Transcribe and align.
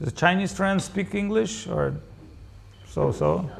Does 0.00 0.12
Chinese 0.12 0.52
friends 0.52 0.84
speak 0.84 1.14
English 1.14 1.66
or 1.66 1.94
so-so? 2.88 3.50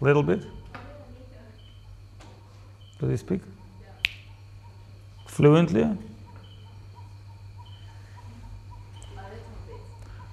Little 0.00 0.22
bit? 0.24 0.42
Do 2.98 3.06
they 3.06 3.16
speak? 3.16 3.40
Fluently? 5.26 5.88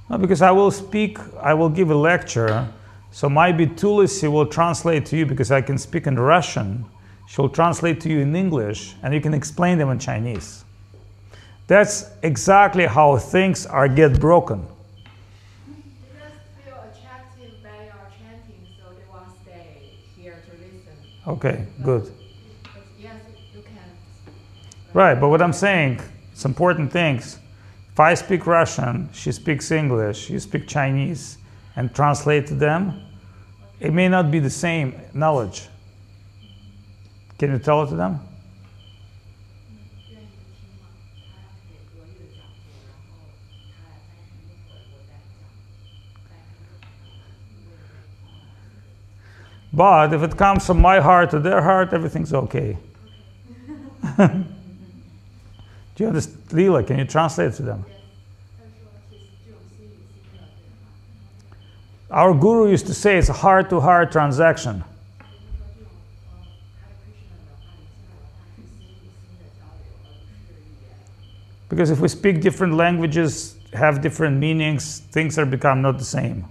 No, 0.10 0.18
because 0.18 0.42
I 0.42 0.50
will 0.50 0.72
speak, 0.72 1.20
I 1.40 1.54
will 1.54 1.70
give 1.70 1.92
a 1.92 1.96
lecture, 1.96 2.68
so 3.12 3.30
maybe 3.30 3.68
Tulisi 3.68 4.32
will 4.32 4.48
translate 4.48 5.06
to 5.08 5.18
you 5.18 5.26
because 5.28 5.52
I 5.52 5.62
can 5.62 5.78
speak 5.78 6.08
in 6.08 6.18
Russian. 6.20 6.84
She'll 7.28 7.50
translate 7.50 8.02
to 8.02 8.10
you 8.10 8.22
in 8.22 8.36
English, 8.36 8.96
and 9.04 9.14
you 9.14 9.22
can 9.22 9.36
explain 9.36 9.78
them 9.78 9.90
in 9.92 10.00
Chinese. 10.00 10.66
That's 11.68 12.10
exactly 12.24 12.88
how 12.88 13.18
things 13.18 13.68
are 13.68 13.88
get 13.88 14.20
broken. 14.20 14.66
Okay, 21.30 21.64
good. 21.84 22.12
Yes, 23.00 23.14
you 23.54 23.62
can. 23.62 23.78
Right, 24.96 25.14
but 25.14 25.30
what 25.30 25.44
I'm 25.44 25.54
saying, 25.54 26.02
it's 26.32 26.44
important 26.44 26.92
things. 26.92 27.38
If 27.94 28.00
I 28.00 28.16
speak 28.16 28.48
Russian, 28.48 29.10
she 29.14 29.32
speaks 29.32 29.70
English, 29.70 30.32
you 30.32 30.40
speak 30.40 30.68
Chinese, 30.68 31.38
and 31.76 31.94
translate 31.94 32.48
to 32.48 32.56
them, 32.56 33.04
it 33.80 33.94
may 33.94 34.08
not 34.08 34.32
be 34.32 34.40
the 34.40 34.50
same 34.50 35.00
knowledge. 35.14 35.68
Can 37.38 37.52
you 37.52 37.60
tell 37.60 37.84
it 37.84 37.90
to 37.90 37.96
them? 37.96 38.20
But 49.72 50.14
if 50.14 50.24
it 50.24 50.36
comes 50.36 50.66
from 50.66 50.82
my 50.82 51.00
heart 51.00 51.30
to 51.32 51.40
their 51.40 51.62
heart, 51.62 51.94
everything's 51.94 52.34
okay. 52.34 52.78
Do 54.18 54.46
you 55.98 56.08
understand? 56.08 56.40
Leela, 56.50 56.86
can 56.86 56.98
you 56.98 57.06
translate 57.06 57.54
to 57.54 57.62
them? 57.62 57.86
Our 62.10 62.34
guru 62.34 62.72
used 62.72 62.88
to 62.88 62.94
say 62.94 63.18
it's 63.18 63.30
a 63.30 63.34
heart 63.34 63.70
to 63.70 63.80
heart 63.80 64.12
transaction. 64.12 64.84
Because 71.70 71.92
if 71.92 72.00
we 72.00 72.08
speak 72.08 72.42
different 72.42 72.74
languages, 72.74 73.56
have 73.74 74.02
different 74.02 74.38
meanings, 74.38 75.00
things 75.12 75.38
are 75.38 75.46
become 75.46 75.84
not 75.84 76.00
the 76.00 76.06
same. 76.06 76.46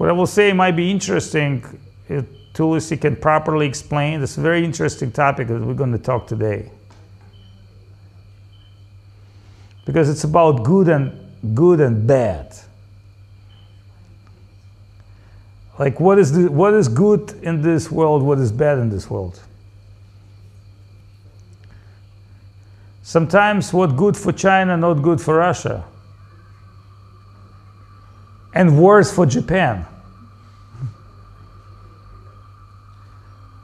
What 0.00 0.08
I 0.08 0.12
will 0.12 0.26
say 0.26 0.54
might 0.54 0.76
be 0.76 0.90
interesting 0.90 1.62
uh, 1.62 2.14
if 2.14 2.24
Tulsi 2.54 2.96
can 2.96 3.16
properly 3.16 3.66
explain 3.66 4.22
this 4.22 4.34
very 4.34 4.64
interesting 4.64 5.12
topic 5.12 5.48
that 5.48 5.60
we're 5.60 5.74
going 5.74 5.92
to 5.92 5.98
talk 5.98 6.26
today. 6.26 6.70
Because 9.84 10.08
it's 10.08 10.24
about 10.24 10.62
good 10.62 10.88
and 10.88 11.54
good 11.54 11.80
and 11.82 12.06
bad. 12.06 12.56
Like 15.78 16.00
what 16.00 16.18
is 16.18 16.32
the, 16.32 16.50
what 16.50 16.72
is 16.72 16.88
good 16.88 17.38
in 17.42 17.60
this 17.60 17.90
world, 17.90 18.22
what 18.22 18.38
is 18.38 18.50
bad 18.50 18.78
in 18.78 18.88
this 18.88 19.10
world? 19.10 19.38
Sometimes 23.02 23.70
what 23.74 23.96
good 23.96 24.16
for 24.16 24.32
China, 24.32 24.78
not 24.78 24.94
good 25.02 25.20
for 25.20 25.36
Russia. 25.36 25.84
And 28.52 28.76
worse 28.78 29.14
for 29.14 29.26
Japan. 29.26 29.86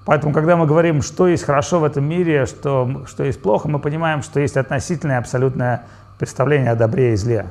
Поэтому, 0.04 0.32
когда 0.32 0.56
мы 0.56 0.66
говорим, 0.66 1.02
что 1.02 1.26
есть 1.26 1.42
хорошо 1.42 1.80
в 1.80 1.84
этом 1.84 2.04
мире, 2.04 2.46
что, 2.46 3.02
что 3.08 3.24
есть 3.24 3.42
плохо, 3.42 3.68
мы 3.68 3.80
понимаем, 3.80 4.22
что 4.22 4.38
есть 4.38 4.56
относительное 4.56 5.18
абсолютное 5.18 5.86
представление 6.18 6.70
о 6.70 6.76
добре 6.76 7.12
и 7.12 7.16
зле. 7.16 7.46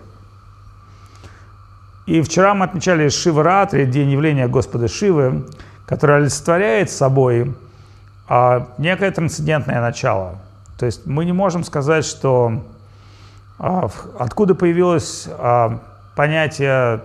И 2.06 2.22
вчера 2.22 2.54
мы 2.54 2.66
отмечали 2.66 3.10
Шиваратри, 3.10 3.86
день 3.86 4.10
явления 4.10 4.48
Господа 4.48 4.88
Шивы, 4.88 5.46
который 5.86 6.18
олицетворяет 6.18 6.90
собой 6.90 7.54
а, 8.30 8.70
некое 8.78 9.12
трансцендентное 9.12 9.82
начало. 9.82 10.36
То 10.78 10.86
есть 10.86 11.06
мы 11.06 11.26
не 11.26 11.34
можем 11.34 11.64
сказать, 11.66 12.06
что 12.06 12.64
а, 13.60 13.90
откуда 14.18 14.56
появилось 14.56 15.28
а, 15.30 15.80
понятие 16.16 17.02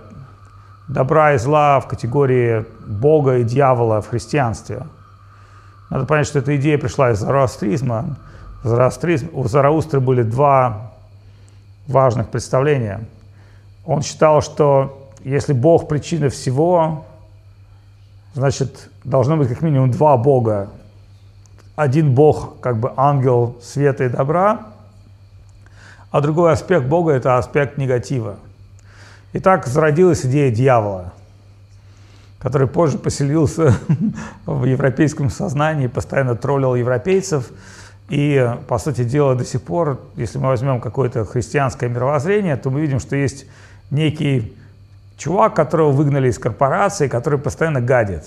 добра 0.90 1.34
и 1.34 1.38
зла 1.38 1.78
в 1.80 1.86
категории 1.86 2.64
Бога 2.86 3.38
и 3.38 3.44
дьявола 3.44 4.00
в 4.02 4.08
христианстве. 4.08 4.82
Надо 5.88 6.04
понять, 6.04 6.26
что 6.26 6.40
эта 6.40 6.56
идея 6.56 6.78
пришла 6.78 7.12
из 7.12 7.18
зороастризма. 7.18 8.16
Зороастризм, 8.64 9.30
у 9.32 9.46
Зараустры 9.46 10.00
были 10.00 10.22
два 10.22 10.92
важных 11.86 12.28
представления. 12.28 13.00
Он 13.86 14.02
считал, 14.02 14.42
что 14.42 15.10
если 15.24 15.52
Бог 15.52 15.88
причина 15.88 16.28
всего, 16.28 17.04
значит, 18.34 18.90
должно 19.04 19.36
быть 19.36 19.48
как 19.48 19.62
минимум 19.62 19.90
два 19.90 20.16
Бога. 20.16 20.70
Один 21.76 22.14
Бог, 22.14 22.60
как 22.60 22.78
бы 22.78 22.92
ангел 22.96 23.56
света 23.62 24.04
и 24.04 24.08
добра, 24.08 24.66
а 26.10 26.20
другой 26.20 26.52
аспект 26.52 26.86
Бога– 26.86 27.12
это 27.14 27.38
аспект 27.38 27.78
негатива. 27.78 28.36
И 29.32 29.38
так 29.38 29.66
зародилась 29.66 30.24
идея 30.26 30.50
дьявола, 30.50 31.12
который 32.38 32.66
позже 32.66 32.98
поселился 32.98 33.76
в 34.46 34.64
европейском 34.64 35.30
сознании, 35.30 35.86
постоянно 35.86 36.34
троллил 36.34 36.74
европейцев. 36.74 37.50
И, 38.08 38.56
по 38.66 38.78
сути 38.78 39.04
дела, 39.04 39.36
до 39.36 39.44
сих 39.44 39.62
пор, 39.62 40.00
если 40.16 40.38
мы 40.38 40.48
возьмем 40.48 40.80
какое-то 40.80 41.24
христианское 41.24 41.88
мировоззрение, 41.88 42.56
то 42.56 42.68
мы 42.68 42.80
видим, 42.80 42.98
что 42.98 43.14
есть 43.14 43.46
некий 43.92 44.56
чувак, 45.16 45.54
которого 45.54 45.92
выгнали 45.92 46.28
из 46.28 46.38
корпорации, 46.38 47.06
который 47.06 47.38
постоянно 47.38 47.80
гадит. 47.80 48.24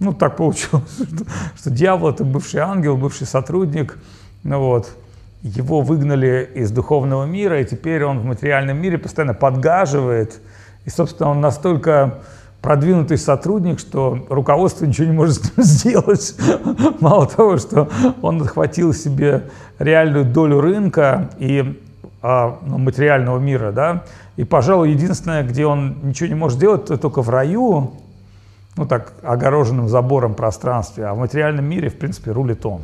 Ну, 0.00 0.12
так 0.12 0.36
получилось, 0.36 0.84
что, 0.94 1.24
что 1.56 1.70
дьявол– 1.70 2.08
это 2.10 2.24
бывший 2.24 2.60
ангел, 2.60 2.96
бывший 2.98 3.26
сотрудник. 3.26 3.96
Ну 4.42 4.60
вот, 4.60 4.94
его 5.42 5.82
выгнали 5.82 6.48
из 6.54 6.70
духовного 6.70 7.24
мира, 7.24 7.60
и 7.60 7.64
теперь 7.64 8.04
он 8.04 8.20
в 8.20 8.24
материальном 8.24 8.80
мире 8.80 8.98
постоянно 8.98 9.34
подгаживает. 9.34 10.40
И, 10.84 10.90
собственно, 10.90 11.30
он 11.30 11.40
настолько 11.40 12.20
продвинутый 12.60 13.18
сотрудник, 13.18 13.78
что 13.78 14.26
руководство 14.28 14.84
ничего 14.84 15.06
не 15.06 15.12
может 15.12 15.36
с 15.36 15.56
ним 15.56 15.64
сделать. 15.64 16.34
Мало 17.00 17.26
того, 17.26 17.56
что 17.58 17.88
он 18.20 18.42
отхватил 18.42 18.92
себе 18.92 19.44
реальную 19.78 20.24
долю 20.24 20.60
рынка 20.60 21.30
и 21.38 21.80
а, 22.20 22.58
ну, 22.66 22.78
материального 22.78 23.38
мира, 23.38 23.70
да, 23.70 24.04
и, 24.36 24.44
пожалуй, 24.44 24.90
единственное, 24.90 25.44
где 25.44 25.66
он 25.66 25.98
ничего 26.02 26.28
не 26.28 26.34
может 26.34 26.58
делать, 26.58 26.84
это 26.84 26.96
только 26.96 27.22
в 27.22 27.30
раю, 27.30 27.92
ну 28.76 28.86
так, 28.86 29.12
огороженным 29.22 29.88
забором 29.88 30.34
пространстве, 30.34 31.06
а 31.06 31.14
в 31.14 31.18
материальном 31.18 31.64
мире, 31.64 31.90
в 31.90 31.96
принципе, 31.96 32.32
рулит 32.32 32.66
он. 32.66 32.82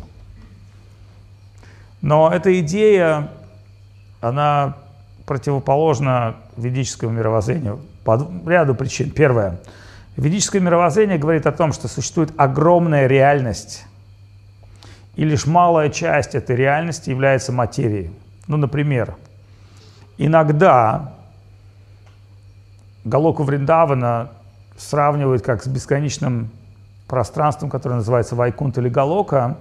Но 2.04 2.30
эта 2.30 2.60
идея, 2.60 3.30
она 4.20 4.76
противоположна 5.24 6.36
ведическому 6.54 7.12
мировоззрению 7.12 7.80
по 8.04 8.30
ряду 8.44 8.74
причин. 8.74 9.10
Первое. 9.10 9.58
Ведическое 10.14 10.60
мировоззрение 10.60 11.16
говорит 11.16 11.46
о 11.46 11.52
том, 11.52 11.72
что 11.72 11.88
существует 11.88 12.30
огромная 12.36 13.06
реальность, 13.06 13.86
и 15.16 15.24
лишь 15.24 15.46
малая 15.46 15.88
часть 15.88 16.34
этой 16.34 16.56
реальности 16.56 17.08
является 17.08 17.52
материей. 17.52 18.10
Ну, 18.48 18.58
например, 18.58 19.16
иногда 20.18 21.14
Галоку 23.04 23.44
Вриндавана 23.44 24.28
сравнивают 24.76 25.42
как 25.42 25.64
с 25.64 25.66
бесконечным 25.68 26.50
пространством, 27.08 27.70
которое 27.70 27.94
называется 27.94 28.36
Вайкунт 28.36 28.76
или 28.76 28.90
Галока, 28.90 29.56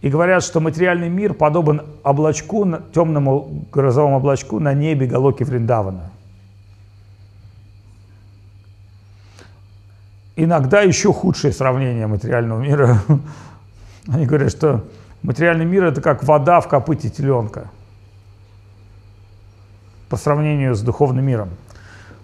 и 0.00 0.08
говорят, 0.08 0.44
что 0.44 0.60
материальный 0.60 1.08
мир 1.08 1.34
подобен 1.34 1.82
облачку, 2.04 2.66
темному 2.94 3.64
грозовому 3.72 4.18
облачку 4.18 4.60
на 4.60 4.72
небе 4.72 5.06
Галоки 5.06 5.42
Вриндавана. 5.42 6.10
Иногда 10.36 10.82
еще 10.82 11.12
худшее 11.12 11.52
сравнение 11.52 12.06
материального 12.06 12.60
мира. 12.60 12.98
Они 14.06 14.24
говорят, 14.24 14.52
что 14.52 14.84
материальный 15.22 15.64
мир 15.64 15.84
это 15.84 16.00
как 16.00 16.22
вода 16.22 16.60
в 16.60 16.68
копыте 16.68 17.10
теленка 17.10 17.68
по 20.08 20.16
сравнению 20.16 20.76
с 20.76 20.80
духовным 20.80 21.24
миром. 21.24 21.50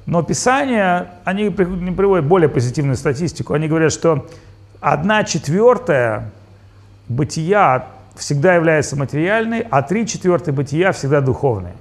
Но 0.07 0.23
Писания, 0.23 1.13
они 1.25 1.51
приводят 1.51 2.27
более 2.27 2.49
позитивную 2.49 2.97
статистику. 2.97 3.55
Они 3.55 3.69
говорят, 3.69 3.91
что 3.93 4.27
одна 4.81 5.25
четвертая 5.25 6.31
бытия 7.09 7.87
всегда 8.17 8.55
является 8.55 8.97
материальной, 8.97 9.67
а 9.71 9.83
три 9.83 10.07
четвертой 10.07 10.53
бытия 10.53 10.93
всегда 10.93 11.21
духовной. 11.21 11.73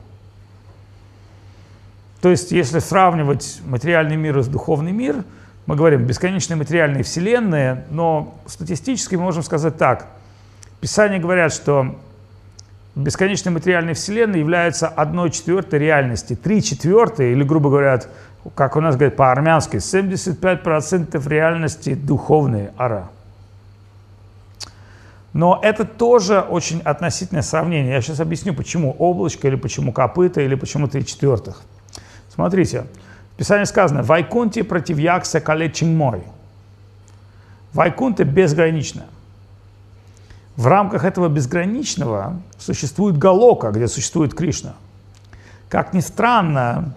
То 2.22 2.30
есть, 2.30 2.52
если 2.52 2.80
сравнивать 2.80 3.62
материальный 3.66 4.16
мир 4.16 4.40
и 4.40 4.44
духовный 4.44 4.92
мир, 4.92 5.24
мы 5.66 5.76
говорим 5.76 6.06
бесконечные 6.06 6.58
материальные 6.58 7.04
вселенные, 7.04 7.86
но 7.90 8.36
статистически 8.46 9.16
мы 9.16 9.24
можем 9.24 9.44
сказать 9.44 9.78
так. 9.78 10.08
Писания 10.80 11.20
говорят, 11.20 11.54
что 11.54 11.96
бесконечные 12.96 13.54
материальные 13.54 13.94
вселенные 13.96 14.40
являются 14.40 14.88
одной 14.88 15.32
четвертой 15.32 15.80
реальности. 15.80 16.36
Три 16.36 16.62
четвертой, 16.62 17.32
или, 17.32 17.44
грубо 17.44 17.70
говоря, 17.70 18.02
как 18.56 18.76
у 18.76 18.82
нас 18.82 18.96
говорят 18.96 19.16
по-армянски, 19.16 19.78
75% 19.78 21.30
реальности 21.30 21.94
духовные, 21.94 22.74
ара. 22.78 23.10
Но 25.34 25.60
это 25.62 25.84
тоже 25.84 26.42
очень 26.42 26.82
относительное 26.82 27.42
сравнение. 27.42 27.94
Я 27.94 28.02
сейчас 28.02 28.20
объясню, 28.20 28.54
почему 28.54 28.96
облачко, 28.98 29.48
или 29.48 29.56
почему 29.56 29.92
копыта, 29.92 30.42
или 30.42 30.54
почему 30.54 30.88
три 30.88 31.06
четвертых. 31.06 31.64
Смотрите, 32.30 32.86
в 33.34 33.38
Писании 33.38 33.66
сказано, 33.66 34.04
«Вайкунти 34.04 34.62
против 34.62 35.00
якса 35.00 35.42
калечин 35.42 35.98
мой». 35.98 36.24
Вайкунта 37.74 38.24
безгранично. 38.24 39.06
В 40.56 40.68
рамках 40.68 41.04
этого 41.04 41.30
безграничного 41.30 42.40
существует 42.60 43.18
Галока, 43.18 43.72
где 43.72 43.88
существует 43.88 44.36
Кришна. 44.36 44.76
Как 45.68 45.94
ни 45.96 46.00
странно, 46.00 46.94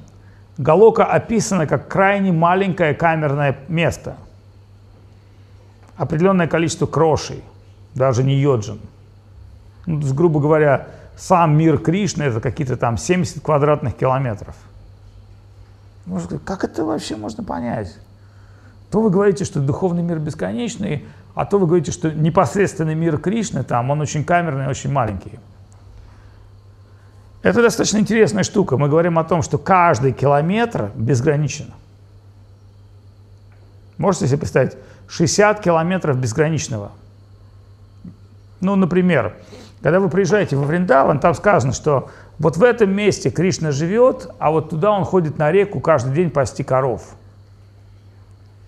Галока 0.59 1.07
описана 1.07 1.67
как 1.67 1.89
крайне 1.89 2.33
маленькое 2.33 2.93
камерное 2.93 3.57
место. 3.69 4.17
Определенное 5.97 6.47
количество 6.47 6.85
крошей, 6.85 7.43
даже 7.97 8.23
не 8.23 8.35
йоджин. 8.35 8.79
Ну, 9.87 9.99
то 9.99 10.05
есть, 10.05 10.15
грубо 10.15 10.39
говоря, 10.39 10.89
сам 11.17 11.57
мир 11.57 11.79
Кришны 11.79 12.25
это 12.25 12.41
какие-то 12.41 12.77
там 12.77 12.99
70 12.99 13.43
квадратных 13.43 13.97
километров. 13.97 14.55
Может, 16.05 16.41
как 16.45 16.63
это 16.63 16.85
вообще 16.85 17.17
можно 17.17 17.43
понять? 17.43 17.97
То 18.91 19.01
вы 19.01 19.11
говорите, 19.11 19.45
что 19.45 19.61
духовный 19.61 20.03
мир 20.03 20.19
бесконечный, 20.19 21.07
а 21.35 21.47
то 21.47 21.59
вы 21.59 21.67
говорите, 21.67 21.91
что 21.91 22.13
непосредственный 22.13 22.95
мир 22.95 23.19
Кришны 23.19 23.65
там, 23.65 23.91
он 23.91 24.01
очень 24.01 24.25
камерный, 24.25 24.69
очень 24.69 24.93
маленький. 24.93 25.41
Это 27.43 27.63
достаточно 27.63 27.99
интересная 27.99 28.43
штука. 28.43 28.77
Мы 28.77 28.89
говорим 28.89 29.19
о 29.19 29.25
том, 29.25 29.43
что 29.43 29.57
каждый 29.57 30.13
километр 30.13 30.91
безграничен. 30.95 31.73
Можете 33.99 34.27
себе 34.27 34.39
представить, 34.39 34.77
60 35.09 35.61
километров 35.61 36.19
безграничного. 36.19 36.91
Ну, 38.61 38.77
например, 38.77 39.37
когда 39.83 40.01
вы 40.01 40.09
приезжаете 40.09 40.57
во 40.57 40.65
Вриндаван, 40.65 41.21
там 41.21 41.35
сказано, 41.35 41.73
что 41.73 42.11
вот 42.39 42.57
в 42.57 42.63
этом 42.63 42.91
месте 42.91 43.31
Кришна 43.31 43.71
живет, 43.71 44.29
а 44.39 44.51
вот 44.51 44.71
туда 44.71 44.91
он 44.91 45.05
ходит 45.05 45.39
на 45.39 45.53
реку 45.53 45.81
каждый 45.81 46.15
день 46.15 46.31
пасти 46.31 46.63
коров. 46.63 47.03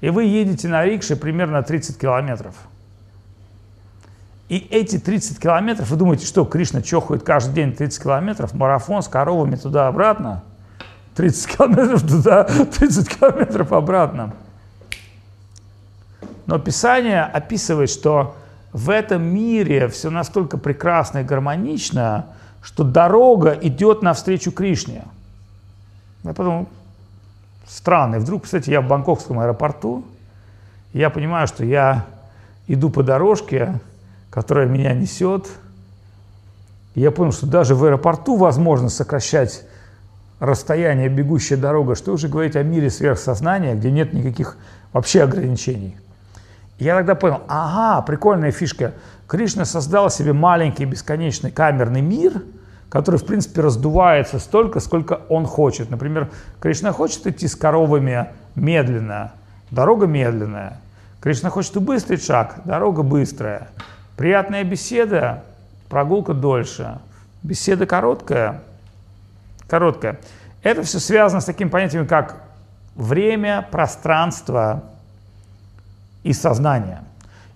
И 0.00 0.10
вы 0.10 0.24
едете 0.24 0.68
на 0.68 0.84
рикше 0.84 1.16
примерно 1.16 1.62
30 1.62 1.98
километров. 1.98 2.54
И 4.48 4.58
эти 4.70 4.98
30 4.98 5.38
километров, 5.38 5.90
вы 5.90 5.96
думаете, 5.96 6.24
что 6.24 6.44
Кришна 6.44 6.80
чохает 6.80 7.22
каждый 7.22 7.54
день 7.54 7.74
30 7.74 8.02
километров, 8.02 8.54
марафон 8.54 9.02
с 9.02 9.08
коровами 9.08 9.56
туда-обратно, 9.56 10.42
30 11.16 11.56
километров 11.56 12.02
туда, 12.02 12.44
30 12.44 13.08
километров 13.08 13.72
обратно. 13.72 14.34
Но 16.46 16.58
Писание 16.58 17.24
описывает, 17.24 17.90
что 17.90 18.36
в 18.72 18.90
этом 18.90 19.22
мире 19.22 19.88
все 19.88 20.10
настолько 20.10 20.58
прекрасно 20.58 21.18
и 21.18 21.24
гармонично, 21.24 22.26
что 22.62 22.84
дорога 22.84 23.52
идет 23.52 24.02
навстречу 24.02 24.52
Кришне. 24.52 25.04
Я 26.24 26.34
подумал, 26.34 26.68
странно. 27.66 28.16
И 28.16 28.18
вдруг, 28.18 28.44
кстати, 28.44 28.70
я 28.70 28.80
в 28.80 28.88
Бангкокском 28.88 29.38
аэропорту, 29.38 30.04
я 30.92 31.10
понимаю, 31.10 31.46
что 31.46 31.64
я 31.64 32.06
иду 32.66 32.90
по 32.90 33.02
дорожке, 33.02 33.80
которая 34.30 34.66
меня 34.66 34.92
несет. 34.92 35.48
И 36.94 37.00
я 37.00 37.10
понял, 37.10 37.32
что 37.32 37.46
даже 37.46 37.74
в 37.74 37.84
аэропорту 37.84 38.36
возможно 38.36 38.88
сокращать 38.88 39.64
расстояние, 40.40 41.08
бегущая 41.08 41.56
дорога, 41.56 41.94
что 41.94 42.12
уже 42.12 42.28
говорить 42.28 42.56
о 42.56 42.62
мире 42.62 42.90
сверхсознания, 42.90 43.74
где 43.74 43.90
нет 43.90 44.12
никаких 44.12 44.56
вообще 44.92 45.22
ограничений. 45.22 45.96
Я 46.78 46.96
тогда 46.96 47.14
понял, 47.14 47.42
ага, 47.48 48.02
прикольная 48.02 48.52
фишка. 48.52 48.94
Кришна 49.26 49.64
создал 49.64 50.10
себе 50.10 50.32
маленький 50.32 50.84
бесконечный 50.84 51.50
камерный 51.50 52.00
мир, 52.00 52.42
который, 52.88 53.16
в 53.16 53.26
принципе, 53.26 53.60
раздувается 53.60 54.38
столько, 54.38 54.80
сколько 54.80 55.20
он 55.28 55.44
хочет. 55.44 55.90
Например, 55.90 56.30
Кришна 56.60 56.92
хочет 56.92 57.26
идти 57.26 57.48
с 57.48 57.56
коровами 57.56 58.28
медленно, 58.54 59.32
дорога 59.70 60.06
медленная. 60.06 60.78
Кришна 61.20 61.50
хочет 61.50 61.76
быстрый 61.82 62.16
шаг, 62.16 62.60
дорога 62.64 63.02
быстрая. 63.02 63.68
Приятная 64.16 64.62
беседа, 64.62 65.42
прогулка 65.88 66.32
дольше. 66.32 66.98
Беседа 67.42 67.86
короткая, 67.86 68.62
короткая. 69.68 70.18
Это 70.62 70.82
все 70.82 71.00
связано 71.00 71.40
с 71.40 71.44
таким 71.44 71.70
понятием, 71.70 72.06
как 72.06 72.36
время, 72.94 73.66
пространство 73.70 74.84
и 76.28 76.32
сознание. 76.32 77.02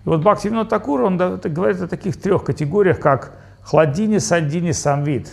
И 0.05 0.09
вот 0.09 0.21
Бхактивинод 0.21 0.69
Такур, 0.69 1.03
он 1.03 1.17
говорит 1.17 1.81
о 1.81 1.89
таких 1.89 2.21
трех 2.21 2.45
категориях, 2.45 3.01
как 3.01 3.33
хладини, 3.63 4.19
саддини, 4.19 4.73
самвид. 4.73 5.31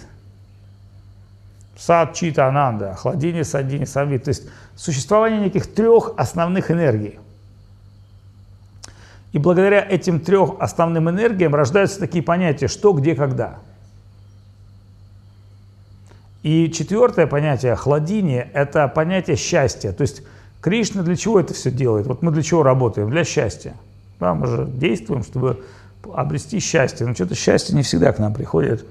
Сад, 1.78 2.14
чита, 2.14 2.48
ананда, 2.48 2.96
хладини, 2.96 3.44
саддини, 3.44 3.86
самвид. 3.86 4.26
То 4.26 4.30
есть 4.30 4.44
существование 4.76 5.40
неких 5.40 5.74
трех 5.74 6.12
основных 6.18 6.72
энергий– 6.72 7.20
и 9.32 9.38
благодаря 9.38 9.86
этим 9.88 10.20
трем 10.20 10.56
основным 10.60 11.10
энергиям 11.10 11.54
рождаются 11.54 12.00
такие 12.00 12.24
понятия 12.24 12.68
«что», 12.68 12.94
«где», 12.94 13.16
«когда». 13.16 13.60
И 16.42 16.72
четвертое 16.72 17.28
понятие 17.28 17.76
«хладини»— 17.76 18.48
это 18.54 18.88
понятие 18.88 19.36
счастья. 19.36 19.92
То 19.92 20.02
есть 20.02 20.24
Кришна 20.62 21.04
для 21.04 21.16
чего 21.16 21.40
это 21.40 21.54
все 21.54 21.72
делает? 21.72 22.08
Вот 22.08 22.22
мы 22.22 22.32
для 22.32 22.44
чего 22.44 22.64
работаем? 22.64 23.10
Для 23.10 23.24
счастья. 23.24 23.74
Да, 24.20 24.34
мы 24.34 24.48
же 24.48 24.66
действуем, 24.68 25.24
чтобы 25.24 25.64
обрести 26.14 26.60
счастье. 26.60 27.06
Но 27.06 27.14
что-то 27.14 27.36
счастье 27.36 27.76
не 27.76 27.84
всегда 27.84 28.12
к 28.12 28.20
нам 28.20 28.34
приходит. 28.34 28.86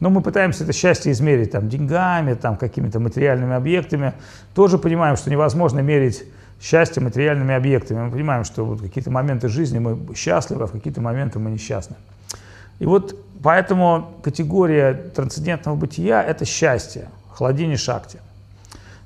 Но 0.00 0.10
мы 0.10 0.22
пытаемся 0.22 0.64
это 0.64 0.72
счастье 0.72 1.12
измерить 1.12 1.52
там, 1.52 1.68
деньгами, 1.68 2.34
там, 2.34 2.56
какими-то 2.56 2.98
материальными 2.98 3.54
объектами. 3.54 4.14
Тоже 4.54 4.78
понимаем, 4.78 5.16
что 5.16 5.30
невозможно 5.30 5.80
мерить 5.80 6.24
счастье 6.60 7.02
материальными 7.02 7.54
объектами. 7.54 8.02
Мы 8.02 8.10
понимаем, 8.10 8.44
что 8.44 8.64
вот 8.64 8.80
какие-то 8.80 9.10
моменты 9.10 9.48
жизни 9.48 9.78
мы 9.78 9.98
счастливы, 10.16 10.64
а 10.64 10.66
в 10.66 10.72
какие-то 10.72 11.00
моменты 11.00 11.38
мы 11.38 11.50
несчастны. 11.50 11.96
И 12.80 12.86
вот 12.86 13.16
поэтому 13.42 14.14
категория 14.22 14.94
трансцендентного 14.94 15.76
бытия– 15.76 16.22
это 16.24 16.44
счастье, 16.44 17.08
хладини 17.30 17.76
шакти. 17.76 18.18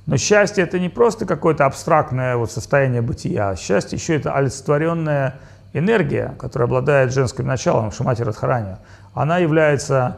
Но 0.09 0.17
счастье– 0.17 0.65
это 0.65 0.79
не 0.79 0.89
просто 0.89 1.27
какое-то 1.27 1.67
абстрактное 1.67 2.39
вот 2.39 2.51
состояние 2.51 3.03
бытия. 3.03 3.55
Счастье 3.57 3.99
еще 3.99 4.17
это 4.17 4.33
олицетворенная 4.33 5.35
энергия, 5.75 6.35
которая 6.39 6.67
обладает 6.67 7.13
женским 7.13 7.47
началом, 7.47 7.93
Шамати 7.93 8.23
Радхарани. 8.23 8.77
Она 9.13 9.37
является 9.37 10.17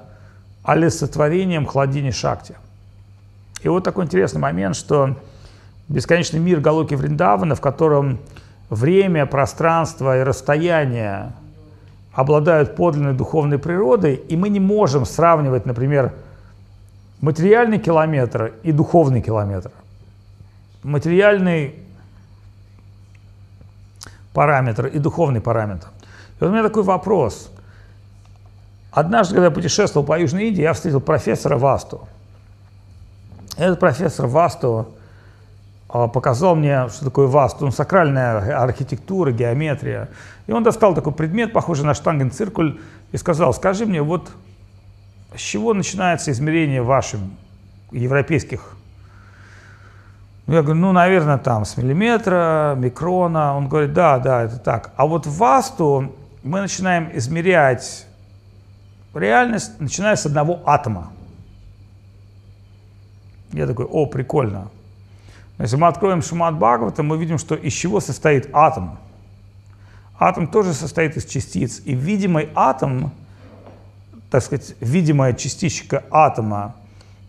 олицетворением 0.62 1.66
хладини 1.66 2.12
шакти. 2.12 2.54
И 3.62 3.68
вот 3.68 3.82
такой 3.82 4.04
интересный 4.04 4.40
момент, 4.40 4.76
что 4.76 5.16
бесконечный 5.88 6.38
мир 6.38 6.60
Галоки 6.60 6.94
Вриндавана, 6.94 7.56
в 7.56 7.60
котором 7.60 8.20
время, 8.68 9.26
пространство 9.26 10.20
и 10.20 10.22
расстояние 10.22 11.32
обладают 12.12 12.76
подлинной 12.76 13.14
духовной 13.14 13.58
природой, 13.58 14.14
и 14.14 14.36
мы 14.36 14.50
не 14.50 14.60
можем 14.60 15.04
сравнивать, 15.04 15.66
например, 15.66 16.12
материальный 17.20 17.80
километр 17.80 18.52
и 18.62 18.70
духовный 18.70 19.20
километр. 19.20 19.72
Материальный 20.82 21.74
параметр 24.32 24.86
и 24.86 24.98
духовный 24.98 25.40
параметр. 25.40 25.88
И 26.38 26.44
вот 26.44 26.48
у 26.48 26.52
меня 26.52 26.62
такой 26.62 26.82
вопрос. 26.82 27.50
Однажды, 28.90 29.34
когда 29.34 29.46
я 29.46 29.50
путешествовал 29.50 30.06
по 30.06 30.18
Южной 30.18 30.48
Индии, 30.48 30.62
я 30.62 30.72
встретил 30.72 31.00
профессора 31.00 31.58
Васту. 31.58 32.08
Этот 33.56 33.78
профессор 33.78 34.26
Васту 34.26 34.94
а, 35.88 36.08
показал 36.08 36.54
мне, 36.54 36.88
что 36.88 37.04
такое 37.04 37.26
васту, 37.26 37.66
ну, 37.66 37.72
сакральная 37.72 38.62
архитектура, 38.62 39.32
геометрия. 39.32 40.08
И 40.46 40.52
он 40.52 40.62
достал 40.62 40.94
такой 40.94 41.12
предмет, 41.12 41.52
похожий 41.52 41.84
на 41.84 41.94
штангенциркуль, 41.94 42.80
и 43.12 43.16
сказал, 43.16 43.52
скажи 43.52 43.86
мне, 43.86 44.00
вот 44.00 44.30
с 45.34 45.40
чего 45.40 45.74
начинается 45.74 46.30
измерение 46.30 46.82
вашим 46.82 47.36
европейских 47.90 48.76
я 50.56 50.62
говорю, 50.62 50.80
ну, 50.80 50.92
наверное, 50.92 51.38
там 51.38 51.64
с 51.64 51.76
миллиметра, 51.76 52.74
микрона. 52.76 53.56
Он 53.56 53.68
говорит, 53.68 53.92
да, 53.92 54.18
да, 54.18 54.42
это 54.42 54.58
так. 54.58 54.92
А 54.96 55.06
вот 55.06 55.26
в 55.26 55.36
васту 55.36 56.12
мы 56.42 56.60
начинаем 56.60 57.08
измерять 57.14 58.06
реальность, 59.14 59.78
начиная 59.80 60.16
с 60.16 60.26
одного 60.26 60.60
атома. 60.66 61.12
Я 63.52 63.66
такой, 63.66 63.84
о, 63.84 64.06
прикольно. 64.06 64.68
Если 65.58 65.76
мы 65.76 65.88
откроем 65.88 66.22
Шимат 66.22 66.54
Бхагавата, 66.54 67.02
мы 67.02 67.18
видим, 67.18 67.38
что 67.38 67.54
из 67.54 67.72
чего 67.72 68.00
состоит 68.00 68.48
атом. 68.52 68.98
Атом 70.18 70.48
тоже 70.48 70.72
состоит 70.72 71.16
из 71.16 71.26
частиц. 71.26 71.82
И 71.84 71.94
видимый 71.94 72.48
атом, 72.54 73.12
так 74.30 74.42
сказать, 74.42 74.74
видимая 74.80 75.32
частичка 75.34 76.04
атома, 76.10 76.74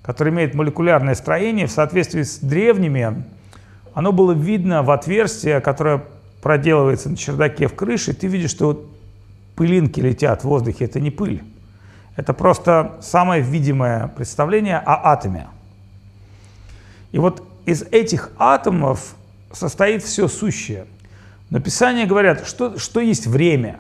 который 0.02 0.34
имеет 0.34 0.54
молекулярное 0.56 1.16
строение, 1.16 1.68
в 1.68 1.72
соответствии 1.72 2.24
с 2.24 2.40
древними, 2.40 3.24
оно 3.94 4.12
было 4.12 4.32
видно 4.32 4.84
в 4.84 4.92
отверстие, 4.92 5.62
которое 5.62 6.04
проделывается 6.42 7.10
на 7.10 7.18
чердаке 7.18 7.68
в 7.68 7.76
крыше. 7.76 8.14
Ты 8.14 8.28
видишь, 8.28 8.52
что 8.52 8.68
вот 8.68 8.88
пылинки 9.56 10.00
летят 10.00 10.42
в 10.42 10.46
воздухе. 10.46 10.86
Это 10.86 11.00
не 11.00 11.12
пыль. 11.12 11.44
Это 12.16 12.34
просто 12.34 12.98
самое 13.02 13.42
видимое 13.42 14.08
представление 14.08 14.78
о 14.78 15.12
атоме. 15.12 15.48
И 17.12 17.20
вот 17.20 17.44
из 17.66 17.84
этих 17.84 18.32
атомов 18.38 19.16
состоит 19.52 20.04
все 20.04 20.28
сущее. 20.28 20.86
Но 21.50 21.60
Писания 21.60 22.08
говорят, 22.08 22.48
что, 22.48 22.80
что 22.80 23.02
есть 23.02 23.28
время. 23.28 23.78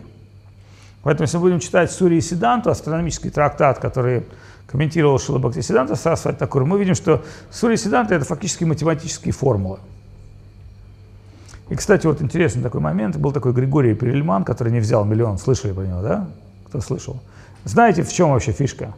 Поэтому, 1.04 1.24
если 1.24 1.38
мы 1.38 1.44
будем 1.44 1.60
читать 1.60 1.92
Сури 1.92 2.18
и 2.18 2.22
Сиданту, 2.22 2.70
астрономический 2.70 3.32
трактат, 3.32 3.80
который 3.80 4.26
комментировал 4.72 5.20
Шила 5.20 5.38
Бхактисиданта 5.38 5.96
Сарасвати 5.96 6.38
Такур, 6.38 6.66
мы 6.66 6.80
видим, 6.80 6.96
что 6.96 7.24
Сури 7.50 7.76
Сиданта– 7.76 8.16
это 8.16 8.26
фактически 8.26 8.64
математические 8.64 9.34
формулы. 9.34 9.80
И, 11.70 11.76
кстати, 11.76 12.08
вот 12.08 12.22
интересный 12.22 12.64
такой 12.64 12.82
момент. 12.82 13.18
Был 13.18 13.32
такой 13.32 13.54
Григорий 13.54 13.94
Перельман, 13.94 14.44
который 14.44 14.72
не 14.72 14.80
взял 14.80 15.06
миллион. 15.06 15.38
Слышали 15.38 15.72
про 15.72 15.84
него, 15.84 16.02
да? 16.02 16.28
Кто 16.68 16.82
слышал? 16.82 17.22
Знаете, 17.64 18.04
в 18.04 18.12
чем 18.12 18.32
вообще 18.32 18.52
фишка? 18.52 18.94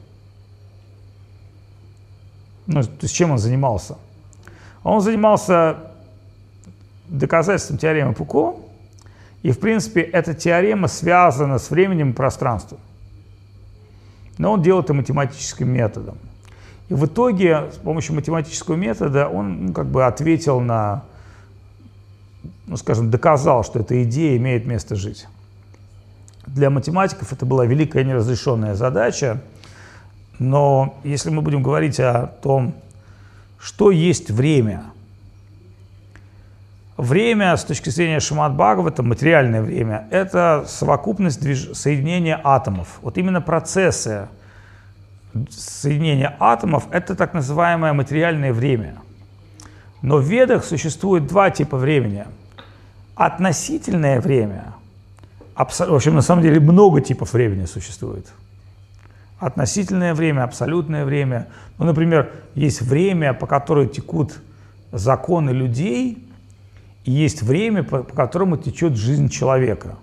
Ну, 2.65 2.81
есть 3.01 3.15
чем 3.15 3.31
он 3.31 3.37
занимался? 3.37 3.97
Он 4.83 5.01
занимался 5.01 5.77
доказательством 7.09 7.77
теоремы 7.77 8.13
Пуко, 8.13 8.55
и, 9.43 9.51
в 9.51 9.59
принципе, 9.59 10.01
эта 10.01 10.33
теорема 10.33 10.87
связана 10.87 11.59
с 11.59 11.69
временем 11.69 12.11
и 12.11 12.13
пространством. 12.13 12.79
Но 14.37 14.53
он 14.53 14.61
делал 14.61 14.81
это 14.81 14.93
математическим 14.93 15.69
методом. 15.69 16.17
И 16.89 16.93
в 16.93 17.05
итоге 17.05 17.71
с 17.71 17.77
помощью 17.77 18.15
математического 18.15 18.75
метода 18.75 19.27
он 19.27 19.67
ну, 19.67 19.73
как 19.73 19.87
бы 19.87 20.05
ответил 20.05 20.59
на, 20.59 21.03
ну, 22.67 22.77
скажем, 22.77 23.09
доказал, 23.09 23.63
что 23.63 23.79
эта 23.79 24.03
идея 24.03 24.37
имеет 24.37 24.65
место 24.65 24.95
жить. 24.95 25.27
Для 26.45 26.69
математиков 26.69 27.31
это 27.31 27.45
была 27.45 27.65
великая 27.65 28.03
неразрешенная 28.03 28.75
задача, 28.75 29.41
но 30.39 30.99
если 31.03 31.29
мы 31.29 31.41
будем 31.41 31.63
говорить 31.63 31.99
о 31.99 32.27
том, 32.41 32.75
что 33.59 33.91
есть 33.91 34.29
время, 34.29 34.83
время 36.97 37.55
с 37.55 37.63
точки 37.63 37.89
зрения 37.89 38.19
Шамат 38.19 38.53
это 38.87 39.03
материальное 39.03 39.61
время, 39.61 40.07
это 40.11 40.65
совокупность 40.67 41.41
движ... 41.41 41.71
соединения 41.73 42.39
атомов. 42.43 42.99
Вот 43.01 43.17
именно 43.17 43.41
процессы 43.41 44.27
соединения 45.49 46.35
атомов– 46.39 46.87
это 46.91 47.15
так 47.15 47.33
называемое 47.33 47.93
материальное 47.93 48.53
время. 48.53 48.95
Но 50.01 50.17
в 50.17 50.23
ведах 50.23 50.63
существует 50.63 51.27
два 51.27 51.49
типа 51.49 51.77
времени. 51.77 52.25
Относительное 53.15 54.21
время– 54.21 54.73
в 55.55 55.93
общем, 55.93 56.15
на 56.15 56.21
самом 56.21 56.41
деле 56.41 56.59
много 56.59 57.01
типов 57.01 57.33
времени 57.33 57.65
существует. 57.65 58.27
Относительное 59.39 60.13
время, 60.13 60.43
абсолютное 60.43 61.05
время. 61.05 61.47
Ну, 61.77 61.85
например, 61.85 62.31
есть 62.55 62.81
время, 62.81 63.33
по 63.33 63.45
которому 63.45 63.87
текут 63.87 64.39
законы 64.91 65.51
людей, 65.51 66.27
есть 67.05 67.41
время, 67.41 67.83
по, 67.83 68.03
по 68.03 68.15
которому 68.15 68.57
течет 68.57 68.95
жизнь 68.95 69.29
человека. 69.29 69.95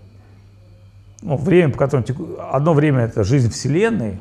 Ну, 1.22 1.36
время, 1.36 1.72
по 1.72 1.78
которому 1.78 2.06
текут... 2.06 2.38
Одно 2.50 2.74
время– 2.74 3.00
это 3.04 3.24
жизнь 3.24 3.50
Вселенной, 3.50 4.18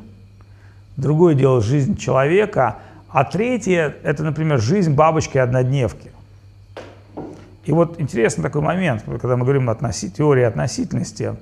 другое 0.96 1.34
дело– 1.34 1.60
жизнь 1.62 1.96
человека, 1.96 2.78
а 3.08 3.24
третье– 3.24 3.96
это, 4.02 4.22
например, 4.22 4.60
жизнь 4.60 4.94
бабочки-однодневки. 4.94 6.10
И 7.64 7.72
вот 7.72 8.00
интересный 8.00 8.42
такой 8.42 8.62
момент, 8.62 9.04
когда 9.04 9.36
мы 9.36 9.44
говорим 9.44 9.68
о 9.68 9.72
относи, 9.72 10.10
теории 10.10 10.44
относительности. 10.44 11.36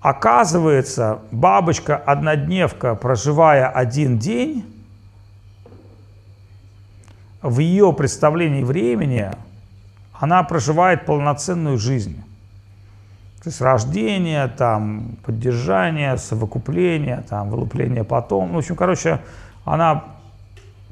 Оказывается, 0.00 1.20
бабочка-однодневка, 1.32 2.94
проживая 2.94 3.68
один 3.68 4.18
день, 4.18 4.64
в 7.42 7.58
ее 7.60 7.92
представлении 7.92 8.62
времени 8.62 9.30
она 10.18 10.42
проживает 10.42 11.06
полноценную 11.06 11.78
жизнь. 11.78 12.22
То 13.42 13.50
есть 13.50 13.60
рождение, 13.60 14.48
там, 14.48 15.16
поддержание, 15.24 16.16
совокупление, 16.16 17.22
там, 17.28 17.48
вылупление 17.50 18.02
потом. 18.02 18.52
В 18.52 18.58
общем, 18.58 18.74
короче, 18.74 19.20
она 19.64 20.04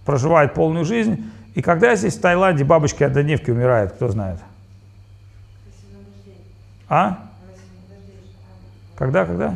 проживает 0.05 0.55
полную 0.55 0.85
жизнь, 0.85 1.31
и 1.55 1.63
когда 1.63 1.97
здесь 1.97 2.17
в 2.17 2.21
Таиланде 2.21 2.65
бабочки 2.65 3.03
однодневки 3.03 3.51
умирают, 3.51 3.93
кто 3.93 4.09
знает? 4.09 4.39
А? 6.89 7.19
Когда, 8.97 9.25
когда? 9.25 9.55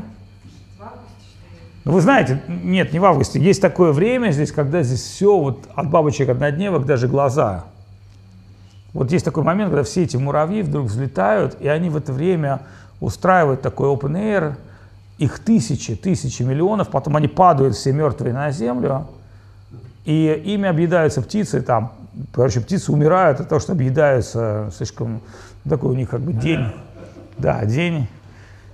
Ну, 1.85 1.93
вы 1.93 2.01
знаете, 2.01 2.43
нет, 2.49 2.93
не 2.93 2.99
в 2.99 3.05
августе. 3.05 3.41
Есть 3.41 3.63
такое 3.63 3.93
время 3.93 4.31
здесь, 4.31 4.53
когда 4.53 4.83
здесь 4.83 5.03
все, 5.03 5.39
вот 5.39 5.69
от 5.75 5.89
бабочек 5.89 6.29
однодневок 6.29 6.85
даже 6.85 7.09
глаза. 7.09 7.65
Вот 8.95 9.13
есть 9.13 9.25
такой 9.25 9.43
момент, 9.43 9.71
когда 9.71 9.85
все 9.85 10.05
эти 10.05 10.17
муравьи 10.17 10.63
вдруг 10.63 10.87
взлетают, 10.87 11.57
и 11.61 11.69
они 11.69 11.91
в 11.91 11.97
это 11.97 12.13
время 12.13 12.61
устраивают 13.01 13.63
такой 13.63 13.89
open 13.89 14.13
air, 14.13 14.55
их 15.19 15.41
тысячи, 15.41 15.95
тысячи 15.95 16.43
миллионов, 16.43 16.89
потом 16.89 17.17
они 17.17 17.29
падают 17.29 17.75
все 17.75 17.93
мертвые 17.93 18.33
на 18.33 18.51
землю, 18.51 19.07
и 20.05 20.43
ими 20.45 20.69
объедаются 20.69 21.21
птицы, 21.21 21.61
там, 21.61 21.93
короче, 22.33 22.61
птицы 22.61 22.93
умирают 22.93 23.41
от 23.41 23.49
того, 23.49 23.61
что 23.61 23.73
объедаются 23.73 24.71
слишком, 24.75 25.21
такой 25.69 25.91
у 25.91 25.95
них 25.95 26.09
как 26.09 26.21
бы 26.21 26.33
день, 26.33 26.67
да, 27.37 27.65
день, 27.65 28.09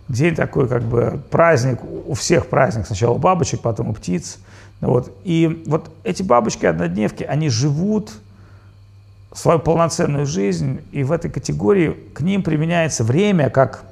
день 0.09 0.35
такой 0.35 0.69
как 0.69 0.83
бы 0.83 1.21
праздник, 1.31 1.81
у 1.83 2.15
всех 2.15 2.47
праздник, 2.47 2.87
сначала 2.87 3.15
у 3.15 3.19
бабочек, 3.19 3.61
потом 3.61 3.89
у 3.89 3.95
птиц, 3.95 4.39
вот. 4.81 5.11
И 5.25 5.65
вот 5.67 5.91
эти 6.05 6.23
бабочки-однодневки, 6.23 7.25
они 7.25 7.49
живут 7.49 8.13
свою 9.35 9.59
полноценную 9.59 10.27
жизнь, 10.27 10.81
и 10.93 11.03
в 11.03 11.13
этой 11.13 11.31
категории 11.31 11.91
к 12.15 12.21
ним 12.21 12.43
применяется 12.43 13.05
время 13.05 13.51
как 13.51 13.85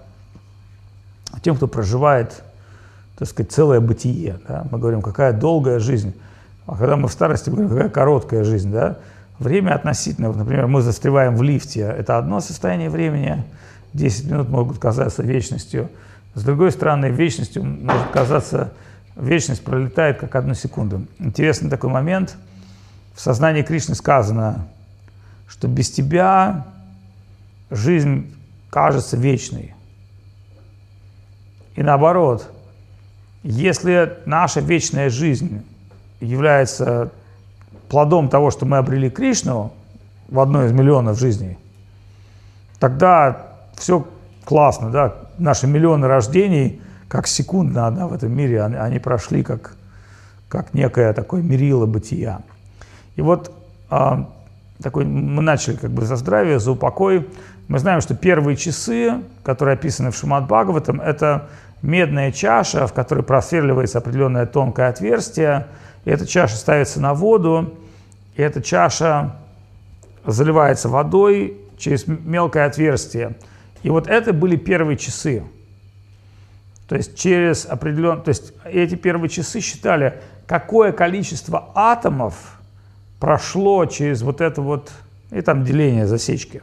тем, 1.43 1.57
кто 1.57 1.67
проживает, 1.67 2.43
так 3.19 3.29
сказать, 3.29 3.51
целое 3.51 3.81
бытие. 3.81 4.39
Да? 4.49 4.65
Мы 4.71 4.79
говорим, 4.79 5.03
какая 5.03 5.33
долгая 5.33 5.81
жизнь. 5.81 6.15
А 6.67 6.77
когда 6.77 6.97
мы 6.97 7.09
в 7.09 7.13
старости 7.13 7.51
говорим, 7.51 7.69
какая 7.69 7.89
короткая 7.89 8.45
жизнь, 8.45 8.71
да, 8.71 8.99
время 9.41 9.75
относительно, 9.75 10.29
вот, 10.29 10.37
например, 10.37 10.69
мы 10.69 10.81
застреваем 10.81 11.37
в 11.37 11.43
лифте, 11.43 11.81
это 11.81 12.19
одно 12.19 12.41
состояние 12.41 12.89
времени, 12.89 13.45
10 13.95 14.31
минут 14.31 14.49
могут 14.49 14.79
казаться 14.79 15.25
вечностью. 15.25 15.91
С 16.35 16.45
другой 16.45 16.71
стороны, 16.71 17.07
вечностью 17.07 17.65
может 17.65 18.09
казаться, 18.13 18.73
вечность 19.17 19.65
пролетает 19.65 20.19
как 20.19 20.37
одну 20.37 20.55
секунду. 20.55 21.05
Интересный 21.19 21.69
такой 21.69 21.91
момент. 21.91 22.37
В 23.15 23.21
сознании 23.21 23.63
Кришны 23.63 23.95
сказано, 23.95 24.67
что 25.53 25.69
без 25.69 25.91
тебя 25.91 26.67
жизнь 27.71 28.35
кажется 28.71 29.19
вечной. 29.19 29.75
И 31.77 31.83
наоборот, 31.83 32.51
если 33.43 34.19
наша 34.25 34.61
вечная 34.61 35.11
жизнь 35.11 35.63
является 36.21 37.13
плодом 37.91 38.31
того, 38.31 38.51
что 38.51 38.65
мы 38.65 38.79
обрели 38.79 39.11
Кришну 39.11 39.75
в 40.29 40.41
одной 40.41 40.69
из 40.69 40.73
миллионов 40.73 41.19
жизней, 41.19 41.59
тогда 42.79 43.49
все 43.77 44.09
классно, 44.47 44.91
да, 44.91 45.17
наши 45.37 45.67
миллионы 45.67 46.07
рождений, 46.07 46.81
как 47.09 47.27
секундно 47.27 47.87
одна 47.87 48.09
в 48.09 48.15
этом 48.15 48.33
мире, 48.33 48.63
они, 48.63 48.77
они 48.77 48.99
прошли 48.99 49.43
как, 49.43 49.77
как 50.49 50.73
некое 50.73 51.13
такое 51.13 51.43
мерило 51.43 51.85
бытия. 51.85 52.41
И 53.17 53.21
вот 53.21 53.53
а, 53.91 54.31
такой, 54.83 55.05
мы 55.05 55.43
начали 55.43 55.77
как 55.77 55.91
бы 55.91 56.05
за 56.05 56.17
здравие, 56.17 56.59
за 56.59 56.73
упокой. 56.73 57.29
Мы 57.69 57.79
знаем, 57.79 58.01
что 58.01 58.15
первые 58.15 58.57
часы, 58.57 59.23
которые 59.43 59.75
описаны 59.75 60.11
в 60.11 60.17
Шимат 60.17 60.47
Бхагаватам, 60.47 61.01
это 61.01 61.49
медная 61.81 62.33
чаша, 62.33 62.87
в 62.87 62.93
которой 62.93 63.23
просверливается 63.23 63.99
определенное 63.99 64.47
тонкое 64.47 64.89
отверстие, 64.89 65.67
и 66.05 66.11
эта 66.11 66.27
чаша 66.27 66.57
ставится 66.57 67.01
на 67.01 67.15
воду, 67.15 67.75
и 68.37 68.43
эта 68.43 68.63
чаша 68.63 69.37
заливается 70.27 70.89
водой 70.89 71.57
через 71.79 72.07
мелкое 72.07 72.67
отверстие. 72.67 73.37
И 73.83 73.91
вот 73.91 74.07
это 74.07 74.33
были 74.33 74.57
первые 74.57 74.97
часы. 74.97 75.43
То 76.89 76.97
есть 76.97 77.17
через 77.17 77.67
определенные, 77.67 78.23
то 78.23 78.29
есть 78.29 78.53
эти 78.65 78.95
первые 78.95 79.29
часы 79.29 79.61
считали, 79.61 80.21
какое 80.47 80.93
количество 80.93 81.71
атомов 81.75 82.61
прошло 83.23 83.87
через 83.87 84.23
вот 84.23 84.41
это 84.41 84.61
вот, 84.63 84.91
и 85.31 85.41
там 85.43 85.63
деление 85.63 86.09
засечки. 86.09 86.61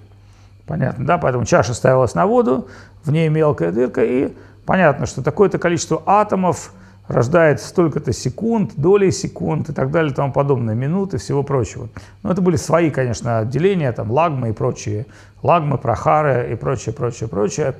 Понятно, 0.67 1.05
да? 1.05 1.17
Поэтому 1.17 1.45
чаша 1.45 1.73
ставилась 1.73 2.15
на 2.15 2.25
воду, 2.27 2.67
в 3.05 3.11
ней 3.13 3.29
мелкая 3.29 3.71
дырка, 3.71 4.03
и 4.03 4.33
понятно, 4.65 5.05
что 5.05 5.23
такое-то 5.23 5.57
количество 5.57 6.03
атомов 6.05 6.73
рождает 7.07 7.61
столько-то 7.61 8.11
секунд, 8.11 8.73
долей 8.75 9.11
секунд 9.11 9.69
и 9.69 9.73
так 9.73 9.89
далее 9.89 10.11
и 10.11 10.13
тому 10.13 10.33
подобное, 10.33 10.75
минут 10.75 11.13
и 11.13 11.17
всего 11.17 11.43
прочего. 11.43 11.87
Но 12.23 12.31
это 12.33 12.41
были 12.41 12.57
свои, 12.57 12.89
конечно, 12.89 13.39
отделения, 13.39 13.93
там 13.93 14.11
лагмы 14.11 14.49
и 14.49 14.51
прочие, 14.51 15.05
лагмы, 15.41 15.77
прохары 15.77 16.51
и 16.51 16.55
прочее, 16.55 16.93
прочее, 16.93 17.29
прочее. 17.29 17.75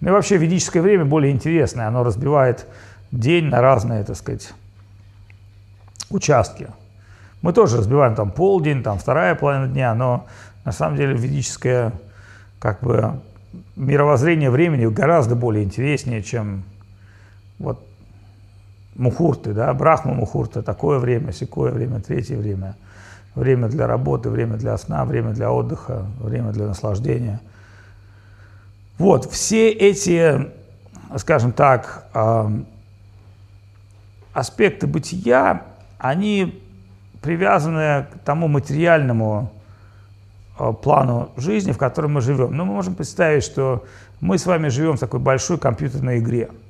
Ну 0.00 0.08
и 0.08 0.12
вообще 0.12 0.38
ведическое 0.38 0.80
время 0.80 1.04
более 1.04 1.32
интересное, 1.32 1.86
оно 1.86 2.02
разбивает 2.02 2.66
день 3.10 3.44
на 3.44 3.60
разные, 3.60 4.04
так 4.04 4.16
сказать, 4.16 4.54
участки. 6.08 6.68
Мы 7.42 7.52
тоже 7.52 7.78
разбиваем 7.78 8.14
там 8.14 8.30
полдень, 8.30 8.82
там 8.82 8.98
вторая 8.98 9.34
половина 9.34 9.66
дня, 9.68 9.94
но 9.94 10.26
на 10.64 10.72
самом 10.72 10.96
деле 10.96 11.14
ведическое 11.14 11.92
как 12.60 12.80
бы 12.80 13.20
мировоззрение 13.74 14.50
времени 14.50 14.86
гораздо 14.86 15.34
более 15.34 15.64
интереснее, 15.64 16.22
чем 16.22 16.62
вот 17.58 17.84
мухурты, 18.94 19.52
да, 19.52 19.74
брахма 19.74 20.14
мухурта, 20.14 20.62
такое 20.62 20.98
время, 20.98 21.32
секое 21.32 21.72
время, 21.72 22.00
третье 22.00 22.36
время, 22.36 22.76
время 23.34 23.68
для 23.68 23.86
работы, 23.86 24.30
время 24.30 24.56
для 24.56 24.78
сна, 24.78 25.04
время 25.04 25.30
для 25.32 25.50
отдыха, 25.50 26.06
время 26.20 26.52
для 26.52 26.66
наслаждения. 26.66 27.40
Вот, 28.98 29.30
все 29.30 29.70
эти, 29.70 30.48
скажем 31.16 31.52
так, 31.52 32.06
аспекты 34.32 34.86
бытия, 34.86 35.62
они 35.98 36.62
привязаны 37.22 38.06
к 38.12 38.18
тому 38.24 38.48
материальному 38.48 39.52
плану 40.82 41.30
жизни, 41.36 41.72
в 41.72 41.78
котором 41.78 42.14
мы 42.14 42.20
живем. 42.20 42.56
Но 42.56 42.64
мы 42.64 42.74
можем 42.74 42.94
представить, 42.94 43.44
что 43.44 43.84
мы 44.20 44.38
с 44.38 44.46
вами 44.46 44.68
живем 44.68 44.96
в 44.96 45.00
такой 45.00 45.20
большой 45.20 45.58
компьютерной 45.58 46.18
игре– 46.18 46.50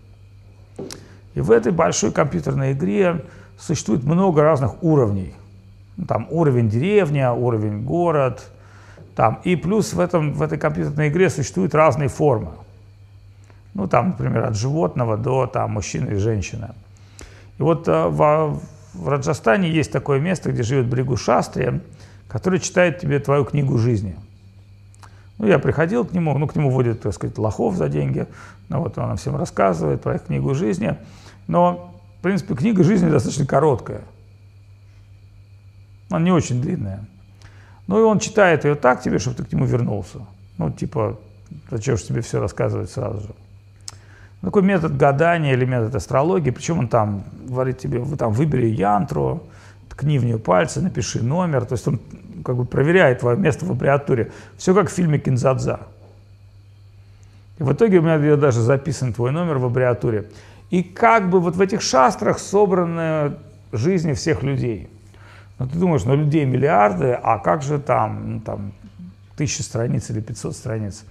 и 1.35 1.41
в 1.41 1.51
этой 1.51 1.73
большой 1.73 2.13
компьютерной 2.13 2.73
игре 2.73 3.25
существует 3.59 4.05
много 4.05 4.43
разных 4.43 4.83
уровней. 4.83 5.35
Ну, 5.97 6.05
там 6.07 6.27
уровень 6.31 6.69
деревня, 6.69 7.33
уровень 7.33 7.85
город. 7.85 8.51
Там. 9.15 9.41
И 9.45 9.57
плюс 9.57 9.93
в, 9.93 10.01
этом, 10.01 10.33
в 10.33 10.43
этой 10.43 10.59
компьютерной 10.59 11.09
игре 11.09 11.31
существуют 11.31 11.75
разные 11.75 12.09
формы. 12.09 12.51
Ну, 13.75 13.89
там, 13.89 14.09
например, 14.09 14.45
от 14.45 14.57
животного 14.57 15.17
до 15.17 15.47
там, 15.47 15.73
мужчины 15.73 16.13
и 16.13 16.17
женщины. 16.17 16.69
И 17.59 17.63
вот 17.63 17.89
э, 17.89 18.09
в, 18.09 18.61
в 18.95 19.09
Раджастане 19.09 19.71
есть 19.71 19.91
такое 19.91 20.21
место, 20.21 20.53
где 20.53 20.63
живет 20.63 20.87
Бригу 20.87 21.17
Шастри, 21.17 21.81
который 22.29 22.61
читает 22.61 22.99
тебе 22.99 23.19
твою 23.21 23.45
книгу 23.45 23.79
жизни. 23.79 24.17
Ну, 25.39 25.47
я 25.47 25.59
приходил 25.59 26.05
к 26.05 26.13
нему, 26.13 26.37
ну, 26.39 26.47
к 26.47 26.55
нему 26.55 26.71
водят, 26.71 27.01
так 27.01 27.15
сказать, 27.15 27.37
лохов 27.39 27.77
за 27.77 27.89
деньги, 27.89 28.27
ну, 28.69 28.81
вот 28.81 28.97
он 28.99 29.17
всем 29.17 29.37
рассказывает 29.37 30.03
про 30.03 30.17
их 30.17 30.25
книгу 30.25 30.55
жизни. 30.55 30.97
Но, 31.47 31.95
в 32.19 32.23
принципе, 32.23 32.55
книга 32.55 32.85
жизни 32.85 33.11
достаточно 33.11 33.47
короткая. 33.47 34.03
Она 36.11 36.21
не 36.21 36.31
очень 36.31 36.61
длинная. 36.61 37.05
Ну 37.87 37.99
и 37.99 38.03
он 38.03 38.19
читает 38.19 38.65
ее 38.65 38.75
так 38.75 39.03
тебе, 39.03 39.19
чтобы 39.19 39.37
ты 39.37 39.45
к 39.45 39.53
нему 39.53 39.65
вернулся. 39.65 40.21
Ну, 40.59 40.71
типа, 40.71 41.19
зачем 41.71 41.97
же 41.97 42.05
тебе 42.05 42.21
все 42.21 42.41
рассказывать 42.41 42.91
сразу 42.91 43.21
же? 43.21 43.35
Такой 44.43 44.63
метод 44.63 44.97
гадания 44.97 45.53
или 45.53 45.65
метод 45.65 45.95
астрологии, 45.95 46.51
причем 46.51 46.81
он 46.81 46.89
там 46.89 47.23
говорит 47.47 47.79
тебе, 47.79 48.01
вы 48.01 48.17
там 48.17 48.33
выбери 48.33 48.67
янтру, 48.67 49.45
ткни 49.89 50.19
в 50.19 50.25
нее 50.25 50.39
пальцы, 50.39 50.81
напиши 50.81 51.23
номер, 51.23 51.65
то 51.65 51.75
есть 51.75 51.87
он 51.87 52.01
как 52.45 52.57
бы 52.57 52.65
проверяет 52.65 53.21
твое 53.21 53.37
место 53.39 53.65
в 53.65 53.71
аббревиатуре. 53.71 54.33
Все 54.57 54.75
как 54.75 54.91
в 54.91 54.93
фильме 54.93 55.19
«Кинзадза». 55.19 55.81
И 57.59 57.63
в 57.63 57.73
итоге 57.73 57.99
у 57.99 58.03
меня 58.03 58.37
даже 58.37 58.61
записан 58.61 59.13
твой 59.13 59.31
номер 59.31 59.59
в 59.59 59.67
аббревиатуре. 59.67 60.29
И 60.71 60.83
как 60.83 61.31
бы 61.31 61.39
вот 61.39 61.55
в 61.55 61.61
этих 61.61 61.81
шастрах 61.81 62.41
собраны 62.41 63.37
жизни 63.71 64.13
всех 64.13 64.43
людей. 64.43 64.91
Но 65.59 65.69
ты 65.69 65.79
думаешь, 65.79 66.05
ну 66.05 66.17
людей 66.17 66.45
миллиарды, 66.47 67.13
а 67.13 67.39
как 67.39 67.63
же 67.63 67.79
там, 67.79 68.33
ну, 68.33 68.41
там 68.41 68.73
тысячи 69.37 69.63
страниц 69.63 70.11
или 70.11 70.21
500 70.21 70.57
страниц? 70.57 71.05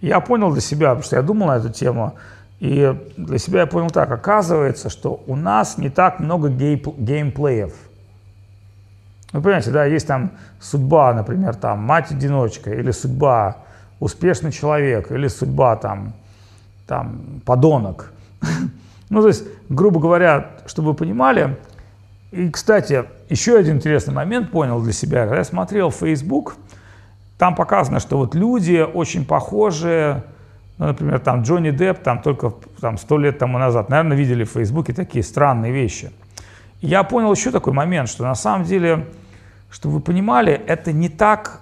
Я 0.00 0.20
понял 0.20 0.50
для 0.50 0.62
себя, 0.62 0.90
потому 0.90 1.02
что 1.02 1.16
я 1.16 1.22
думал 1.22 1.48
на 1.48 1.56
эту 1.56 1.68
тему, 1.68 2.14
и 2.60 2.94
для 3.16 3.38
себя 3.38 3.60
я 3.60 3.66
понял 3.66 3.88
так, 3.90 4.10
оказывается, 4.10 4.90
что 4.90 5.22
у 5.26 5.34
нас 5.34 5.78
не 5.78 5.88
так 5.88 6.20
много 6.20 6.50
геймплеев. 6.50 7.74
Вы 9.32 9.40
понимаете, 9.40 9.70
да, 9.70 9.86
есть 9.86 10.06
там 10.06 10.32
судьба, 10.60 11.14
например, 11.14 11.54
там 11.54 11.78
мать-одиночка, 11.78 12.70
или 12.74 12.90
судьба 12.90 13.58
успешный 13.98 14.52
человек, 14.52 15.10
или 15.10 15.28
судьба 15.28 15.76
там, 15.76 16.12
там 16.86 17.40
подонок. 17.44 18.12
Ну, 19.12 19.22
то 19.22 19.26
есть, 19.26 19.44
грубо 19.68 19.98
говоря, 19.98 20.52
чтобы 20.66 20.90
вы 20.90 20.94
понимали, 20.94 21.58
и, 22.30 22.48
кстати, 22.48 23.06
еще 23.28 23.58
один 23.58 23.78
интересный 23.78 24.14
момент 24.14 24.52
понял 24.52 24.80
для 24.80 24.92
себя, 24.92 25.22
когда 25.22 25.38
я 25.38 25.44
смотрел 25.44 25.90
Facebook, 25.90 26.54
там 27.36 27.56
показано, 27.56 27.98
что 27.98 28.18
вот 28.18 28.36
люди 28.36 28.80
очень 28.80 29.26
похожи, 29.26 30.22
ну, 30.80 30.86
например, 30.86 31.20
там 31.20 31.42
Джонни 31.42 31.70
Депп, 31.70 32.02
там 32.02 32.20
только 32.20 32.52
там, 32.80 32.98
100 32.98 33.18
лет 33.18 33.38
тому 33.38 33.58
назад, 33.58 33.88
наверное, 33.88 34.16
видели 34.16 34.42
в 34.42 34.50
Фейсбуке 34.50 34.92
такие 34.92 35.22
странные 35.22 35.72
вещи. 35.72 36.10
Я 36.80 37.04
понял 37.04 37.32
еще 37.32 37.52
такой 37.52 37.72
момент, 37.72 38.08
что 38.08 38.24
на 38.24 38.34
самом 38.34 38.64
деле, 38.64 39.06
чтобы 39.70 39.96
вы 39.96 40.00
понимали, 40.00 40.52
это 40.52 40.92
не 40.92 41.08
так 41.08 41.60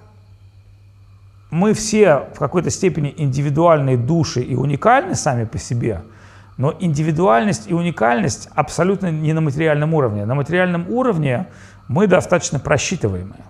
мы 1.51 1.73
все 1.73 2.29
в 2.33 2.39
какой-то 2.39 2.71
степени 2.71 3.13
индивидуальные 3.15 3.97
души 3.97 4.41
и 4.41 4.55
уникальны 4.55 5.13
сами 5.13 5.45
по 5.45 5.59
себе– 5.59 6.01
но 6.59 6.75
индивидуальность 6.77 7.69
и 7.69 7.73
уникальность 7.73 8.49
абсолютно 8.53 9.09
не 9.09 9.31
на 9.31 9.39
материальном 9.39 9.93
уровне. 9.93 10.25
На 10.25 10.35
материальном 10.35 10.89
уровне 10.89 11.47
мы 11.87 12.05
достаточно 12.05 12.59
просчитываемые. 12.59 13.45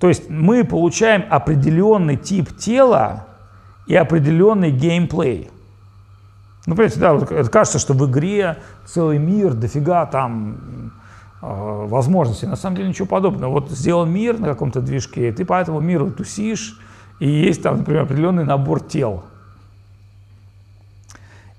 То 0.00 0.08
есть 0.08 0.30
мы 0.30 0.64
получаем 0.64 1.26
определенный 1.28 2.16
тип 2.16 2.56
тела 2.56 3.26
и 3.86 3.94
определенный 3.94 4.70
геймплей. 4.70 5.50
Ну, 6.66 6.74
понимаете, 6.74 7.00
да, 7.00 7.44
кажется, 7.44 7.78
что 7.78 7.94
в 7.94 8.10
игре 8.10 8.58
целый 8.84 9.18
мир, 9.18 9.54
дофига 9.54 10.06
там 10.06 10.92
э, 11.40 11.46
возможностей. 11.86 12.46
На 12.46 12.56
самом 12.56 12.76
деле 12.76 12.88
ничего 12.88 13.06
подобного. 13.06 13.52
Вот 13.52 13.70
сделал 13.70 14.04
мир 14.04 14.38
на 14.38 14.48
каком-то 14.48 14.80
движке, 14.80 15.28
и 15.28 15.32
ты 15.32 15.44
по 15.44 15.60
этому 15.60 15.80
миру 15.80 16.10
тусишь, 16.10 16.80
и 17.20 17.28
есть 17.28 17.62
там, 17.62 17.78
например, 17.78 18.02
определенный 18.02 18.44
набор 18.44 18.80
тел– 18.80 19.24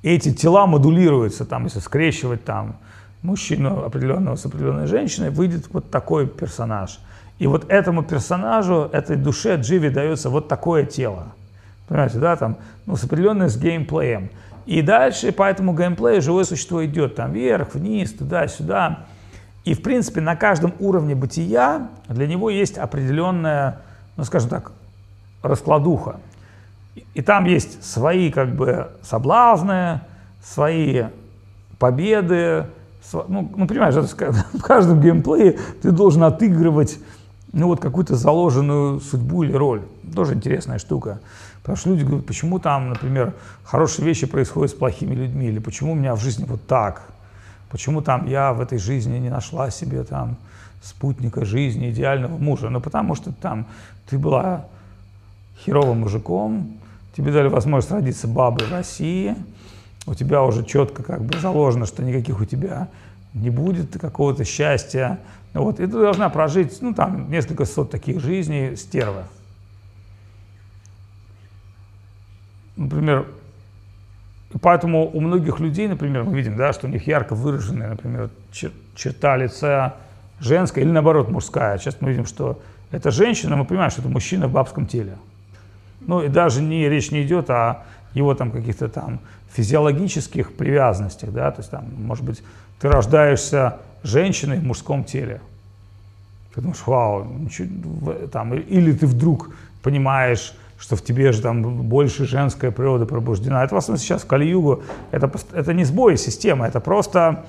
эти 0.03 0.31
тела 0.31 0.65
модулируются, 0.65 1.45
там, 1.45 1.65
если 1.65 1.79
скрещивать 1.79 2.43
там 2.45 2.77
мужчину 3.21 3.83
определенного 3.83 4.35
с 4.35 4.45
определенной 4.45 4.87
женщиной, 4.87 5.31
выйдет 5.31 5.67
вот 5.71 5.89
такой 5.89 6.27
персонаж. 6.27 6.99
И 7.39 7.47
вот 7.47 7.69
этому 7.69 8.03
персонажу, 8.03 8.89
этой 8.91 9.15
душе 9.15 9.57
Дживи 9.57 9.89
дается 9.89 10.29
вот 10.29 10.47
такое 10.47 10.85
тело. 10.85 11.33
Понимаете, 11.87 12.19
да, 12.19 12.35
там, 12.35 12.57
ну, 12.85 12.95
с 12.95 13.03
определенным 13.03 13.49
с 13.49 13.57
геймплеем. 13.57 14.29
И 14.65 14.81
дальше 14.81 15.31
по 15.31 15.43
этому 15.43 15.73
геймплею 15.73 16.21
живое 16.21 16.43
существо 16.43 16.85
идет 16.85 17.15
там 17.15 17.31
вверх, 17.31 17.73
вниз, 17.75 18.11
туда-сюда. 18.13 19.05
И, 19.63 19.73
в 19.73 19.81
принципе, 19.81 20.21
на 20.21 20.35
каждом 20.35 20.73
уровне 20.79 21.15
бытия 21.15 21.87
для 22.07 22.27
него 22.27 22.49
есть 22.49 22.77
определенная, 22.77 23.79
ну, 24.17 24.23
скажем 24.25 24.49
так, 24.49 24.71
раскладуха. 25.41 26.19
И 27.13 27.21
там 27.21 27.45
есть 27.45 27.83
свои 27.83 28.31
как 28.31 28.55
бы 28.55 28.89
соблазны, 29.01 30.01
свои 30.43 31.05
победы. 31.79 32.65
Ну, 33.13 33.51
ну 33.55 33.67
понимаешь, 33.67 33.95
в 34.53 34.61
каждом 34.61 34.99
геймплее 34.99 35.57
ты 35.81 35.91
должен 35.91 36.23
отыгрывать 36.23 36.99
ну, 37.53 37.67
вот 37.67 37.79
какую-то 37.79 38.15
заложенную 38.15 38.99
судьбу 38.99 39.43
или 39.43 39.53
роль. 39.53 39.81
Тоже 40.13 40.33
интересная 40.33 40.79
штука. 40.79 41.19
Потому 41.67 41.77
что 41.79 41.89
люди 41.89 42.05
говорят, 42.05 42.25
почему 42.25 42.59
там, 42.59 42.87
например, 42.87 43.33
хорошие 43.65 44.05
вещи 44.05 44.25
происходят 44.25 44.71
с 44.71 44.73
плохими 44.73 45.13
людьми, 45.13 45.47
или 45.47 45.59
почему 45.59 45.91
у 45.91 45.95
меня 45.95 46.15
в 46.15 46.21
жизни 46.21 46.45
вот 46.45 46.65
так, 46.65 47.01
почему 47.69 48.01
там 48.01 48.25
я 48.25 48.53
в 48.53 48.61
этой 48.61 48.77
жизни 48.77 49.17
не 49.17 49.29
нашла 49.29 49.69
себе 49.69 50.05
там 50.05 50.37
спутника 50.81 51.43
жизни, 51.43 51.89
идеального 51.89 52.37
мужа. 52.37 52.69
Ну, 52.69 52.79
потому 52.79 53.15
что 53.15 53.33
там 53.33 53.65
ты 54.09 54.17
была 54.17 54.67
херовым 55.65 55.99
мужиком, 55.99 56.71
тебе 57.17 57.33
дали 57.33 57.49
возможность 57.49 57.91
родиться 57.91 58.29
бабой 58.29 58.65
в 58.65 58.71
России, 58.71 59.35
у 60.05 60.13
тебя 60.13 60.43
уже 60.43 60.63
четко 60.63 61.03
как 61.03 61.21
бы 61.21 61.37
заложено, 61.37 61.85
что 61.85 62.01
никаких 62.01 62.39
у 62.39 62.45
тебя 62.45 62.87
не 63.33 63.49
будет 63.49 63.99
какого-то 63.99 64.45
счастья. 64.45 65.19
Вот, 65.53 65.81
и 65.81 65.85
ты 65.85 65.91
должна 65.91 66.29
прожить, 66.29 66.81
ну, 66.81 66.93
там, 66.93 67.29
несколько 67.29 67.65
сот 67.65 67.91
таких 67.91 68.21
жизней 68.21 68.77
стерва. 68.77 69.25
Например, 72.77 73.25
поэтому 74.61 75.09
у 75.09 75.19
многих 75.19 75.59
людей, 75.59 75.87
например, 75.87 76.23
мы 76.23 76.37
видим, 76.37 76.55
да, 76.55 76.71
что 76.71 76.87
у 76.87 76.89
них 76.89 77.07
ярко 77.07 77.35
выраженная, 77.35 77.89
например, 77.89 78.29
чер- 78.53 78.71
черта 78.95 79.35
лица 79.35 79.95
женская 80.39 80.81
или 80.81 80.91
наоборот 80.91 81.29
мужская. 81.29 81.77
Сейчас 81.77 81.97
мы 81.99 82.11
видим, 82.11 82.25
что 82.25 82.61
это 82.91 83.11
женщина, 83.11 83.55
мы 83.55 83.65
понимаем, 83.65 83.91
что 83.91 84.01
это 84.01 84.09
мужчина 84.09 84.47
в 84.47 84.51
бабском 84.51 84.85
теле. 84.85 85.17
Ну 86.01 86.21
и 86.21 86.29
даже 86.29 86.61
не, 86.61 86.87
речь 86.87 87.11
не 87.11 87.23
идет 87.23 87.49
о 87.49 87.83
его 88.13 88.33
там 88.35 88.51
каких-то 88.51 88.87
там 88.87 89.19
физиологических 89.53 90.53
привязанностях, 90.53 91.31
да, 91.31 91.51
то 91.51 91.61
есть 91.61 91.71
там, 91.71 91.85
может 91.97 92.23
быть, 92.23 92.43
ты 92.79 92.89
рождаешься 92.89 93.77
женщиной 94.03 94.59
в 94.59 94.63
мужском 94.63 95.03
теле. 95.03 95.41
Ты 96.53 96.61
думаешь, 96.61 96.83
вау, 96.85 97.25
ничего, 97.25 98.13
там, 98.31 98.53
или 98.53 98.91
ты 98.91 99.07
вдруг 99.07 99.49
понимаешь, 99.81 100.53
что 100.79 100.95
в 100.95 101.01
тебе 101.01 101.31
же 101.31 101.41
там 101.41 101.63
больше 101.63 102.25
женская 102.25 102.71
природа 102.71 103.05
пробуждена. 103.05 103.63
Это 103.63 103.75
в 103.75 103.77
основном 103.77 103.99
сейчас 103.99 104.23
в 104.23 104.27
Кали-Югу, 104.27 104.83
это, 105.11 105.31
это 105.53 105.73
не 105.73 105.83
сбой 105.83 106.17
системы, 106.17 106.65
это 106.65 106.79
просто 106.79 107.45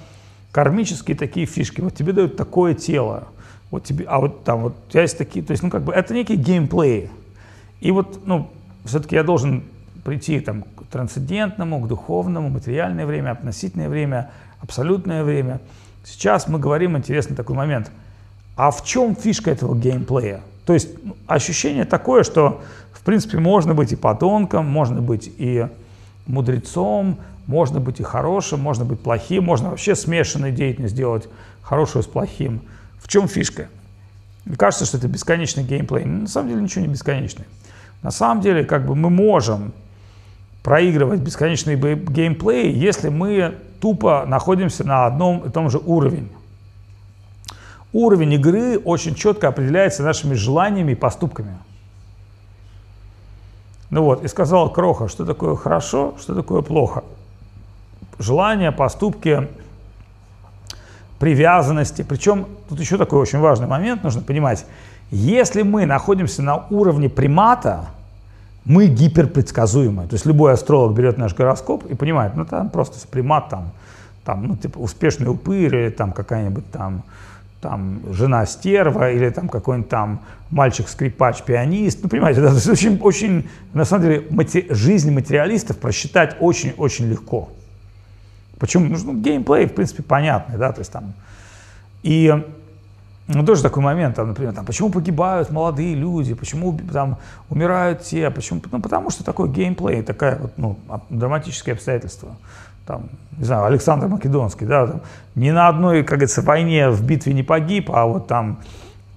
кармические 0.51 1.17
такие 1.17 1.47
фишки. 1.47 1.81
Вот 1.81 1.95
тебе 1.95 2.13
дают 2.13 2.37
такое 2.37 2.75
тело, 2.75 3.29
вот 3.71 3.85
тебе, 3.85 4.07
а 4.09 4.21
вот 4.21 4.45
там 4.45 4.63
вот 4.63 4.77
у 4.89 4.91
тебя 4.91 5.03
есть 5.03 5.19
такие, 5.19 5.45
то 5.45 5.51
есть, 5.51 5.63
ну, 5.63 5.71
как 5.71 5.83
бы, 5.83 5.93
это 5.93 6.15
некий 6.15 6.37
геймплей. 6.37 7.11
И 7.81 7.91
вот, 7.91 8.21
ну, 8.25 8.51
все-таки 8.85 9.15
я 9.15 9.23
должен 9.23 9.65
прийти 10.05 10.41
там, 10.41 10.63
к 10.63 10.87
трансцендентному, 10.91 11.81
к 11.81 11.89
духовному, 11.89 12.49
материальное 12.49 13.05
время, 13.05 13.33
относительное 13.33 13.91
время, 13.91 14.31
абсолютное 14.61 15.23
время. 15.23 15.61
Сейчас 16.03 16.49
мы 16.49 16.59
говорим 16.59 16.97
интересный 16.97 17.37
такой 17.37 17.55
момент. 17.55 17.91
А 18.57 18.71
в 18.71 18.85
чем 18.85 19.15
фишка 19.15 19.51
этого 19.51 19.77
геймплея? 19.77 20.41
То 20.65 20.73
есть 20.73 20.89
ну, 21.05 21.17
ощущение 21.27 21.85
такое, 21.85 22.23
что 22.23 22.63
принципе 23.09 23.39
можно 23.39 23.73
быть 23.73 23.93
и 23.93 23.97
подонком, 23.97 24.67
можно 24.67 25.01
быть 25.01 25.33
и 25.39 25.67
мудрецом, 26.27 27.17
можно 27.47 27.81
быть 27.81 28.01
и 28.01 28.03
хорошим, 28.03 28.61
можно 28.61 28.85
быть 28.85 29.01
плохим, 29.01 29.45
можно 29.45 29.71
вообще 29.71 29.95
смешанную 29.95 30.53
деятельность 30.53 30.93
сделать, 30.93 31.27
хорошую 31.63 32.03
с 32.03 32.07
плохим. 32.07 32.61
В 33.01 33.09
чем 33.09 33.27
фишка? 33.27 33.69
Мне 34.45 34.57
кажется, 34.57 34.85
что 34.85 34.99
это 34.99 35.09
бесконечный 35.09 35.65
геймплей. 35.65 36.05
Но 36.05 36.21
на 36.21 36.27
самом 36.27 36.51
деле 36.51 36.61
ничего 36.61 36.85
не 36.85 36.93
бесконечный. 36.93 37.47
На 38.03 38.11
самом 38.11 38.43
деле, 38.43 38.63
как 38.63 38.85
бы 38.85 38.95
мы 38.95 39.09
можем 39.09 39.73
проигрывать 40.63 41.21
бесконечный 41.21 41.77
геймплей, 41.77 42.71
если 42.75 43.09
мы 43.09 43.55
тупо 43.81 44.27
находимся 44.27 44.87
на 44.87 45.07
одном 45.07 45.47
и 45.47 45.51
том 45.51 45.71
же 45.71 45.79
уровне. 45.79 46.29
Уровень 47.95 48.35
игры 48.35 48.77
очень 48.77 49.15
четко 49.15 49.49
определяется 49.49 50.03
нашими 50.03 50.35
желаниями 50.35 50.93
и 50.93 50.95
поступками. 50.95 51.57
Ну 53.91 54.03
вот, 54.03 54.25
и 54.25 54.29
сказал 54.29 54.71
Кроха, 54.71 55.09
что 55.09 55.25
такое 55.25 55.57
хорошо, 55.57 56.15
что 56.21 56.35
такое 56.35 56.63
плохо. 56.63 57.05
Желания, 58.19 58.73
поступки, 58.73 59.49
привязанности. 61.19 62.03
Причем 62.03 62.47
тут 62.69 62.81
еще 62.81 62.97
такой 62.97 63.21
очень 63.21 63.39
важный 63.39 63.67
момент, 63.67 64.03
нужно 64.05 64.23
понимать. 64.23 64.67
Если 65.11 65.63
мы 65.63 65.87
находимся 65.87 66.43
на 66.43 66.67
уровне 66.71 67.09
примата, 67.09 67.87
мы 68.65 68.87
гиперпредсказуемы. 68.87 70.07
То 70.07 70.15
есть 70.15 70.27
любой 70.27 70.53
астролог 70.53 70.95
берет 70.95 71.17
наш 71.17 71.35
гороскоп 71.35 71.87
и 71.87 71.95
понимает, 71.95 72.37
ну 72.37 72.45
там 72.45 72.69
просто 72.69 73.07
примат, 73.09 73.49
там, 73.49 73.71
там 74.25 74.47
ну, 74.47 74.57
типа 74.57 74.79
успешный 74.79 75.29
упырь 75.29 75.75
или 75.75 75.89
там 75.89 76.13
какая-нибудь 76.13 76.71
там, 76.71 77.03
там 77.61 78.01
жена 78.13 78.47
стерва 78.47 79.11
или 79.11 79.31
там 79.31 79.49
какой-нибудь 79.49 79.91
там 79.91 80.21
мальчик-скрипач, 80.51 81.43
пианист. 81.43 82.01
Ну, 82.03 82.09
понимаете, 82.09 82.41
да, 82.41 82.53
очень, 82.53 82.99
очень, 83.01 83.49
на 83.73 83.85
самом 83.85 84.05
деле, 84.05 84.25
мати- 84.31 84.67
жизнь 84.71 85.11
материалистов 85.11 85.79
просчитать 85.79 86.37
очень-очень 86.41 87.09
легко. 87.09 87.51
Почему? 88.59 88.97
Ну, 89.05 89.15
геймплей, 89.15 89.67
в 89.67 89.75
принципе, 89.75 90.03
понятный, 90.03 90.59
да, 90.59 90.73
то 90.73 90.81
есть 90.81 90.93
там. 90.93 91.13
И 92.03 92.33
ну, 93.29 93.45
тоже 93.45 93.63
такой 93.63 93.83
момент, 93.83 94.17
там, 94.17 94.29
например, 94.29 94.55
там, 94.55 94.65
почему 94.65 94.89
погибают 94.89 95.51
молодые 95.51 95.95
люди, 95.95 96.33
почему 96.33 96.79
там 96.91 97.19
умирают 97.51 98.03
те, 98.03 98.31
почему, 98.31 98.63
ну, 98.73 98.81
потому 98.81 99.11
что 99.11 99.23
такой 99.23 99.51
геймплей, 99.51 100.03
такая 100.03 100.39
вот, 100.39 100.53
ну, 100.57 100.79
драматическое 101.11 101.75
обстоятельство. 101.75 102.37
Там, 102.89 103.11
не 103.37 103.45
знаю, 103.45 103.67
Александр 103.67 104.09
Македонский, 104.09 104.65
да, 104.65 104.87
там, 104.87 105.03
ни 105.35 105.51
на 105.51 105.69
одной, 105.69 106.03
как 106.05 106.21
говорится, 106.21 106.41
войне 106.41 106.89
в 106.89 107.05
битве 107.05 107.35
не 107.35 107.43
погиб, 107.43 107.91
а 107.93 108.07
вот 108.07 108.29
там, 108.29 108.61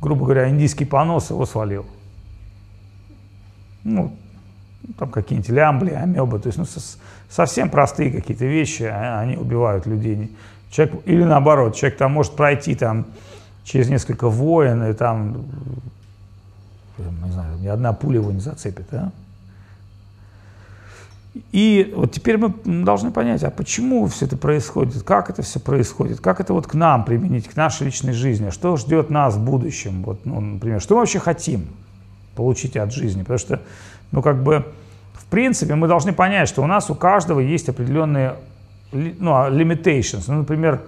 грубо 0.01 0.25
говоря, 0.25 0.49
индийский 0.49 0.84
понос 0.84 1.29
его 1.29 1.45
свалил. 1.45 1.86
Ну, 3.86 4.13
там 4.99 5.10
какие-нибудь 5.10 5.49
лямбли, 5.49 5.91
амебы, 5.91 6.39
то 6.39 6.47
есть 6.47 6.57
ну, 6.57 6.65
совсем 7.29 7.69
простые 7.69 8.12
какие-то 8.12 8.43
вещи, 8.43 8.84
а, 8.84 9.21
они 9.21 9.38
убивают 9.38 9.86
людей. 9.86 10.36
Человек, 10.69 10.95
или 11.05 11.23
наоборот, 11.23 11.73
человек 11.73 11.97
там 11.97 12.12
может 12.12 12.36
пройти 12.36 12.75
там 12.75 13.05
через 13.63 13.88
несколько 13.88 14.27
войн, 14.27 14.84
и 14.84 14.91
там, 14.91 15.45
не 16.97 17.31
знаю, 17.31 17.57
ни 17.57 17.67
одна 17.67 17.93
пуля 17.93 18.19
его 18.19 18.34
не 18.34 18.41
зацепит. 18.41 18.88
Да? 18.91 19.13
И 21.54 21.94
вот 21.96 22.12
теперь 22.12 22.38
мы 22.38 22.54
должны 22.65 23.12
понять, 23.12 23.44
а 23.44 23.52
почему 23.52 24.06
все 24.08 24.26
это 24.26 24.36
происходит, 24.36 25.04
как 25.04 25.30
это 25.30 25.44
все 25.44 25.62
происходит, 25.62 26.20
как 26.20 26.41
это 26.41 26.54
вот 26.54 26.67
к 26.67 26.74
нам 26.74 27.06
применить, 27.06 27.48
к 27.48 27.56
нашей 27.56 27.86
личной 27.86 28.12
жизни, 28.12 28.50
что 28.50 28.76
ждет 28.76 29.10
нас 29.10 29.36
в 29.36 29.44
будущем, 29.44 30.04
вот, 30.04 30.26
ну, 30.26 30.41
например, 30.41 30.82
что 30.82 30.96
мы 30.96 31.02
вообще 31.02 31.20
хотим 31.20 31.67
получить 32.36 32.76
от 32.76 32.91
жизни, 32.91 33.22
потому 33.22 33.39
что, 33.39 33.62
ну, 34.12 34.22
как 34.22 34.44
бы, 34.44 34.65
в 35.13 35.26
принципе, 35.28 35.76
мы 35.76 35.88
должны 35.88 36.12
понять, 36.12 36.50
что 36.50 36.63
у 36.63 36.67
нас 36.67 36.89
у 36.89 36.96
каждого 36.96 37.39
есть 37.39 37.70
определенные, 37.70 38.36
ну, 38.91 39.34
а, 39.34 39.50
limitations, 39.50 40.26
ну, 40.28 40.39
например, 40.39 40.82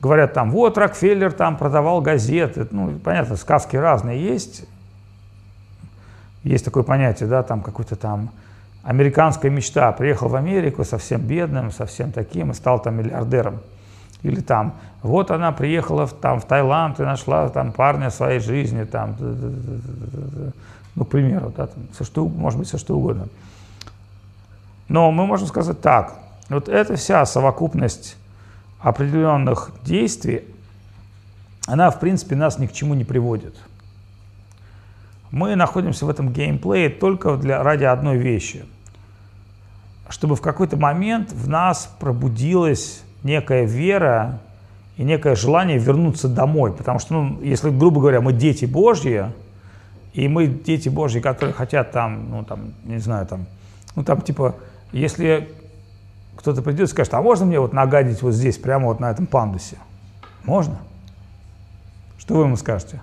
говорят 0.00 0.32
там, 0.32 0.52
вот 0.52 0.78
Рокфеллер 0.78 1.32
там 1.32 1.56
продавал 1.56 2.00
газеты, 2.02 2.68
ну, 2.70 3.00
понятно, 3.02 3.34
сказки 3.34 3.74
разные 3.74 4.22
есть, 4.22 4.64
есть 6.44 6.64
такое 6.64 6.84
понятие, 6.84 7.28
да, 7.28 7.42
там 7.42 7.62
какой-то 7.62 7.96
там 7.96 8.30
американская 8.86 9.50
мечта, 9.50 9.90
приехал 9.90 10.28
в 10.28 10.36
Америку 10.36 10.84
совсем 10.84 11.20
бедным, 11.20 11.72
совсем 11.72 12.12
таким 12.12 12.52
и 12.52 12.54
стал 12.54 12.80
там 12.80 12.94
миллиардером. 12.94 13.58
Или 14.22 14.40
там, 14.40 14.74
вот 15.02 15.32
она 15.32 15.50
приехала 15.50 16.06
в, 16.06 16.12
там, 16.12 16.40
в 16.40 16.44
Таиланд 16.44 17.00
и 17.00 17.02
нашла 17.02 17.48
там 17.48 17.72
парня 17.72 18.10
своей 18.10 18.38
жизни, 18.38 18.84
там, 18.84 19.16
ну, 20.94 21.04
к 21.04 21.08
примеру, 21.08 21.52
да, 21.56 21.66
там, 21.66 21.88
все 21.92 22.04
что, 22.04 22.26
может 22.28 22.60
быть, 22.60 22.68
все 22.68 22.78
что 22.78 22.96
угодно. 22.96 23.26
Но 24.88 25.10
мы 25.10 25.26
можем 25.26 25.48
сказать 25.48 25.80
так, 25.80 26.14
вот 26.48 26.68
эта 26.68 26.94
вся 26.94 27.26
совокупность 27.26 28.16
определенных 28.80 29.72
действий, 29.82 30.44
она, 31.66 31.90
в 31.90 31.98
принципе, 31.98 32.36
нас 32.36 32.60
ни 32.60 32.68
к 32.68 32.72
чему 32.72 32.94
не 32.94 33.04
приводит. 33.04 33.56
Мы 35.32 35.56
находимся 35.56 36.06
в 36.06 36.08
этом 36.08 36.32
геймплее 36.32 36.88
только 36.88 37.36
для, 37.36 37.64
ради 37.64 37.82
одной 37.82 38.16
вещи. 38.16 38.64
Чтобы 40.08 40.36
в 40.36 40.40
какой-то 40.40 40.76
момент 40.76 41.32
в 41.32 41.48
нас 41.48 41.90
пробудилась 41.98 43.02
некая 43.22 43.64
вера 43.64 44.40
и 44.96 45.02
некое 45.02 45.34
желание 45.34 45.78
вернуться 45.78 46.28
домой. 46.28 46.72
Потому 46.72 46.98
что, 46.98 47.14
ну, 47.14 47.42
если, 47.42 47.70
грубо 47.70 48.00
говоря, 48.00 48.20
мы 48.20 48.32
дети 48.32 48.64
Божьи, 48.64 49.26
и 50.14 50.28
мы 50.28 50.46
дети 50.46 50.88
Божьи, 50.88 51.20
которые 51.20 51.52
хотят 51.52 51.92
там, 51.92 52.30
ну, 52.30 52.44
там, 52.44 52.72
не 52.84 52.98
знаю, 52.98 53.26
там, 53.26 53.46
ну, 53.94 54.04
там, 54.04 54.20
типа, 54.22 54.54
если 54.92 55.50
кто-то 56.36 56.62
придет 56.62 56.88
и 56.88 56.90
скажет, 56.90 57.12
а 57.14 57.22
можно 57.22 57.44
мне 57.44 57.60
вот 57.60 57.72
нагадить 57.72 58.22
вот 58.22 58.32
здесь, 58.32 58.56
прямо 58.56 58.86
вот 58.86 59.00
на 59.00 59.10
этом 59.10 59.26
пандусе? 59.26 59.76
Можно? 60.44 60.78
Что 62.18 62.34
вы 62.34 62.44
ему 62.44 62.56
скажете? 62.56 63.00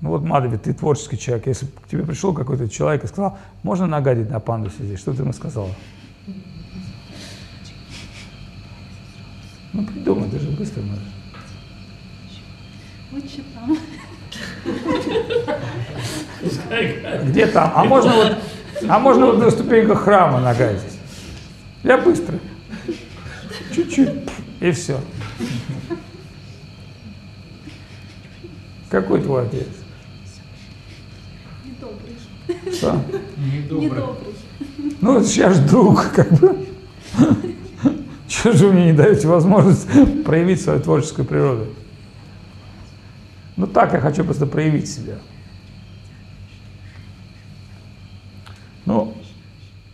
Ну 0.00 0.10
вот, 0.10 0.22
Мадови, 0.22 0.58
ты 0.58 0.72
творческий 0.72 1.18
человек. 1.18 1.46
Если 1.46 1.66
к 1.66 1.88
тебе 1.88 2.04
пришел 2.04 2.32
какой-то 2.32 2.68
человек 2.68 3.04
и 3.04 3.06
сказал, 3.08 3.38
можно 3.62 3.86
нагадить 3.86 4.30
на 4.30 4.40
пандусе 4.40 4.84
здесь, 4.84 5.00
что 5.00 5.12
ты 5.12 5.22
ему 5.22 5.32
сказала? 5.32 5.70
Ну, 9.72 9.84
придумай, 9.84 10.28
ты 10.30 10.38
же 10.38 10.50
быстро 10.50 10.82
можешь. 10.82 11.02
Лучше 13.12 13.42
там. 13.54 13.76
Где 17.24 17.46
там? 17.46 17.72
А 17.74 17.84
можно 17.84 18.12
вот 18.12 18.38
а 18.86 18.98
можно 18.98 19.26
вот 19.26 19.38
на 19.38 19.50
ступеньках 19.50 20.04
храма 20.04 20.40
нагадить. 20.40 20.98
Я 21.82 21.98
быстро. 21.98 22.38
Чуть-чуть. 23.74 24.10
И 24.60 24.70
все. 24.72 25.00
Какой 28.90 29.20
твой 29.20 29.46
отец? 29.46 29.66
Что? 32.72 33.00
Недобрый. 33.36 34.04
Ну, 35.00 35.20
я 35.20 35.50
же 35.50 35.62
друг, 35.62 36.12
как 36.12 36.30
бы. 36.32 36.66
Чего 38.26 38.52
же 38.52 38.66
вы 38.66 38.72
мне 38.72 38.86
не 38.86 38.92
даете 38.92 39.26
возможность 39.26 39.88
проявить 40.24 40.60
свою 40.60 40.80
творческую 40.80 41.26
природу? 41.26 41.66
Ну 43.56 43.66
так 43.66 43.92
я 43.92 44.00
хочу 44.00 44.22
просто 44.22 44.46
проявить 44.46 44.88
себя. 44.88 45.14
Ну, 48.84 49.14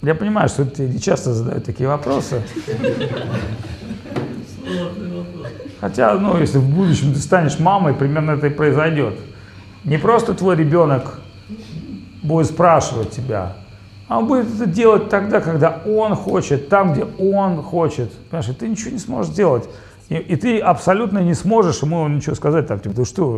я 0.02 0.14
понимаю, 0.14 0.48
что 0.48 0.66
тебе 0.66 0.88
не 0.88 1.00
часто 1.00 1.32
задают 1.32 1.64
такие 1.64 1.88
вопросы. 1.88 2.42
Хотя, 5.80 6.14
ну, 6.14 6.38
если 6.38 6.58
в 6.58 6.68
будущем 6.68 7.14
ты 7.14 7.20
станешь 7.20 7.58
мамой, 7.58 7.94
примерно 7.94 8.32
это 8.32 8.48
и 8.48 8.50
произойдет. 8.50 9.14
Не 9.84 9.98
просто 9.98 10.34
твой 10.34 10.56
ребенок 10.56 11.20
будет 12.24 12.46
спрашивать 12.46 13.10
тебя, 13.10 13.54
а 14.08 14.18
он 14.18 14.26
будет 14.26 14.52
это 14.54 14.66
делать 14.66 15.08
тогда, 15.08 15.40
когда 15.40 15.82
он 15.86 16.14
хочет, 16.14 16.68
там, 16.68 16.92
где 16.92 17.04
он 17.04 17.62
хочет. 17.62 18.12
Понимаешь, 18.28 18.48
и 18.48 18.52
ты 18.52 18.68
ничего 18.68 18.90
не 18.90 18.98
сможешь 18.98 19.32
сделать. 19.32 19.68
И, 20.08 20.16
и 20.16 20.36
ты 20.36 20.58
абсолютно 20.58 21.20
не 21.20 21.34
сможешь 21.34 21.82
ему 21.82 22.06
ничего 22.08 22.34
сказать, 22.34 22.66
там, 22.66 22.80
типа, 22.80 22.94
ты 22.94 23.04
что, 23.04 23.30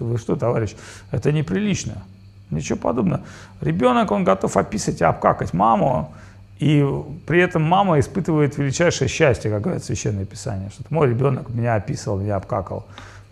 вы 0.00 0.18
что, 0.18 0.36
товарищ, 0.36 0.74
это 1.10 1.32
неприлично. 1.32 2.02
Ничего 2.50 2.78
подобного. 2.78 3.22
Ребенок, 3.60 4.10
он 4.10 4.24
готов 4.24 4.56
описать 4.56 5.00
и 5.00 5.04
обкакать 5.04 5.54
маму, 5.54 6.12
и 6.58 6.84
при 7.26 7.40
этом 7.40 7.62
мама 7.62 8.00
испытывает 8.00 8.58
величайшее 8.58 9.08
счастье, 9.08 9.50
как 9.50 9.62
говорит 9.62 9.84
Священное 9.84 10.26
Писание, 10.26 10.70
что 10.70 10.84
мой 10.90 11.08
ребенок 11.08 11.48
меня 11.48 11.76
описывал, 11.76 12.18
меня 12.18 12.36
обкакал. 12.36 12.84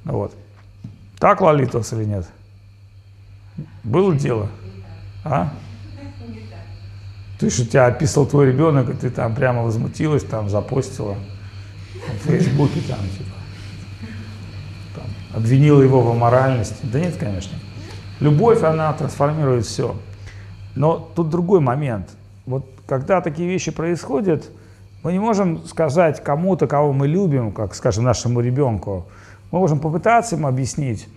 Вот. 0.05 0.33
Так, 1.19 1.41
Лолитос, 1.41 1.93
или 1.93 2.05
нет? 2.05 2.27
Было 3.85 4.15
дело? 4.15 4.49
А? 5.31 5.53
Есть, 7.41 7.57
что 7.57 7.67
тебя 7.67 7.87
описал 7.87 8.27
твой 8.27 8.47
ребенок, 8.47 8.91
и 8.91 8.95
ты 8.95 9.11
там 9.11 9.35
прямо 9.35 9.63
возмутилась, 9.63 10.25
там 10.25 10.49
запостила 10.51 11.17
в 11.95 12.27
Фейсбуке, 12.27 12.81
там, 12.89 12.99
типа, 12.99 13.37
там, 14.97 15.05
обвинила 15.35 15.81
его 15.81 16.01
в 16.01 16.11
аморальности. 16.11 16.79
Да 16.83 16.99
нет, 16.99 17.17
конечно. 17.17 17.57
Любовь, 18.19 18.63
она 18.65 18.93
трансформирует 18.93 19.67
все. 19.67 19.95
Но 20.75 21.11
тут 21.15 21.31
другой 21.31 21.61
момент. 21.61 22.09
Вот 22.45 22.67
когда 22.89 23.21
такие 23.21 23.49
вещи 23.49 23.71
происходят, 23.71 24.51
мы 25.05 25.13
не 25.13 25.21
можем 25.21 25.65
сказать 25.67 26.23
кому-то, 26.25 26.67
кого 26.67 26.93
мы 26.93 27.07
любим, 27.07 27.53
как, 27.53 27.75
скажем, 27.75 28.05
нашему 28.05 28.41
ребенку. 28.41 29.07
Мы 29.53 29.61
можем 29.61 29.79
попытаться 29.79 30.35
ему 30.35 30.49
объяснить, 30.49 31.09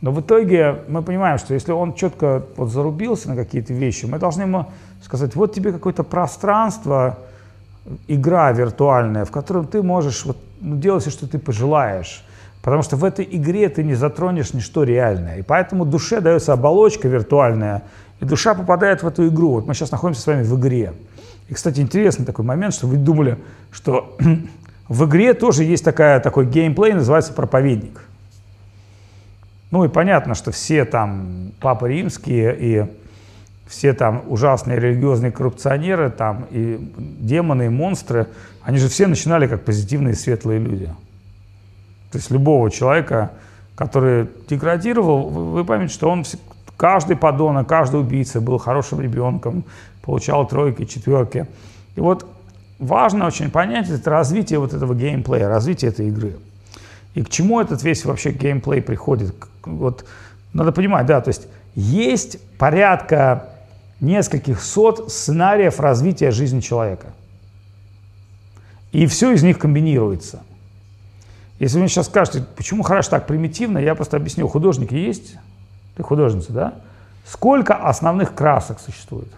но 0.00 0.12
в 0.12 0.20
итоге 0.20 0.76
мы 0.88 1.02
понимаем, 1.02 1.38
что 1.38 1.54
если 1.54 1.72
он 1.72 1.94
четко 1.94 2.44
вот 2.56 2.70
зарубился 2.70 3.28
на 3.28 3.36
какие-то 3.36 3.72
вещи, 3.72 4.06
мы 4.06 4.18
должны 4.18 4.42
ему 4.42 4.66
сказать, 5.02 5.34
вот 5.34 5.54
тебе 5.54 5.72
какое-то 5.72 6.04
пространство, 6.04 7.18
игра 8.06 8.52
виртуальная, 8.52 9.24
в 9.24 9.30
котором 9.30 9.66
ты 9.66 9.82
можешь 9.82 10.24
вот, 10.24 10.36
ну, 10.60 10.76
делать 10.76 11.02
все, 11.02 11.10
что 11.10 11.26
ты 11.26 11.38
пожелаешь. 11.38 12.24
Потому 12.62 12.82
что 12.82 12.96
в 12.96 13.04
этой 13.04 13.26
игре 13.30 13.68
ты 13.68 13.82
не 13.82 13.94
затронешь 13.94 14.52
ничто 14.52 14.82
реальное. 14.82 15.38
И 15.38 15.42
поэтому 15.42 15.84
душе 15.84 16.20
дается 16.20 16.52
оболочка 16.52 17.08
виртуальная, 17.08 17.82
и 18.20 18.24
душа 18.24 18.54
попадает 18.54 19.02
в 19.02 19.06
эту 19.06 19.28
игру. 19.28 19.52
Вот 19.52 19.66
мы 19.66 19.74
сейчас 19.74 19.90
находимся 19.90 20.22
с 20.22 20.26
вами 20.26 20.42
в 20.42 20.58
игре. 20.58 20.92
И, 21.48 21.54
кстати, 21.54 21.80
интересный 21.80 22.26
такой 22.26 22.44
момент, 22.44 22.74
что 22.74 22.86
вы 22.86 22.96
думали, 22.96 23.38
что 23.70 24.16
в 24.88 25.04
игре 25.06 25.34
тоже 25.34 25.64
есть 25.64 25.84
такая, 25.84 26.20
такой 26.20 26.46
геймплей, 26.46 26.92
называется 26.92 27.32
проповедник. 27.32 28.07
Ну 29.70 29.84
и 29.84 29.88
понятно, 29.88 30.34
что 30.34 30.50
все 30.50 30.84
там 30.84 31.52
папы 31.60 31.90
римские 31.90 32.56
и 32.58 32.86
все 33.66 33.92
там 33.92 34.22
ужасные 34.28 34.80
религиозные 34.80 35.30
коррупционеры 35.30 36.10
там 36.10 36.46
и 36.50 36.78
демоны, 36.96 37.66
и 37.66 37.68
монстры, 37.68 38.28
они 38.62 38.78
же 38.78 38.88
все 38.88 39.06
начинали 39.06 39.46
как 39.46 39.64
позитивные 39.64 40.14
светлые 40.14 40.58
люди. 40.58 40.86
То 42.10 42.16
есть 42.16 42.30
любого 42.30 42.70
человека, 42.70 43.32
который 43.74 44.28
деградировал, 44.48 45.28
вы 45.28 45.64
поймете, 45.64 45.92
что 45.92 46.08
он 46.08 46.24
каждый 46.78 47.16
подонок, 47.16 47.68
каждый 47.68 48.00
убийца 48.00 48.40
был 48.40 48.56
хорошим 48.56 49.02
ребенком, 49.02 49.64
получал 50.02 50.48
тройки, 50.48 50.86
четверки. 50.86 51.46
И 51.94 52.00
вот 52.00 52.26
важно 52.78 53.26
очень 53.26 53.50
понять 53.50 53.90
это 53.90 54.08
развитие 54.08 54.58
вот 54.58 54.72
этого 54.72 54.94
геймплея, 54.94 55.48
развитие 55.48 55.90
этой 55.90 56.08
игры. 56.08 56.36
И 57.14 57.22
к 57.22 57.28
чему 57.30 57.60
этот 57.60 57.82
весь 57.82 58.04
вообще 58.04 58.30
геймплей 58.30 58.82
приходит? 58.82 59.34
Вот 59.64 60.04
надо 60.52 60.72
понимать, 60.72 61.06
да, 61.06 61.20
то 61.20 61.28
есть 61.28 61.48
есть 61.74 62.40
порядка 62.58 63.50
нескольких 64.00 64.62
сот 64.62 65.12
сценариев 65.12 65.80
развития 65.80 66.30
жизни 66.30 66.60
человека. 66.60 67.08
И 68.92 69.06
все 69.06 69.32
из 69.32 69.42
них 69.42 69.58
комбинируется. 69.58 70.42
Если 71.58 71.74
вы 71.74 71.82
мне 71.82 71.88
сейчас 71.88 72.06
скажете, 72.06 72.44
почему 72.56 72.82
хорошо 72.82 73.10
так 73.10 73.26
примитивно, 73.26 73.78
я 73.78 73.94
просто 73.94 74.16
объясню. 74.16 74.46
Художники 74.48 74.94
есть? 74.94 75.36
Ты 75.96 76.02
художница, 76.02 76.52
да? 76.52 76.74
Сколько 77.26 77.74
основных 77.74 78.34
красок 78.34 78.78
существует? 78.80 79.28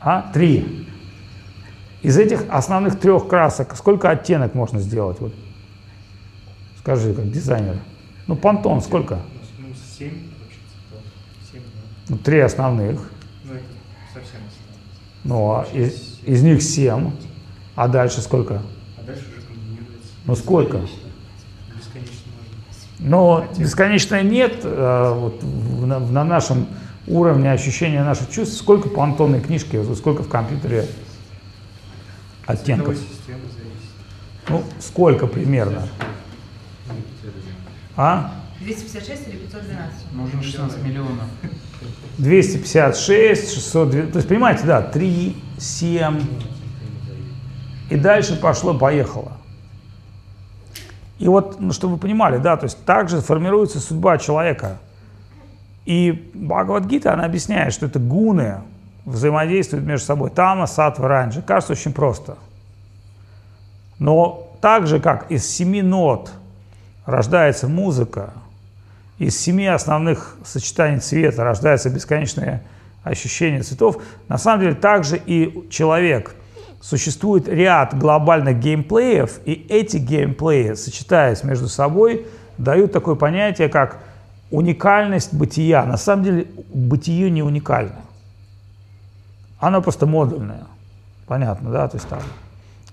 А? 0.00 0.30
Три. 0.32 0.88
Из 2.02 2.16
этих 2.16 2.44
основных 2.48 3.00
трех 3.00 3.26
красок 3.26 3.76
сколько 3.76 4.08
оттенок 4.08 4.54
можно 4.54 4.78
сделать? 4.78 5.18
Вот 5.20 5.32
Скажи, 6.88 7.12
как 7.12 7.30
дизайнер. 7.30 7.76
Ну, 8.28 8.34
понтон 8.34 8.80
сколько? 8.80 9.16
Ну, 9.58 9.66
семь 9.98 10.22
вообще 10.40 10.58
цветов. 10.72 11.04
Семь, 11.52 11.60
да. 11.60 11.80
Ну, 12.08 12.16
три 12.16 12.38
основных. 12.38 13.10
Ну, 13.44 13.52
это 13.52 13.62
совсем. 14.14 14.40
Ну, 15.22 15.50
а 15.50 15.66
из, 15.74 16.18
из 16.24 16.42
них 16.42 16.62
семь. 16.62 17.10
А 17.76 17.88
дальше 17.88 18.22
сколько? 18.22 18.62
А 18.96 19.02
дальше 19.02 19.24
уже 19.30 19.42
комбинируется. 19.46 20.12
Ну, 20.24 20.34
сколько? 20.34 20.78
Бесконечно 20.78 22.32
можно. 22.38 23.06
Но 23.10 23.46
бесконечно 23.58 24.22
нет. 24.22 24.60
э, 24.62 25.12
Вот 25.14 25.42
на, 25.42 25.98
на 25.98 26.24
нашем 26.24 26.68
уровне 27.06 27.52
ощущения 27.52 28.02
наших 28.02 28.30
чувств, 28.30 28.56
сколько 28.56 28.88
понтонной 28.88 29.42
книжки, 29.42 29.78
сколько 29.94 30.22
в 30.22 30.28
компьютере 30.30 30.86
оттенков? 32.46 32.96
Ну, 34.48 34.64
сколько 34.80 35.26
примерно? 35.26 35.86
А? 37.98 38.30
256 38.60 39.28
или 39.28 39.36
512? 39.38 40.12
Нужно 40.12 40.42
16 40.42 40.84
миллионов. 40.84 41.24
256, 42.18 43.54
600, 43.54 43.90
то 43.90 44.16
есть, 44.18 44.28
понимаете, 44.28 44.64
да, 44.64 44.82
3, 44.82 45.36
7, 45.58 46.20
и 47.90 47.96
дальше 47.96 48.36
пошло-поехало. 48.40 49.32
И 51.18 51.26
вот, 51.26 51.58
ну, 51.58 51.72
чтобы 51.72 51.94
вы 51.94 51.98
понимали, 51.98 52.38
да, 52.38 52.56
то 52.56 52.64
есть 52.64 52.84
также 52.84 53.20
формируется 53.20 53.80
судьба 53.80 54.18
человека. 54.18 54.78
И 55.84 56.30
Бхагавадгита, 56.34 57.12
она 57.12 57.24
объясняет, 57.24 57.72
что 57.72 57.86
это 57.86 57.98
гуны 57.98 58.60
взаимодействуют 59.06 59.84
между 59.84 60.06
собой. 60.06 60.30
Тама, 60.30 60.66
сатва, 60.66 61.08
ранджа. 61.08 61.42
Кажется 61.42 61.72
очень 61.72 61.92
просто. 61.92 62.36
Но 63.98 64.52
так 64.60 64.86
же, 64.86 65.00
как 65.00 65.30
из 65.32 65.48
семи 65.48 65.82
нот 65.82 66.30
рождается 67.08 67.68
музыка, 67.68 68.34
из 69.18 69.40
семи 69.40 69.66
основных 69.66 70.36
сочетаний 70.44 71.00
цвета 71.00 71.42
рождается 71.42 71.88
бесконечное 71.88 72.62
ощущение 73.02 73.62
цветов, 73.62 74.02
на 74.28 74.36
самом 74.36 74.60
деле 74.60 74.74
также 74.74 75.16
и 75.16 75.66
человек. 75.70 76.34
Существует 76.82 77.48
ряд 77.48 77.98
глобальных 77.98 78.60
геймплеев, 78.60 79.40
и 79.46 79.66
эти 79.70 79.96
геймплеи, 79.96 80.74
сочетаясь 80.74 81.42
между 81.42 81.66
собой, 81.66 82.26
дают 82.58 82.92
такое 82.92 83.14
понятие, 83.14 83.68
как 83.70 83.98
уникальность 84.50 85.32
бытия. 85.32 85.84
На 85.84 85.96
самом 85.96 86.24
деле 86.24 86.46
бытие 86.72 87.30
не 87.30 87.42
уникально. 87.42 87.96
Оно 89.58 89.80
просто 89.80 90.06
модульное. 90.06 90.66
Понятно, 91.26 91.70
да? 91.70 91.88
То 91.88 91.96
есть 91.96 92.08
там, 92.08 92.20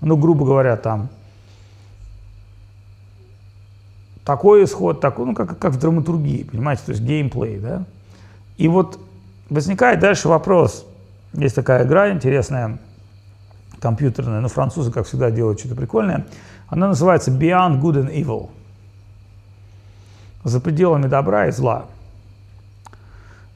ну, 0.00 0.16
грубо 0.16 0.46
говоря, 0.46 0.76
там 0.76 1.10
такой 4.26 4.64
исход, 4.64 5.00
такой, 5.00 5.24
ну, 5.24 5.34
как, 5.34 5.56
как 5.56 5.72
в 5.72 5.78
драматургии, 5.78 6.42
понимаете, 6.42 6.82
то 6.84 6.90
есть 6.90 7.02
геймплей, 7.02 7.60
да. 7.60 7.84
И 8.56 8.66
вот 8.66 8.98
возникает 9.48 10.00
дальше 10.00 10.28
вопрос. 10.28 10.84
Есть 11.32 11.54
такая 11.54 11.86
игра 11.86 12.10
интересная, 12.10 12.78
компьютерная, 13.78 14.40
но 14.40 14.48
французы, 14.48 14.90
как 14.90 15.06
всегда, 15.06 15.30
делают 15.30 15.60
что-то 15.60 15.76
прикольное. 15.76 16.26
Она 16.66 16.88
называется 16.88 17.30
Beyond 17.30 17.80
Good 17.80 18.06
and 18.08 18.12
Evil. 18.12 18.50
За 20.42 20.60
пределами 20.60 21.06
добра 21.06 21.46
и 21.46 21.52
зла. 21.52 21.86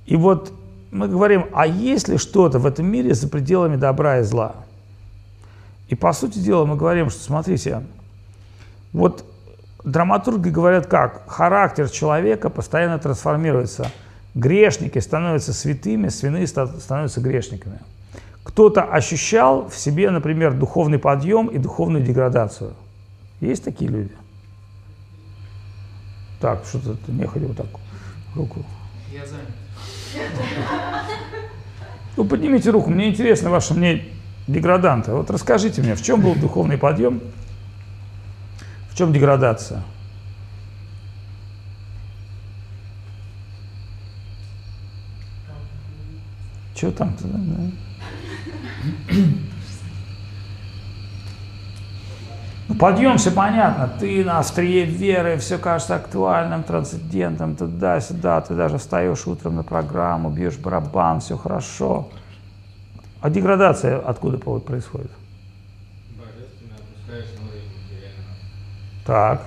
И 0.06 0.14
вот 0.14 0.52
мы 0.92 1.08
говорим, 1.08 1.46
а 1.52 1.66
есть 1.66 2.08
ли 2.08 2.16
что-то 2.16 2.60
в 2.60 2.66
этом 2.66 2.86
мире 2.86 3.14
за 3.14 3.28
пределами 3.28 3.74
добра 3.74 4.20
и 4.20 4.22
зла? 4.22 4.54
И 5.88 5.96
по 5.96 6.12
сути 6.12 6.38
дела 6.38 6.64
мы 6.64 6.76
говорим, 6.76 7.10
что 7.10 7.20
смотрите, 7.20 7.82
вот 8.92 9.24
драматурги 9.84 10.48
говорят 10.48 10.86
как? 10.86 11.28
Характер 11.28 11.88
человека 11.88 12.50
постоянно 12.50 12.98
трансформируется. 12.98 13.90
Грешники 14.34 14.98
становятся 14.98 15.52
святыми, 15.52 16.08
святые 16.08 16.46
становятся 16.46 17.20
грешниками. 17.20 17.80
кто-то 18.44 18.82
ощущал 18.82 19.68
в 19.68 19.76
себе, 19.76 20.10
например, 20.10 20.54
духовный 20.54 20.98
подъем 20.98 21.48
и 21.48 21.58
духовную 21.58 22.04
деградацию? 22.04 22.74
Есть 23.40 23.64
такие 23.64 23.90
люди? 23.90 24.12
Так, 26.40 26.64
что-то 26.64 26.94
ты 26.94 27.12
нехотя 27.12 27.46
вот 27.46 27.56
так 27.56 27.66
руку. 28.34 28.64
Я 29.12 29.26
занят. 29.26 29.48
Ну, 32.16 32.24
поднимите 32.24 32.70
руку, 32.70 32.90
мне 32.90 33.08
интересно 33.08 33.50
ваше 33.50 33.74
мнение 33.74 34.04
деграданта. 34.46 35.14
Вот 35.14 35.30
расскажите 35.30 35.82
мне, 35.82 35.94
в 35.94 36.02
чем 36.02 36.20
был 36.20 36.34
духовный 36.34 36.76
подъем, 36.78 37.20
в 38.90 38.96
чем 38.96 39.12
деградация? 39.12 39.82
Что 46.74 46.92
там-то? 46.92 47.26
Ну, 52.68 52.76
подъем, 52.76 53.18
все 53.18 53.32
понятно. 53.32 53.90
Ты 53.98 54.24
на 54.24 54.38
острие 54.38 54.84
веры, 54.84 55.36
все 55.38 55.58
кажется 55.58 55.96
актуальным, 55.96 56.62
трансцендентом, 56.62 57.56
туда-сюда. 57.56 58.40
Ты 58.42 58.54
даже 58.54 58.78
встаешь 58.78 59.26
утром 59.26 59.56
на 59.56 59.64
программу, 59.64 60.30
бьешь 60.30 60.56
барабан, 60.56 61.20
все 61.20 61.36
хорошо. 61.36 62.08
А 63.20 63.28
деградация 63.28 63.98
откуда 63.98 64.38
происходит? 64.38 65.10
Божественно 66.16 66.76
опускаешь 66.76 67.34
на 67.38 67.48
уровень 67.48 67.68
материального. 67.76 68.36
Так, 69.04 69.42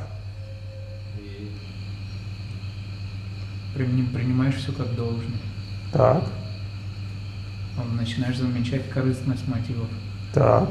И 1.17 1.49
Принимаешь 3.75 4.55
все 4.55 4.71
как 4.71 4.93
должное. 4.95 5.37
так, 5.91 6.23
Начинаешь 7.97 8.37
замечать 8.37 8.89
корыстность 8.89 9.47
мотивов. 9.47 9.87
так. 10.33 10.69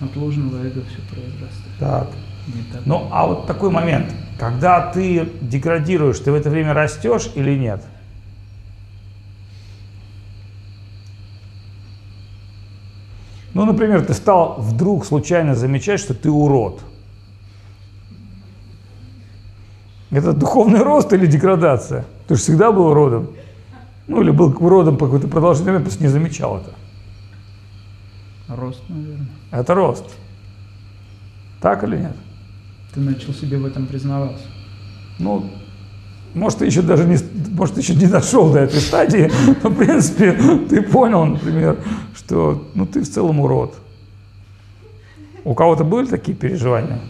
От 0.00 0.16
ложного 0.16 0.56
эго 0.64 0.82
все 0.84 1.00
произрастает. 1.10 1.78
Так. 1.78 2.08
Так. 2.72 2.82
Ну, 2.86 3.08
а 3.12 3.26
вот 3.26 3.46
такой 3.46 3.70
момент, 3.70 4.12
когда 4.38 4.90
ты 4.90 5.28
деградируешь, 5.42 6.18
ты 6.18 6.32
в 6.32 6.34
это 6.34 6.50
время 6.50 6.74
растешь 6.74 7.30
или 7.36 7.56
нет? 7.56 7.84
Ну, 13.54 13.64
например, 13.64 14.04
ты 14.04 14.14
стал 14.14 14.56
вдруг 14.58 15.04
случайно 15.04 15.54
замечать, 15.54 16.00
что 16.00 16.14
ты 16.14 16.30
урод. 16.30 16.80
Это 20.10 20.32
духовный 20.32 20.82
рост 20.82 21.12
или 21.12 21.26
деградация? 21.26 22.04
Ты 22.28 22.36
же 22.36 22.40
всегда 22.40 22.70
был 22.72 22.86
уродом. 22.86 23.28
Ну, 24.08 24.20
или 24.22 24.30
был 24.30 24.54
уродом 24.58 24.96
по 24.96 25.06
какой-то 25.06 25.28
продолжительный 25.28 25.72
момент, 25.72 25.84
просто 25.84 26.02
не 26.02 26.10
замечал 26.10 26.58
это. 26.58 26.70
Рост, 28.48 28.82
наверное. 28.88 29.28
Это 29.50 29.74
рост. 29.74 30.04
Так 31.60 31.84
или 31.84 31.96
нет? 31.96 32.16
Ты 32.92 33.00
начал 33.00 33.32
себе 33.32 33.56
в 33.58 33.64
этом 33.64 33.86
признаваться. 33.86 34.44
Ну, 35.18 35.50
может, 36.34 36.60
ты 36.60 36.66
еще 36.66 36.82
даже 36.82 37.04
не, 37.04 37.18
может, 37.50 37.76
еще 37.76 37.94
не 37.94 38.06
дошел 38.06 38.50
до 38.52 38.60
этой 38.60 38.80
стадии, 38.80 39.30
но, 39.62 39.70
в 39.70 39.76
принципе, 39.76 40.32
ты 40.68 40.82
понял, 40.82 41.26
например, 41.26 41.78
что 42.14 42.68
ну, 42.74 42.86
ты 42.86 43.02
в 43.02 43.10
целом 43.10 43.40
урод. 43.40 43.74
У 45.44 45.54
кого-то 45.54 45.84
были 45.84 46.06
такие 46.06 46.36
переживания? 46.36 47.00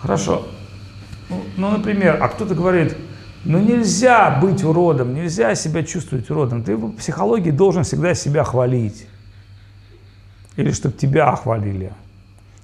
Хорошо. 0.00 0.46
Ну, 1.56 1.70
например, 1.70 2.18
а 2.22 2.28
кто-то 2.28 2.54
говорит, 2.54 2.96
ну 3.44 3.58
нельзя 3.58 4.38
быть 4.40 4.64
уродом, 4.64 5.14
нельзя 5.14 5.54
себя 5.54 5.82
чувствовать 5.82 6.30
уродом. 6.30 6.62
Ты 6.62 6.76
в 6.76 6.92
психологии 6.92 7.50
должен 7.50 7.84
всегда 7.84 8.14
себя 8.14 8.44
хвалить. 8.44 9.06
Или 10.56 10.72
чтобы 10.72 10.96
тебя 10.96 11.34
хвалили. 11.36 11.92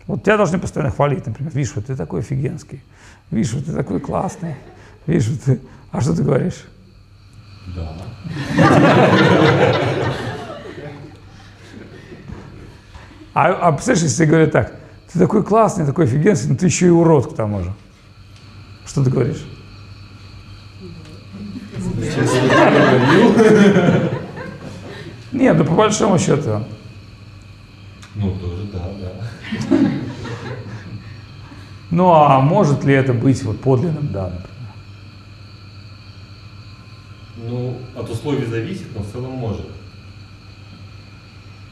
Вот 0.06 0.22
тебя 0.22 0.36
должны 0.36 0.58
постоянно 0.58 0.92
хвалить, 0.92 1.26
например. 1.26 1.52
Видишь, 1.54 1.72
вот 1.74 1.86
ты 1.86 1.96
такой 1.96 2.20
офигенский. 2.20 2.82
Видишь, 3.30 3.52
вот 3.54 3.64
ты 3.64 3.72
такой 3.72 4.00
классный. 4.00 4.56
Видишь, 5.06 5.28
вот 5.28 5.40
ты... 5.42 5.60
А 5.92 6.00
что 6.00 6.14
ты 6.14 6.22
говоришь? 6.22 6.64
да. 7.74 7.96
А, 13.34 13.48
а 13.48 13.72
представляешь, 13.72 14.04
если 14.04 14.26
говорят 14.26 14.52
так, 14.52 14.76
ты 15.12 15.18
такой 15.18 15.42
классный, 15.42 15.84
такой 15.84 16.04
офигенский, 16.04 16.50
но 16.50 16.56
ты 16.56 16.66
еще 16.66 16.86
и 16.86 16.90
урод 16.90 17.32
к 17.32 17.36
тому 17.36 17.64
же. 17.64 17.72
Что 18.86 19.02
ты 19.02 19.10
говоришь? 19.10 19.44
Нет, 25.32 25.56
ну 25.58 25.64
по 25.64 25.74
большому 25.74 26.18
счету. 26.18 26.64
Ну, 28.14 28.38
тоже 28.38 28.68
да, 28.72 28.92
да. 29.00 29.12
Ну 31.90 32.12
а 32.12 32.40
может 32.40 32.84
ли 32.84 32.94
это 32.94 33.12
быть 33.12 33.42
вот 33.44 33.60
подлинным, 33.60 34.08
да, 34.12 34.24
например? 34.24 34.50
Ну, 37.36 37.76
от 37.96 38.10
условий 38.10 38.46
зависит, 38.46 38.86
но 38.96 39.02
в 39.02 39.10
целом 39.12 39.32
может. 39.32 39.66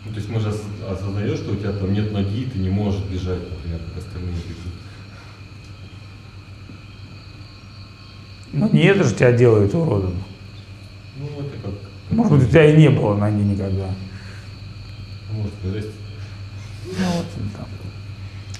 Ну, 0.04 0.12
то 0.12 0.18
есть 0.18 0.28
можешь 0.28 0.48
ос- 0.54 0.62
осознаешь, 0.90 1.38
что 1.38 1.52
у 1.52 1.56
тебя 1.56 1.72
там 1.72 1.92
нет 1.92 2.12
ноги, 2.12 2.42
и 2.42 2.50
ты 2.50 2.58
не 2.58 2.68
можешь 2.68 3.02
бежать, 3.04 3.38
например, 3.50 3.80
как 3.94 4.04
остальные 4.04 4.34
бегут. 4.34 4.72
Ну 8.52 8.68
не 8.72 8.82
это 8.84 9.04
же 9.04 9.14
тебя 9.14 9.32
делает 9.32 9.74
уродом. 9.74 10.14
Ну, 11.16 11.26
это 11.40 11.56
как... 11.62 11.72
Может 12.10 12.32
быть, 12.34 12.46
у 12.48 12.50
тебя 12.50 12.70
и 12.70 12.76
не 12.76 12.90
было 12.90 13.16
ноги 13.16 13.42
никогда. 13.42 13.86
Может, 15.32 15.54
жесть. 15.64 15.94
Ну, 16.86 17.06
вот 17.16 17.26
он 17.38 17.48
там. 17.56 17.66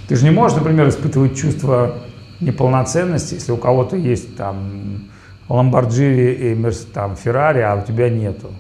Ты 0.09 0.17
же 0.17 0.25
не 0.25 0.31
можешь, 0.31 0.57
например, 0.59 0.89
испытывать 0.89 1.37
чувство 1.37 1.99
неполноценности, 2.41 3.35
если 3.35 3.53
у 3.53 3.57
кого-то 3.57 3.97
есть 3.97 4.37
там 4.37 5.09
Ламборджини 5.49 6.33
и 6.33 6.55
Мерс- 6.55 6.87
там 6.93 7.17
Феррари, 7.17 7.61
а 7.61 7.77
у 7.77 7.87
тебя 7.87 8.11
нету. 8.11 8.51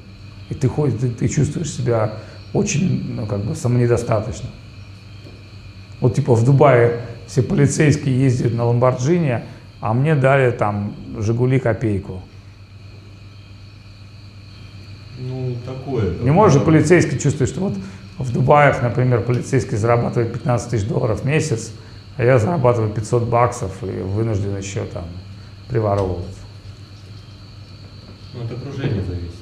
И 0.50 0.54
ты 0.54 0.68
ходишь, 0.68 1.00
ты, 1.00 1.08
ты 1.08 1.28
чувствуешь 1.28 1.70
себя 1.70 2.14
очень, 2.52 3.14
ну, 3.16 3.26
как 3.26 3.40
бы 3.40 3.54
самонедостаточно. 3.54 4.48
Вот 6.00 6.14
типа 6.14 6.34
в 6.34 6.44
Дубае 6.44 7.00
все 7.26 7.42
полицейские 7.42 8.18
ездят 8.18 8.54
на 8.54 8.64
Ламборджини, 8.64 9.42
а 9.80 9.94
мне 9.94 10.14
дали 10.14 10.50
там 10.50 10.94
Жигули 11.18 11.58
копейку. 11.58 12.22
Ну, 15.18 15.56
такое. 15.64 16.18
Не 16.20 16.30
можешь 16.30 16.58
же 16.58 16.64
полицейский 16.64 17.18
чувствовать, 17.18 17.50
что 17.50 17.60
вот 17.60 17.74
в 18.22 18.32
Дубаях, 18.32 18.82
например, 18.82 19.22
полицейский 19.22 19.76
зарабатывает 19.76 20.32
15 20.32 20.70
тысяч 20.70 20.86
долларов 20.86 21.22
в 21.22 21.24
месяц, 21.24 21.72
а 22.16 22.24
я 22.24 22.38
зарабатываю 22.38 22.90
500 22.92 23.22
баксов 23.24 23.82
и 23.82 24.00
вынужден 24.00 24.56
еще 24.56 24.84
там 24.84 25.04
приворовывать. 25.68 26.36
Ну, 28.34 28.44
от 28.44 28.52
окружения 28.52 29.02
зависит. 29.02 29.36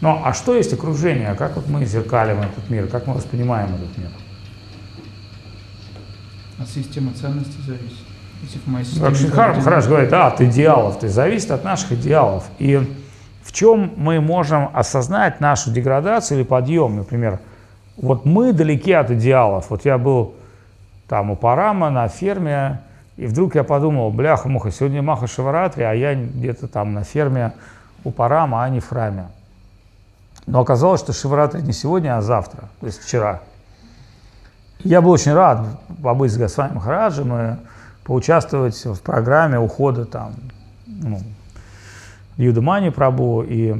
Ну, 0.00 0.20
а 0.24 0.32
что 0.32 0.54
есть 0.54 0.72
окружение? 0.72 1.34
Как 1.34 1.56
вот 1.56 1.68
мы 1.68 1.84
зеркалим 1.84 2.40
этот 2.40 2.70
мир? 2.70 2.86
Как 2.86 3.06
мы 3.06 3.14
воспринимаем 3.14 3.74
этот 3.74 3.98
мир? 3.98 4.10
От 6.58 6.68
системы 6.68 7.12
ценностей 7.12 7.60
зависит. 7.66 8.06
Если 8.42 8.58
в 8.58 8.66
моей 8.68 8.84
системе 8.84 9.06
Как 9.06 9.16
Шинхар 9.16 9.82
говорит, 9.88 10.12
а, 10.12 10.28
от 10.28 10.40
идеалов, 10.40 11.00
то 11.00 11.06
есть 11.06 11.16
зависит 11.16 11.50
от 11.50 11.64
наших 11.64 11.92
идеалов. 11.92 12.44
И 12.60 12.80
в 13.42 13.52
чем 13.52 13.92
мы 13.96 14.20
можем 14.20 14.68
осознать 14.72 15.40
нашу 15.40 15.72
деградацию 15.72 16.38
или 16.38 16.46
подъем, 16.46 16.96
например, 16.96 17.40
вот 18.00 18.24
мы 18.24 18.52
далеки 18.52 18.92
от 18.92 19.10
идеалов. 19.10 19.70
Вот 19.70 19.84
я 19.84 19.98
был 19.98 20.34
там 21.08 21.30
у 21.30 21.36
Парама 21.36 21.90
на 21.90 22.08
ферме, 22.08 22.80
и 23.16 23.26
вдруг 23.26 23.54
я 23.56 23.64
подумал, 23.64 24.10
бляха-муха, 24.10 24.70
сегодня 24.70 25.02
Маха 25.02 25.26
Шиваратри, 25.26 25.82
а 25.82 25.92
я 25.92 26.14
где-то 26.14 26.68
там 26.68 26.94
на 26.94 27.02
ферме 27.02 27.52
у 28.04 28.10
Парама, 28.10 28.62
а 28.62 28.68
не 28.68 28.80
в 28.80 28.88
храме. 28.88 29.26
Но 30.46 30.60
оказалось, 30.60 31.00
что 31.00 31.12
Шиваратри 31.12 31.62
не 31.62 31.72
сегодня, 31.72 32.16
а 32.16 32.22
завтра, 32.22 32.68
то 32.80 32.86
есть 32.86 33.02
вчера. 33.02 33.40
Я 34.84 35.02
был 35.02 35.10
очень 35.10 35.32
рад 35.32 35.66
побыть 36.02 36.32
с 36.32 36.38
Госвами 36.38 36.74
Махараджем 36.74 37.36
и 37.36 37.56
поучаствовать 38.04 38.76
в 38.84 39.00
программе 39.02 39.58
ухода 39.58 40.04
там, 40.04 40.34
ну, 40.86 41.20
Юдамани 42.36 42.90
Прабу 42.90 43.42
и 43.42 43.74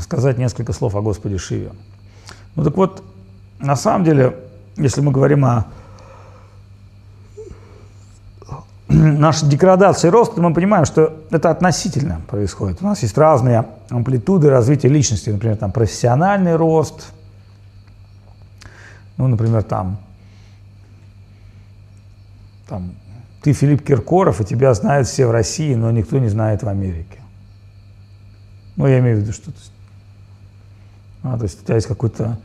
сказать 0.00 0.38
несколько 0.38 0.72
слов 0.72 0.94
о 0.94 1.02
Господе 1.02 1.38
Шиве. 1.38 1.72
Ну 2.54 2.64
так 2.64 2.76
вот, 2.76 3.02
на 3.58 3.76
самом 3.76 4.04
деле, 4.04 4.36
если 4.76 5.00
мы 5.00 5.12
говорим 5.12 5.44
о 5.44 5.66
нашей 8.88 9.48
деградации 9.48 10.08
роста, 10.08 10.40
мы 10.40 10.52
понимаем, 10.52 10.84
что 10.84 11.24
это 11.30 11.50
относительно 11.50 12.20
происходит. 12.28 12.82
У 12.82 12.84
нас 12.84 13.02
есть 13.02 13.16
разные 13.16 13.66
амплитуды 13.88 14.50
развития 14.50 14.88
личности, 14.88 15.30
например, 15.30 15.56
там 15.56 15.72
профессиональный 15.72 16.56
рост, 16.56 17.12
ну, 19.16 19.28
например, 19.28 19.62
там, 19.62 19.98
там 22.68 22.92
ты 23.42 23.52
Филипп 23.52 23.84
Киркоров, 23.84 24.40
и 24.40 24.44
тебя 24.44 24.72
знают 24.74 25.08
все 25.08 25.26
в 25.26 25.30
России, 25.30 25.74
но 25.74 25.90
никто 25.90 26.18
не 26.18 26.28
знает 26.28 26.62
в 26.62 26.68
Америке. 26.68 27.18
Ну, 28.76 28.86
я 28.86 28.98
имею 29.00 29.18
в 29.18 29.20
виду, 29.20 29.32
что 29.32 29.52
а, 31.22 31.36
то 31.36 31.44
есть 31.44 31.62
у 31.62 31.64
тебя 31.64 31.76
есть 31.76 31.86
какой-то 31.86 32.38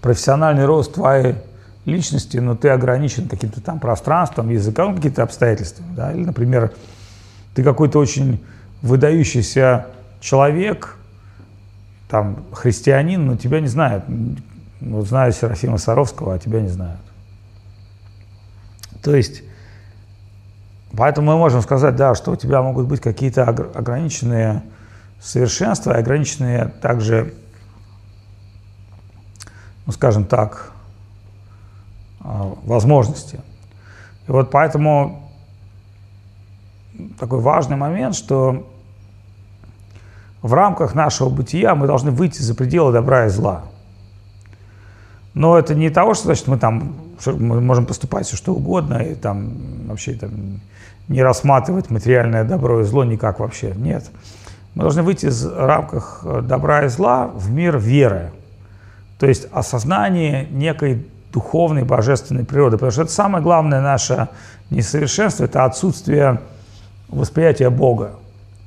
профессиональный 0.00 0.64
рост 0.64 0.94
твоей 0.94 1.36
личности, 1.84 2.38
но 2.38 2.56
ты 2.56 2.68
ограничен 2.68 3.28
каким-то 3.28 3.60
там 3.60 3.78
пространством, 3.78 4.50
языком, 4.50 4.96
какими-то 4.96 5.22
обстоятельствами. 5.22 5.94
Да? 5.94 6.12
Или, 6.12 6.24
например, 6.24 6.72
ты 7.54 7.62
какой-то 7.62 7.98
очень 7.98 8.44
выдающийся 8.82 9.86
человек, 10.20 10.96
там, 12.08 12.44
христианин, 12.52 13.26
но 13.26 13.36
тебя 13.36 13.60
не 13.60 13.68
знают. 13.68 14.04
Вот 14.80 15.08
знают 15.08 15.34
Серафима 15.34 15.78
Саровского, 15.78 16.34
а 16.34 16.38
тебя 16.38 16.60
не 16.60 16.68
знают. 16.68 17.00
То 19.02 19.14
есть, 19.14 19.42
поэтому 20.96 21.32
мы 21.32 21.38
можем 21.38 21.62
сказать, 21.62 21.96
да, 21.96 22.14
что 22.14 22.32
у 22.32 22.36
тебя 22.36 22.62
могут 22.62 22.86
быть 22.86 23.00
какие-то 23.00 23.44
ограниченные 23.44 24.62
совершенства, 25.20 25.94
ограниченные 25.94 26.72
также, 26.82 27.34
ну, 29.86 29.92
скажем 29.92 30.24
так, 30.24 30.72
а, 32.20 32.54
возможности. 32.64 33.40
И 34.26 34.32
вот 34.32 34.50
поэтому 34.50 35.30
такой 37.18 37.40
важный 37.40 37.76
момент, 37.76 38.14
что 38.14 38.66
в 40.42 40.52
рамках 40.52 40.94
нашего 40.94 41.28
бытия 41.28 41.74
мы 41.74 41.86
должны 41.86 42.10
выйти 42.10 42.42
за 42.42 42.54
пределы 42.54 42.92
добра 42.92 43.26
и 43.26 43.28
зла. 43.28 43.62
Но 45.34 45.58
это 45.58 45.74
не 45.74 45.90
того, 45.90 46.14
что 46.14 46.24
значит 46.26 46.46
мы 46.48 46.58
там 46.58 46.94
мы 47.26 47.60
можем 47.60 47.86
поступать 47.86 48.26
все 48.26 48.36
что 48.36 48.54
угодно 48.54 48.98
и 48.98 49.14
там 49.14 49.52
вообще 49.86 50.12
там, 50.14 50.60
не 51.08 51.22
рассматривать 51.22 51.90
материальное 51.90 52.44
добро 52.44 52.80
и 52.80 52.84
зло 52.84 53.04
никак 53.04 53.40
вообще. 53.40 53.72
Нет. 53.74 54.10
Мы 54.74 54.82
должны 54.82 55.02
выйти 55.02 55.26
из 55.26 55.46
рамках 55.46 56.24
добра 56.42 56.84
и 56.84 56.88
зла 56.88 57.28
в 57.28 57.50
мир 57.50 57.78
веры. 57.78 58.32
То 59.18 59.26
есть 59.26 59.48
осознание 59.52 60.46
некой 60.50 61.06
духовной, 61.32 61.84
божественной 61.84 62.44
природы. 62.44 62.76
Потому 62.76 62.92
что 62.92 63.02
это 63.02 63.12
самое 63.12 63.42
главное 63.42 63.80
наше 63.80 64.28
несовершенство, 64.70 65.44
это 65.44 65.64
отсутствие 65.64 66.40
восприятия 67.08 67.70
Бога. 67.70 68.12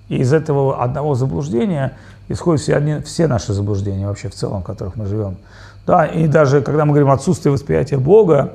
И 0.07 0.17
из 0.17 0.33
этого 0.33 0.83
одного 0.83 1.15
заблуждения 1.15 1.97
исходят 2.27 2.61
все, 2.61 3.01
все 3.01 3.27
наши 3.27 3.53
заблуждения 3.53 4.07
вообще 4.07 4.29
в 4.29 4.35
целом, 4.35 4.61
в 4.61 4.65
которых 4.65 4.95
мы 4.95 5.05
живем. 5.05 5.37
Да, 5.85 6.05
и 6.05 6.27
даже 6.27 6.61
когда 6.61 6.85
мы 6.85 6.91
говорим 6.91 7.09
отсутствие 7.09 7.51
восприятия 7.51 7.97
Бога, 7.97 8.53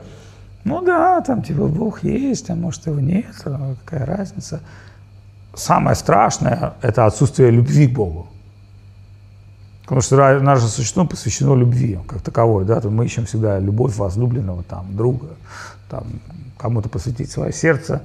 ну 0.63 0.81
да, 0.81 1.21
там 1.21 1.43
типа 1.43 1.67
Бог 1.67 2.05
есть, 2.05 2.51
а 2.51 2.55
может 2.55 2.87
его 2.87 3.01
нет, 3.01 3.27
какая 3.85 4.07
разница. 4.07 4.61
Самое 5.55 5.95
страшное– 5.97 6.75
это 6.83 7.07
отсутствие 7.07 7.51
любви 7.51 7.87
к 7.89 7.95
Богу. 7.95 8.29
Потому 9.85 10.01
что 10.01 10.41
наше 10.41 10.67
существо 10.67 11.05
посвящено 11.05 11.55
любви 11.55 11.99
как 12.09 12.23
таковой. 12.23 12.65
Да? 12.65 12.81
Мы 12.85 13.05
ищем 13.05 13.27
всегда 13.27 13.59
любовь 13.59 13.97
возлюбленного, 13.97 14.63
там, 14.63 14.97
друга, 14.97 15.29
там, 15.91 16.05
кому-то 16.57 16.89
посвятить 16.89 17.31
свое 17.31 17.53
сердце. 17.53 18.03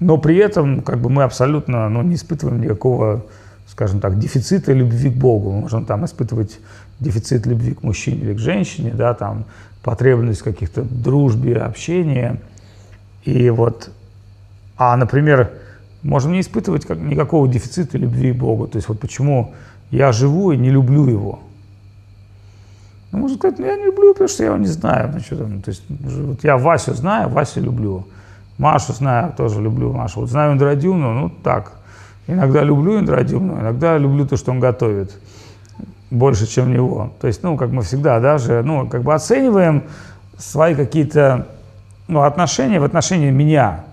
Но 0.00 0.18
при 0.18 0.36
этом 0.36 0.82
как 0.82 0.98
бы, 0.98 1.08
мы 1.08 1.22
абсолютно 1.22 1.88
ну, 1.88 2.02
не 2.02 2.16
испытываем 2.16 2.60
никакого, 2.60 3.24
скажем 3.68 4.00
так, 4.00 4.18
дефицита 4.18 4.72
любви 4.72 5.10
к 5.10 5.14
Богу. 5.14 5.52
Мы 5.52 5.60
можем 5.62 5.84
там 5.84 6.04
испытывать 6.04 6.58
дефицит 6.98 7.46
любви 7.46 7.74
к 7.74 7.82
мужчине 7.84 8.22
или 8.22 8.34
к 8.34 8.38
женщине, 8.38 8.92
да, 8.92 9.14
там, 9.14 9.44
потребность 9.82 10.42
каких-то 10.42 10.82
дружбе, 10.82 11.58
общении. 11.58 12.40
И 13.22 13.50
вот, 13.50 13.90
а, 14.76 14.96
например, 14.96 15.52
можем 16.02 16.32
не 16.32 16.40
испытывать 16.40 16.86
как, 16.86 16.98
никакого 16.98 17.46
дефицита 17.46 17.98
любви 17.98 18.32
к 18.32 18.36
Богу. 18.36 18.66
То 18.66 18.76
есть 18.76 18.88
вот 18.88 18.98
почему 18.98 19.54
я 19.90 20.12
живу 20.12 20.52
и 20.52 20.56
не 20.56 20.70
люблю 20.70 21.06
его. 21.06 21.40
Ну, 23.10 23.18
можно 23.18 23.36
сказать, 23.36 23.58
ну, 23.58 23.66
я 23.66 23.76
не 23.76 23.86
люблю, 23.86 24.12
потому 24.12 24.28
что 24.28 24.42
я 24.42 24.48
его 24.48 24.58
не 24.58 24.66
знаю. 24.66 25.10
Ну, 25.14 25.20
что 25.20 25.36
там, 25.36 25.62
то 25.62 25.70
есть, 25.70 25.82
вот 25.88 26.44
я 26.44 26.56
Васю 26.58 26.94
знаю, 26.94 27.28
Васю 27.28 27.60
люблю. 27.60 28.06
Машу 28.58 28.92
знаю, 28.92 29.32
тоже 29.36 29.62
люблю 29.62 29.92
Машу. 29.92 30.20
Вот 30.20 30.30
знаю 30.30 30.52
Индрадюмну, 30.52 31.12
ну 31.12 31.30
так. 31.30 31.72
Иногда 32.26 32.62
люблю 32.62 32.98
Индрадюмну, 32.98 33.60
иногда 33.60 33.96
люблю 33.96 34.26
то, 34.26 34.36
что 34.36 34.50
он 34.50 34.60
готовит. 34.60 35.16
Больше, 36.10 36.46
чем 36.46 36.72
него. 36.72 37.12
То 37.20 37.28
есть, 37.28 37.42
ну, 37.42 37.56
как 37.56 37.70
мы 37.70 37.82
всегда 37.82 38.18
даже, 38.18 38.62
ну, 38.62 38.88
как 38.88 39.02
бы 39.02 39.14
оцениваем 39.14 39.84
свои 40.36 40.74
какие-то, 40.74 41.46
ну, 42.08 42.22
отношения 42.22 42.80
в 42.80 42.84
отношении 42.84 43.30
меня. 43.30 43.84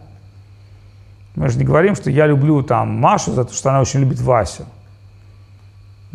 Мы 1.36 1.50
же 1.50 1.60
не 1.60 1.66
говорим, 1.66 1.96
что 1.96 2.10
я 2.10 2.26
люблю 2.26 2.64
там 2.64 2.90
Машу 3.00 3.34
за 3.34 3.46
то, 3.46 3.54
что 3.54 3.70
она 3.70 3.82
очень 3.82 4.00
любит 4.00 4.20
Васю. 4.20 4.66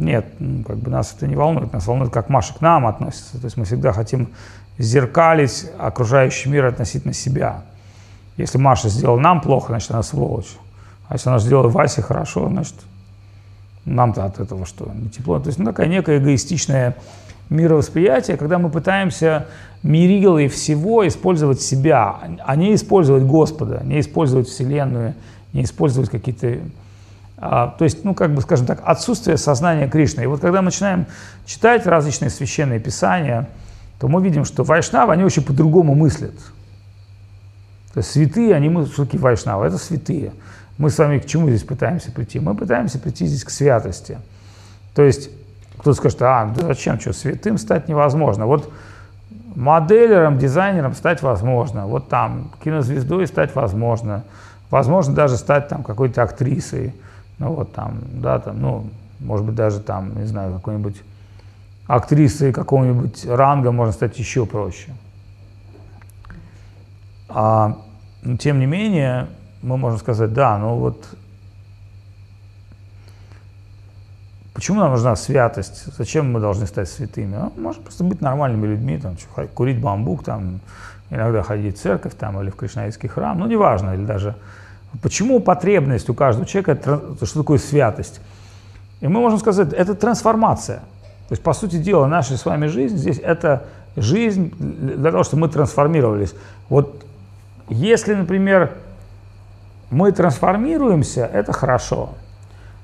Нет, 0.00 0.26
ну, 0.38 0.64
как 0.64 0.78
бы 0.78 0.90
нас 0.90 1.14
это 1.16 1.26
не 1.26 1.36
волнует. 1.36 1.72
Нас 1.72 1.86
волнует, 1.86 2.12
как 2.12 2.28
Маша 2.28 2.54
к 2.54 2.60
нам 2.60 2.86
относится. 2.86 3.38
То 3.38 3.44
есть 3.44 3.56
мы 3.56 3.64
всегда 3.64 3.92
хотим 3.92 4.30
зеркалить 4.78 5.66
окружающий 5.78 6.48
мир 6.48 6.66
относительно 6.66 7.12
себя. 7.12 7.62
Если 8.36 8.56
Маша 8.58 8.88
сделала 8.88 9.20
нам 9.20 9.40
плохо, 9.40 9.68
значит, 9.68 9.90
она 9.90 10.02
сволочь. 10.02 10.56
А 11.08 11.14
если 11.14 11.28
она 11.28 11.38
сделала 11.38 11.68
Васе 11.68 12.00
хорошо, 12.00 12.48
значит, 12.48 12.74
нам-то 13.84 14.24
от 14.24 14.40
этого 14.40 14.64
что, 14.64 14.90
не 14.94 15.10
тепло. 15.10 15.38
То 15.38 15.48
есть 15.48 15.58
ну, 15.58 15.66
такая 15.66 15.86
некая 15.86 16.18
эгоистичное 16.18 16.96
мировосприятие, 17.50 18.36
когда 18.36 18.58
мы 18.58 18.70
пытаемся 18.70 19.48
мерилой 19.82 20.48
всего 20.48 21.06
использовать 21.06 21.60
себя, 21.60 22.18
а 22.44 22.56
не 22.56 22.74
использовать 22.74 23.24
Господа, 23.24 23.82
не 23.84 24.00
использовать 24.00 24.48
Вселенную, 24.48 25.14
не 25.52 25.64
использовать 25.64 26.08
какие-то 26.08 26.58
то 27.40 27.76
есть, 27.80 28.04
ну, 28.04 28.14
как 28.14 28.34
бы, 28.34 28.42
скажем 28.42 28.66
так, 28.66 28.80
отсутствие 28.84 29.38
сознания 29.38 29.88
Кришны. 29.88 30.22
И 30.22 30.26
вот 30.26 30.40
когда 30.40 30.60
мы 30.60 30.66
начинаем 30.66 31.06
читать 31.46 31.86
различные 31.86 32.30
священные 32.30 32.80
писания, 32.80 33.48
то 33.98 34.08
мы 34.08 34.22
видим, 34.22 34.44
что 34.44 34.62
вайшнавы, 34.62 35.14
они 35.14 35.24
очень 35.24 35.42
по-другому 35.42 35.94
мыслят. 35.94 36.34
То 37.94 37.98
есть 37.98 38.10
святые, 38.10 38.54
они 38.54 38.68
мы 38.68 38.84
все-таки 38.86 39.18
вайшнавы, 39.18 39.66
это 39.66 39.78
святые. 39.78 40.32
Мы 40.78 40.90
с 40.90 40.98
вами 40.98 41.18
к 41.18 41.26
чему 41.26 41.48
здесь 41.48 41.64
пытаемся 41.64 42.12
прийти? 42.12 42.40
Мы 42.40 42.54
пытаемся 42.54 42.98
прийти 42.98 43.26
здесь 43.26 43.44
к 43.44 43.50
святости. 43.50 44.18
То 44.94 45.02
есть 45.02 45.30
кто-то 45.78 45.94
скажет, 45.94 46.20
а, 46.22 46.44
да 46.56 46.66
зачем, 46.66 47.00
что, 47.00 47.12
святым 47.12 47.56
стать 47.56 47.88
невозможно. 47.88 48.46
Вот 48.46 48.70
моделером, 49.54 50.38
дизайнером 50.38 50.94
стать 50.94 51.22
возможно. 51.22 51.86
Вот 51.86 52.08
там 52.08 52.50
кинозвездой 52.62 53.26
стать 53.26 53.54
возможно. 53.54 54.24
Возможно 54.70 55.14
даже 55.14 55.36
стать 55.36 55.68
там 55.68 55.82
какой-то 55.82 56.22
актрисой. 56.22 56.94
Ну 57.40 57.54
вот 57.54 57.72
там, 57.72 58.00
да, 58.12 58.38
там, 58.38 58.60
ну, 58.60 58.90
может 59.18 59.44
быть, 59.44 59.54
даже 59.54 59.80
там, 59.80 60.16
не 60.16 60.26
знаю, 60.26 60.52
какой-нибудь 60.52 61.02
актрисой 61.86 62.52
какого-нибудь 62.52 63.26
ранга 63.26 63.72
можно 63.72 63.92
стать 63.92 64.18
еще 64.18 64.46
проще. 64.46 64.90
А, 67.28 67.78
но 68.22 68.36
тем 68.36 68.60
не 68.60 68.66
менее, 68.66 69.26
мы 69.62 69.76
можем 69.76 69.98
сказать, 69.98 70.32
да, 70.32 70.58
ну 70.58 70.76
вот 70.76 71.04
почему 74.52 74.80
нам 74.80 74.92
нужна 74.92 75.16
святость? 75.16 75.86
Зачем 75.96 76.30
мы 76.30 76.40
должны 76.40 76.66
стать 76.66 76.88
святыми? 76.88 77.36
Ну, 77.36 77.52
можно 77.56 77.82
просто 77.82 78.04
быть 78.04 78.20
нормальными 78.20 78.66
людьми, 78.66 78.98
там, 78.98 79.16
курить 79.54 79.80
бамбук, 79.80 80.24
там, 80.24 80.60
иногда 81.08 81.42
ходить 81.42 81.78
в 81.78 81.80
церковь 81.80 82.14
там, 82.14 82.40
или 82.40 82.50
в 82.50 82.56
кришнаитский 82.56 83.08
храм, 83.08 83.38
ну 83.38 83.46
неважно, 83.46 83.94
или 83.94 84.04
даже 84.04 84.36
Почему 85.02 85.40
потребность 85.40 86.10
у 86.10 86.14
каждого 86.14 86.46
человека, 86.46 87.00
что 87.22 87.40
такое 87.40 87.58
святость? 87.58 88.20
И 89.00 89.06
мы 89.06 89.20
можем 89.20 89.38
сказать, 89.38 89.72
это 89.72 89.94
трансформация. 89.94 90.78
То 91.28 91.32
есть, 91.32 91.42
по 91.42 91.52
сути 91.52 91.76
дела, 91.76 92.06
наша 92.06 92.36
с 92.36 92.44
вами 92.44 92.66
жизнь 92.66 92.96
здесь 92.96 93.20
это 93.22 93.64
жизнь 93.96 94.52
для 94.58 95.10
того, 95.10 95.22
чтобы 95.22 95.42
мы 95.42 95.48
трансформировались. 95.48 96.34
Вот 96.68 97.04
если, 97.68 98.14
например, 98.14 98.72
мы 99.90 100.12
трансформируемся, 100.12 101.24
это 101.24 101.52
хорошо. 101.52 102.10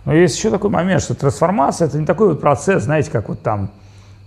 Но 0.04 0.14
есть 0.14 0.36
еще 0.36 0.50
такой 0.50 0.70
момент, 0.70 1.02
что 1.02 1.14
трансформация 1.14 1.88
это 1.88 1.98
не 1.98 2.06
такой 2.06 2.28
вот 2.28 2.40
процесс, 2.40 2.84
знаете, 2.84 3.10
как 3.10 3.28
вот 3.28 3.42
там 3.42 3.70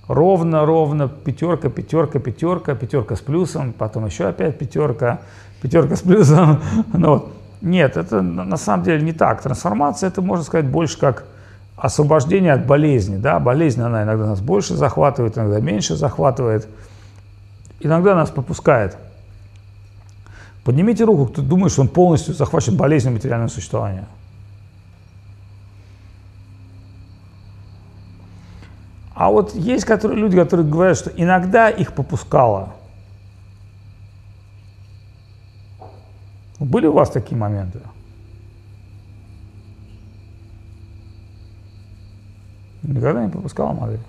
ровно, 0.09 0.65
ровно, 0.65 1.07
пятерка, 1.07 1.69
пятерка, 1.69 2.19
пятерка, 2.19 2.75
пятерка 2.75 3.15
с 3.15 3.21
плюсом, 3.21 3.71
потом 3.71 4.05
еще 4.05 4.25
опять 4.25 4.57
пятерка, 4.57 5.21
пятерка 5.61 5.95
с 5.95 6.01
плюсом. 6.01 6.61
Ну, 6.93 7.09
вот. 7.09 7.38
Нет, 7.61 7.97
это 7.97 8.21
на 8.21 8.57
самом 8.57 8.83
деле 8.83 9.03
не 9.03 9.11
так. 9.11 9.41
Трансформация 9.41 10.07
это, 10.07 10.21
можно 10.21 10.45
сказать, 10.45 10.67
больше 10.67 10.97
как 10.97 11.25
освобождение 11.75 12.53
от 12.53 12.65
болезни. 12.65 13.17
Да? 13.17 13.39
Болезнь, 13.39 13.81
она 13.81 14.03
иногда 14.03 14.27
нас 14.27 14.39
больше 14.39 14.75
захватывает, 14.75 15.37
иногда 15.37 15.59
меньше 15.59 15.95
захватывает. 15.95 16.67
Иногда 17.81 18.15
нас 18.15 18.29
попускает. 18.29 18.97
Поднимите 20.63 21.03
руку, 21.03 21.25
кто 21.25 21.41
думает, 21.41 21.71
что 21.71 21.81
он 21.81 21.87
полностью 21.89 22.33
захвачен 22.33 22.77
болезнью 22.77 23.13
материального 23.13 23.49
существования. 23.49 24.05
А 29.15 29.29
вот 29.31 29.53
есть 29.53 29.83
которые, 29.83 30.17
люди, 30.17 30.37
которые 30.37 30.65
говорят, 30.65 30.97
что 30.97 31.09
иногда 31.09 31.69
их 31.69 31.91
попускало– 31.91 32.73
Были 36.59 36.87
у 36.87 36.93
вас 36.93 37.09
такие 37.09 37.37
моменты? 37.37 37.79
Никогда 42.83 43.23
не 43.23 43.29
пропускала 43.29 43.73
модель? 43.73 43.99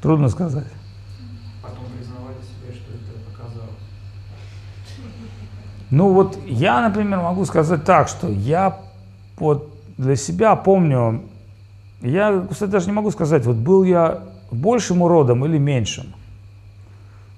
Трудно 0.00 0.28
сказать. 0.28 0.66
Потом 1.62 1.84
признавали 1.96 2.34
себе, 2.42 2.74
что 2.74 2.92
это 2.92 3.30
показалось. 3.30 3.70
Ну 5.90 6.12
вот 6.12 6.38
я, 6.46 6.80
например, 6.80 7.20
могу 7.20 7.44
сказать 7.44 7.84
так, 7.84 8.08
что 8.08 8.28
я 8.28 8.80
вот 9.36 9.72
для 9.96 10.16
себя 10.16 10.56
помню, 10.56 11.22
я, 12.00 12.46
кстати, 12.50 12.70
даже 12.70 12.86
не 12.86 12.92
могу 12.92 13.12
сказать, 13.12 13.46
вот 13.46 13.56
был 13.56 13.84
я 13.84 14.22
большим 14.50 15.02
уродом 15.02 15.44
или 15.44 15.58
меньшим. 15.58 16.06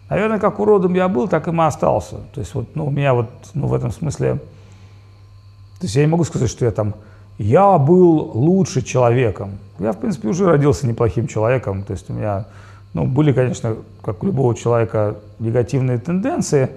Наверное, 0.08 0.38
как 0.38 0.60
уродом 0.60 0.94
я 0.94 1.08
был, 1.08 1.28
так 1.28 1.48
и 1.48 1.50
и 1.50 1.58
остался. 1.58 2.16
То 2.34 2.40
есть 2.40 2.54
вот, 2.54 2.76
ну, 2.76 2.86
у 2.86 2.90
меня 2.90 3.14
вот, 3.14 3.28
ну, 3.54 3.66
в 3.66 3.74
этом 3.74 3.90
смысле, 3.90 4.34
то 4.34 5.86
есть 5.86 5.96
я 5.96 6.02
не 6.02 6.10
могу 6.10 6.24
сказать, 6.24 6.50
что 6.50 6.64
я 6.64 6.70
там, 6.70 6.94
я 7.38 7.78
был 7.78 8.30
лучше 8.34 8.82
человеком. 8.82 9.58
Я, 9.78 9.92
в 9.92 9.98
принципе, 9.98 10.28
уже 10.28 10.46
родился 10.46 10.86
неплохим 10.86 11.26
человеком. 11.26 11.82
То 11.82 11.92
есть 11.92 12.08
у 12.10 12.12
меня, 12.12 12.46
ну, 12.92 13.06
были, 13.06 13.32
конечно, 13.32 13.76
как 14.02 14.22
у 14.22 14.26
любого 14.26 14.54
человека, 14.54 15.16
негативные 15.38 15.98
тенденции, 15.98 16.70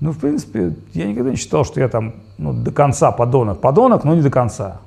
но, 0.00 0.10
в 0.10 0.18
принципе, 0.18 0.74
я 0.92 1.06
никогда 1.06 1.30
не 1.30 1.36
считал, 1.36 1.64
что 1.64 1.80
я 1.80 1.88
там, 1.88 2.14
ну, 2.36 2.52
до 2.52 2.72
конца 2.72 3.12
подонок. 3.12 3.60
Подонок, 3.60 4.04
но 4.04 4.14
не 4.14 4.22
до 4.22 4.30
конца. 4.30 4.80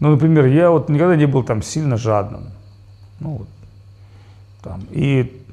Ну, 0.00 0.10
например, 0.10 0.46
я 0.46 0.70
вот 0.70 0.88
никогда 0.88 1.14
не 1.14 1.26
был 1.26 1.44
там 1.44 1.62
сильно 1.62 1.96
жадным. 1.96 2.44
Ну, 3.20 3.30
вот, 3.36 3.48
там, 4.62 4.80
и 4.90 5.43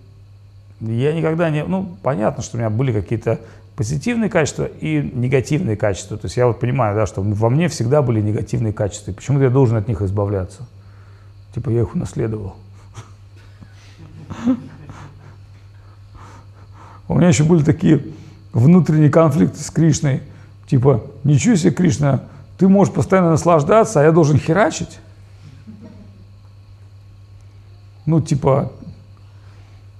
я 0.82 1.14
никогда 1.14 1.50
не... 1.50 1.64
Ну, 1.64 1.96
понятно, 2.02 2.44
что 2.44 2.58
у 2.58 2.60
меня 2.60 2.70
были 2.70 2.92
какие-то 2.92 3.40
позитивные 3.76 4.30
качества 4.30 4.66
и 4.66 5.02
негативные 5.14 5.78
качества. 5.78 6.18
То 6.18 6.26
есть 6.26 6.38
я 6.38 6.48
вот 6.48 6.60
понимаю, 6.60 6.96
да, 6.96 7.06
что 7.06 7.22
во 7.22 7.50
мне 7.50 7.68
всегда 7.68 8.02
были 8.02 8.22
негативные 8.22 8.74
качества. 8.74 9.12
Почему-то 9.12 9.46
я 9.46 9.50
должен 9.50 9.78
от 9.78 9.88
них 9.88 10.02
избавляться. 10.02 10.68
Типа 11.54 11.70
я 11.70 11.82
их 11.82 11.96
унаследовал. 11.96 12.56
У 17.08 17.16
меня 17.16 17.28
еще 17.28 17.44
были 17.44 17.64
такие 17.64 18.06
внутренние 18.54 19.10
конфликты 19.10 19.60
с 19.60 19.70
Кришной. 19.70 20.22
Типа, 20.68 21.04
ничего 21.24 21.56
себе, 21.56 21.72
Кришна, 21.72 22.24
ты 22.58 22.68
можешь 22.70 22.94
постоянно 22.94 23.32
наслаждаться, 23.32 24.00
а 24.00 24.04
я 24.04 24.12
должен 24.12 24.38
херачить? 24.38 25.00
Ну, 28.06 28.22
типа, 28.22 28.72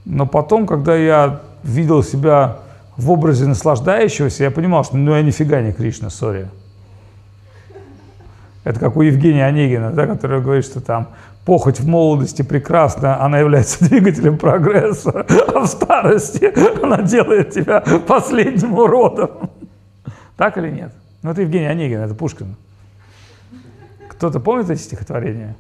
но 0.06 0.26
потом, 0.26 0.66
когда 0.66 0.96
я 0.96 1.42
видел 1.64 2.04
себя 2.04 2.58
в 2.98 3.12
образе 3.12 3.48
наслаждающегося, 3.48 4.44
я 4.44 4.52
понимал, 4.52 4.84
что 4.84 4.98
ну 4.98 5.16
я 5.16 5.22
нифига 5.22 5.62
не 5.62 5.72
Кришна, 5.72 6.10
сори. 6.10 6.50
Это 8.64 8.80
как 8.80 8.96
у 8.96 9.02
Евгения 9.02 9.46
Онегина, 9.46 9.92
да, 9.92 10.06
который 10.06 10.42
говорит, 10.42 10.66
что 10.66 10.82
там 10.82 11.10
похоть 11.46 11.80
в 11.80 11.88
молодости 11.88 12.44
прекрасна, 12.44 13.24
она 13.24 13.40
является 13.40 13.84
двигателем 13.90 14.38
прогресса, 14.38 15.26
а 15.54 15.62
в 15.62 15.68
старости 15.68 16.52
она 16.84 17.02
делает 17.02 17.52
тебя 17.52 17.82
последним 18.08 18.78
уродом. 18.78 19.50
Так 20.38 20.58
или 20.58 20.70
нет? 20.70 20.92
Ну, 21.24 21.32
это 21.32 21.42
Евгений 21.42 21.68
Онегин, 21.68 22.00
это 22.00 22.14
Пушкин. 22.14 22.56
Кто-то 24.10 24.40
помнит 24.40 24.70
эти 24.70 24.82
стихотворения? 24.82 25.56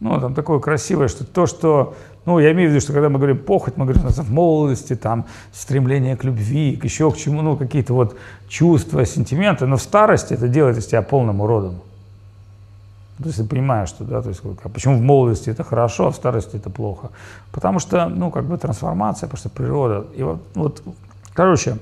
Ну, 0.00 0.20
там 0.20 0.34
такое 0.34 0.60
красивое, 0.60 1.08
что 1.08 1.24
то, 1.24 1.46
что, 1.46 1.96
ну, 2.24 2.38
я 2.38 2.52
имею 2.52 2.68
в 2.68 2.72
виду, 2.72 2.80
что 2.80 2.92
когда 2.92 3.08
мы 3.08 3.18
говорим 3.18 3.38
похоть, 3.38 3.76
мы 3.76 3.84
говорим 3.84 4.06
в 4.06 4.30
молодости, 4.30 4.94
там, 4.94 5.24
стремление 5.52 6.16
к 6.16 6.22
любви, 6.22 6.76
к 6.76 6.84
еще 6.84 7.10
к 7.10 7.16
чему, 7.16 7.42
ну, 7.42 7.56
какие-то 7.56 7.94
вот 7.94 8.16
чувства, 8.48 9.04
сентименты, 9.04 9.66
но 9.66 9.76
в 9.76 9.82
старости 9.82 10.34
это 10.34 10.46
делает 10.46 10.78
из 10.78 10.86
тебя 10.86 11.02
полным 11.02 11.40
уродом. 11.40 11.80
То 13.18 13.26
есть 13.26 13.38
ты 13.38 13.44
понимаешь, 13.44 13.88
что, 13.88 14.04
да, 14.04 14.22
то 14.22 14.28
есть, 14.28 14.40
а 14.62 14.68
почему 14.68 14.96
в 14.96 15.00
молодости 15.00 15.50
это 15.50 15.64
хорошо, 15.64 16.06
а 16.06 16.10
в 16.12 16.14
старости 16.14 16.54
это 16.54 16.70
плохо? 16.70 17.10
Потому 17.50 17.80
что, 17.80 18.08
ну, 18.08 18.30
как 18.30 18.44
бы 18.44 18.56
трансформация, 18.56 19.26
потому 19.26 19.38
что 19.38 19.48
природа. 19.48 20.06
И 20.14 20.22
вот, 20.22 20.40
вот 20.54 20.82
короче, 21.34 21.78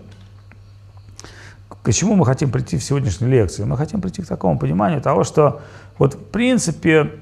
к 1.82 1.92
чему 1.92 2.16
мы 2.16 2.24
хотим 2.24 2.50
прийти 2.50 2.78
в 2.78 2.82
сегодняшней 2.82 3.28
лекции? 3.28 3.64
Мы 3.64 3.76
хотим 3.76 4.00
прийти 4.00 4.22
к 4.22 4.26
такому 4.26 4.58
пониманию 4.58 5.02
того, 5.02 5.24
что 5.24 5.60
вот 5.98 6.14
в 6.14 6.24
принципе 6.24 7.12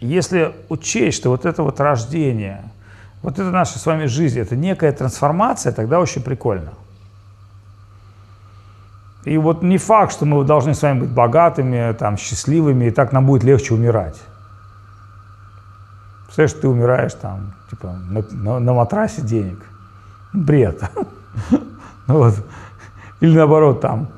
если 0.00 0.54
учесть, 0.68 1.18
что 1.18 1.30
вот 1.30 1.46
это 1.46 1.62
вот 1.62 1.80
рождение, 1.80 2.62
вот 3.22 3.34
это 3.34 3.50
наша 3.50 3.78
с 3.78 3.86
вами 3.86 4.06
жизнь, 4.06 4.38
это 4.38 4.56
некая 4.56 4.92
трансформация, 4.92 5.72
тогда 5.72 6.00
очень 6.00 6.22
прикольно. 6.22 6.72
И 9.24 9.38
вот 9.38 9.62
не 9.62 9.78
факт, 9.78 10.12
что 10.12 10.26
мы 10.26 10.44
должны 10.44 10.74
с 10.74 10.82
вами 10.82 11.00
быть 11.00 11.10
богатыми, 11.10 11.92
там, 11.94 12.18
счастливыми, 12.18 12.86
и 12.86 12.90
так 12.90 13.12
нам 13.12 13.24
будет 13.26 13.42
легче 13.42 13.72
умирать. 13.72 14.20
Представляешь, 16.26 16.60
ты 16.60 16.68
умираешь 16.68 17.14
там, 17.14 17.54
типа, 17.70 17.92
на, 18.10 18.22
на, 18.30 18.58
на 18.58 18.72
матрасе 18.74 19.22
денег. 19.22 19.58
Бред. 20.32 20.82
Ну 22.06 22.18
вот. 22.18 22.34
Или 23.20 23.34
наоборот, 23.34 23.80
там, 23.80 24.08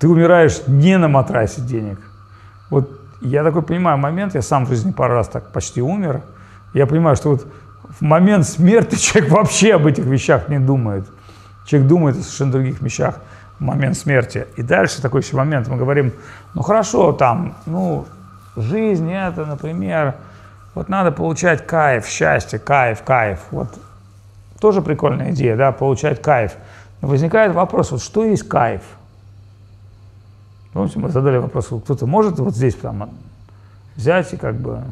ты 0.00 0.08
умираешь 0.08 0.66
не 0.66 0.98
на 0.98 1.06
матрасе 1.06 1.60
денег. 1.60 2.00
Вот 2.70 2.90
я 3.28 3.44
такой 3.44 3.62
понимаю 3.62 3.98
момент, 3.98 4.34
я 4.34 4.42
сам 4.42 4.66
в 4.66 4.68
жизни 4.68 4.92
пару 4.92 5.14
раз 5.14 5.28
так 5.28 5.52
почти 5.52 5.80
умер. 5.80 6.22
Я 6.74 6.86
понимаю, 6.86 7.16
что 7.16 7.30
вот 7.30 7.46
в 7.98 8.02
момент 8.02 8.46
смерти 8.46 8.96
человек 8.98 9.30
вообще 9.30 9.74
об 9.74 9.86
этих 9.86 10.04
вещах 10.04 10.48
не 10.48 10.58
думает. 10.58 11.06
Человек 11.66 11.88
думает 11.88 12.16
о 12.16 12.20
совершенно 12.20 12.52
других 12.52 12.80
вещах 12.80 13.20
в 13.58 13.62
момент 13.62 13.96
смерти. 13.96 14.46
И 14.56 14.62
дальше 14.62 15.00
такой 15.00 15.20
еще 15.20 15.36
момент, 15.36 15.68
мы 15.68 15.76
говорим, 15.76 16.12
ну 16.54 16.62
хорошо, 16.62 17.12
там, 17.12 17.54
ну, 17.66 18.06
жизнь 18.56 19.10
это, 19.10 19.46
например, 19.46 20.14
вот 20.74 20.88
надо 20.88 21.12
получать 21.12 21.66
кайф, 21.66 22.06
счастье, 22.06 22.58
кайф, 22.58 23.02
кайф. 23.02 23.40
Вот 23.50 23.68
тоже 24.60 24.82
прикольная 24.82 25.30
идея, 25.32 25.56
да, 25.56 25.72
получать 25.72 26.20
кайф. 26.20 26.52
Но 27.00 27.08
возникает 27.08 27.52
вопрос, 27.52 27.92
вот 27.92 28.02
что 28.02 28.24
есть 28.24 28.48
кайф? 28.48 28.82
Помните, 30.72 30.98
мы 30.98 31.10
задали 31.10 31.36
вопрос, 31.36 31.66
кто-то 31.66 32.06
может 32.06 32.38
вот 32.38 32.54
здесь 32.54 32.74
там 32.74 33.10
взять 33.96 34.32
и 34.32 34.36
как 34.36 34.56
бы... 34.56 34.82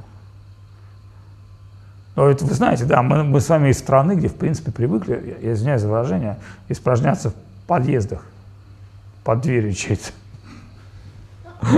Ну, 2.17 2.27
это 2.27 2.45
вы 2.45 2.53
знаете, 2.55 2.85
да, 2.85 3.03
мы, 3.03 3.25
мы 3.25 3.41
с 3.41 3.49
вами 3.49 3.71
из 3.71 3.79
страны, 3.79 4.13
где, 4.13 4.29
в 4.29 4.35
принципе, 4.35 4.73
привыкли, 4.73 5.39
я, 5.41 5.55
извиняюсь 5.55 5.81
за 5.81 5.89
выражение, 5.89 6.39
испражняться 6.69 7.31
в 7.31 7.35
подъездах, 7.67 8.27
под 9.25 9.41
дверью 9.41 9.73
чьей-то. 9.73 10.11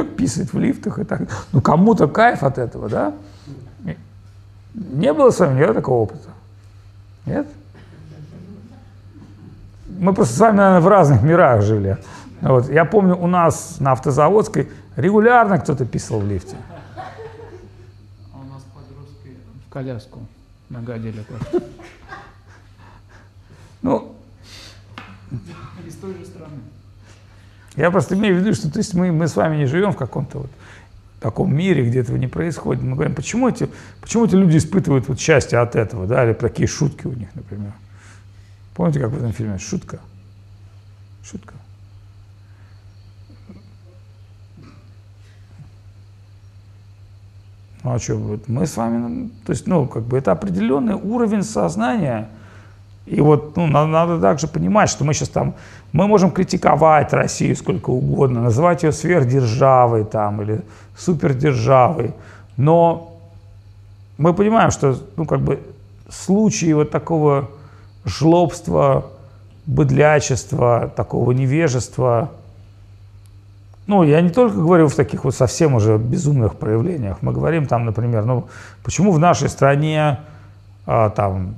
Писать 0.16 0.52
в 0.52 0.58
лифтах 0.58 0.98
и 0.98 1.04
так. 1.04 1.22
Ну, 1.52 1.60
кому-то 1.60 2.08
кайф 2.08 2.42
от 2.42 2.58
этого, 2.58 2.88
да? 2.88 3.14
Не 4.74 5.12
было 5.12 5.30
с 5.30 5.38
вами 5.38 5.56
никогда 5.56 5.74
такого 5.74 6.04
опыта? 6.04 6.30
Нет? 7.26 7.46
Мы 9.98 10.14
просто 10.14 10.34
с 10.34 10.38
вами, 10.40 10.56
наверное, 10.56 10.80
в 10.80 10.88
разных 10.88 11.22
мирах 11.22 11.62
жили. 11.62 11.98
Вот. 12.42 12.68
Я 12.70 12.84
помню, 12.84 13.16
у 13.16 13.28
нас 13.28 13.76
на 13.78 13.92
автозаводской 13.92 14.68
регулярно 14.96 15.58
кто-то 15.58 15.86
писал 15.86 16.20
в 16.20 16.26
лифте. 16.26 16.56
А 18.32 18.38
у 18.38 18.52
нас 18.52 18.62
подростки 18.74 19.36
в 19.66 19.72
коляску 19.72 20.20
нагадили. 20.68 21.24
Ну, 23.80 24.14
Из 25.86 25.94
той 25.96 26.14
же 26.14 26.24
страны. 26.24 26.54
я 27.74 27.90
просто 27.90 28.14
имею 28.14 28.36
в 28.36 28.38
виду, 28.38 28.54
что 28.54 28.70
то 28.70 28.78
есть 28.78 28.94
мы, 28.94 29.10
мы 29.10 29.26
с 29.26 29.34
вами 29.34 29.56
не 29.56 29.66
живем 29.66 29.92
в 29.92 29.96
каком-то 29.96 30.38
вот 30.38 30.50
таком 31.18 31.54
мире, 31.54 31.88
где 31.88 32.00
этого 32.00 32.16
не 32.16 32.28
происходит. 32.28 32.82
Мы 32.82 32.94
говорим, 32.94 33.14
почему 33.14 33.48
эти, 33.48 33.68
почему 34.00 34.24
эти 34.24 34.34
люди 34.34 34.56
испытывают 34.56 35.08
вот 35.08 35.18
счастье 35.18 35.58
от 35.58 35.74
этого, 35.76 36.06
да, 36.06 36.24
или 36.24 36.32
такие 36.32 36.68
шутки 36.68 37.06
у 37.06 37.12
них, 37.12 37.28
например. 37.34 37.72
Помните, 38.74 39.00
как 39.00 39.10
в 39.10 39.16
этом 39.16 39.32
фильме? 39.32 39.58
Шутка. 39.58 40.00
Шутка. 41.24 41.54
Ну 47.84 47.94
а 47.94 47.98
что, 47.98 48.14
вот 48.14 48.48
мы 48.48 48.66
с 48.66 48.76
вами, 48.76 49.30
то 49.44 49.50
есть, 49.50 49.66
ну, 49.66 49.86
как 49.86 50.04
бы 50.04 50.16
это 50.16 50.32
определенный 50.32 50.94
уровень 50.94 51.42
сознания. 51.42 52.28
И 53.06 53.20
вот, 53.20 53.56
ну, 53.56 53.66
надо, 53.66 53.88
надо 53.88 54.20
также 54.20 54.46
понимать, 54.46 54.88
что 54.88 55.04
мы 55.04 55.14
сейчас 55.14 55.28
там, 55.30 55.54
мы 55.92 56.06
можем 56.06 56.30
критиковать 56.30 57.12
Россию 57.12 57.56
сколько 57.56 57.90
угодно, 57.90 58.42
называть 58.42 58.84
ее 58.84 58.92
сверхдержавой 58.92 60.04
там 60.04 60.42
или 60.42 60.62
супердержавой, 60.96 62.14
но 62.56 63.18
мы 64.16 64.32
понимаем, 64.32 64.70
что, 64.70 64.96
ну, 65.16 65.26
как 65.26 65.40
бы 65.40 65.58
случаи 66.08 66.72
вот 66.72 66.90
такого 66.90 67.50
жлобства, 68.04 69.06
быдлячества, 69.66 70.92
такого 70.94 71.32
невежества– 71.32 72.30
ну, 73.86 74.04
я 74.04 74.20
не 74.20 74.30
только 74.30 74.56
говорю 74.56 74.88
в 74.88 74.94
таких 74.94 75.24
вот 75.24 75.34
совсем 75.34 75.74
уже 75.74 75.98
безумных 75.98 76.56
проявлениях. 76.56 77.18
Мы 77.20 77.32
говорим 77.32 77.66
там, 77.66 77.84
например, 77.84 78.24
ну, 78.24 78.46
почему 78.84 79.12
в 79.12 79.18
нашей 79.18 79.48
стране 79.48 80.20
а, 80.86 81.10
там 81.10 81.56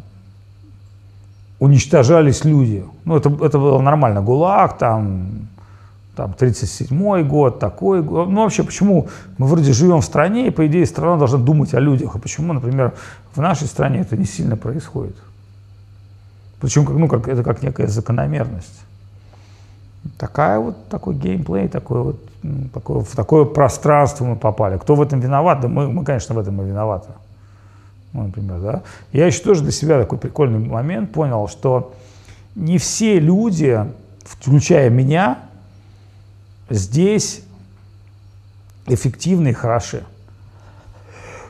уничтожались 1.59 2.45
люди. 2.45 2.85
Ну, 3.05 3.17
это, 3.17 3.29
это 3.29 3.59
было 3.59 3.81
нормально. 3.81 4.23
ГУЛАГ, 4.23 4.79
там, 4.79 5.49
там 6.17 6.35
37-й 6.39 7.25
год, 7.25 7.59
такой 7.59 8.03
год. 8.03 8.29
Ну, 8.29 8.43
вообще, 8.43 8.65
почему 8.65 9.09
мы 9.37 9.47
вроде 9.47 9.73
живем 9.73 10.01
в 10.01 10.05
стране, 10.05 10.47
и, 10.47 10.51
по 10.51 10.67
идее, 10.67 10.87
страна 10.87 11.17
должна 11.17 11.39
думать 11.39 11.75
о 11.75 11.81
людях. 11.81 12.17
А 12.17 12.19
почему, 12.19 12.53
например, 12.55 12.95
в 13.35 13.41
нашей 13.41 13.67
стране 13.67 14.01
это 14.01 14.17
не 14.17 14.25
сильно 14.25 14.57
происходит? 14.57 15.17
Причем, 16.61 16.85
ну, 16.85 17.09
как, 17.09 17.29
это 17.29 17.43
как 17.43 17.63
некая 17.63 17.87
закономерность. 17.87 18.81
Такая 20.19 20.59
вот, 20.59 20.89
такой 20.89 21.15
геймплей, 21.15 21.69
такой 21.69 22.03
вот, 22.03 22.21
такое, 22.73 23.01
в 23.01 23.17
такое 23.17 23.45
пространство 23.45 24.25
мы 24.25 24.37
попали. 24.37 24.77
Кто 24.79 24.95
в 24.95 25.03
этом 25.03 25.21
виноват? 25.21 25.61
Да 25.61 25.69
мы, 25.69 25.89
мы 25.89 26.05
конечно, 26.05 26.35
в 26.35 26.39
этом 26.39 26.61
и 26.61 26.67
виноваты. 26.67 27.09
Ну, 28.13 28.25
например, 28.25 28.61
да. 28.61 28.83
Я 29.13 29.27
еще 29.27 29.43
тоже 29.43 29.63
для 29.63 29.73
себя 29.73 29.99
такой 29.99 30.19
прикольный 30.19 30.59
момент 30.59 31.13
понял, 31.13 31.49
что 31.49 31.95
не 32.55 32.79
все 32.79 33.19
люди, 33.19 33.85
включая 34.25 34.91
меня, 34.91 35.39
здесь 36.69 37.43
эффективны 38.87 39.49
и 39.49 39.53
хороши. 39.53 40.05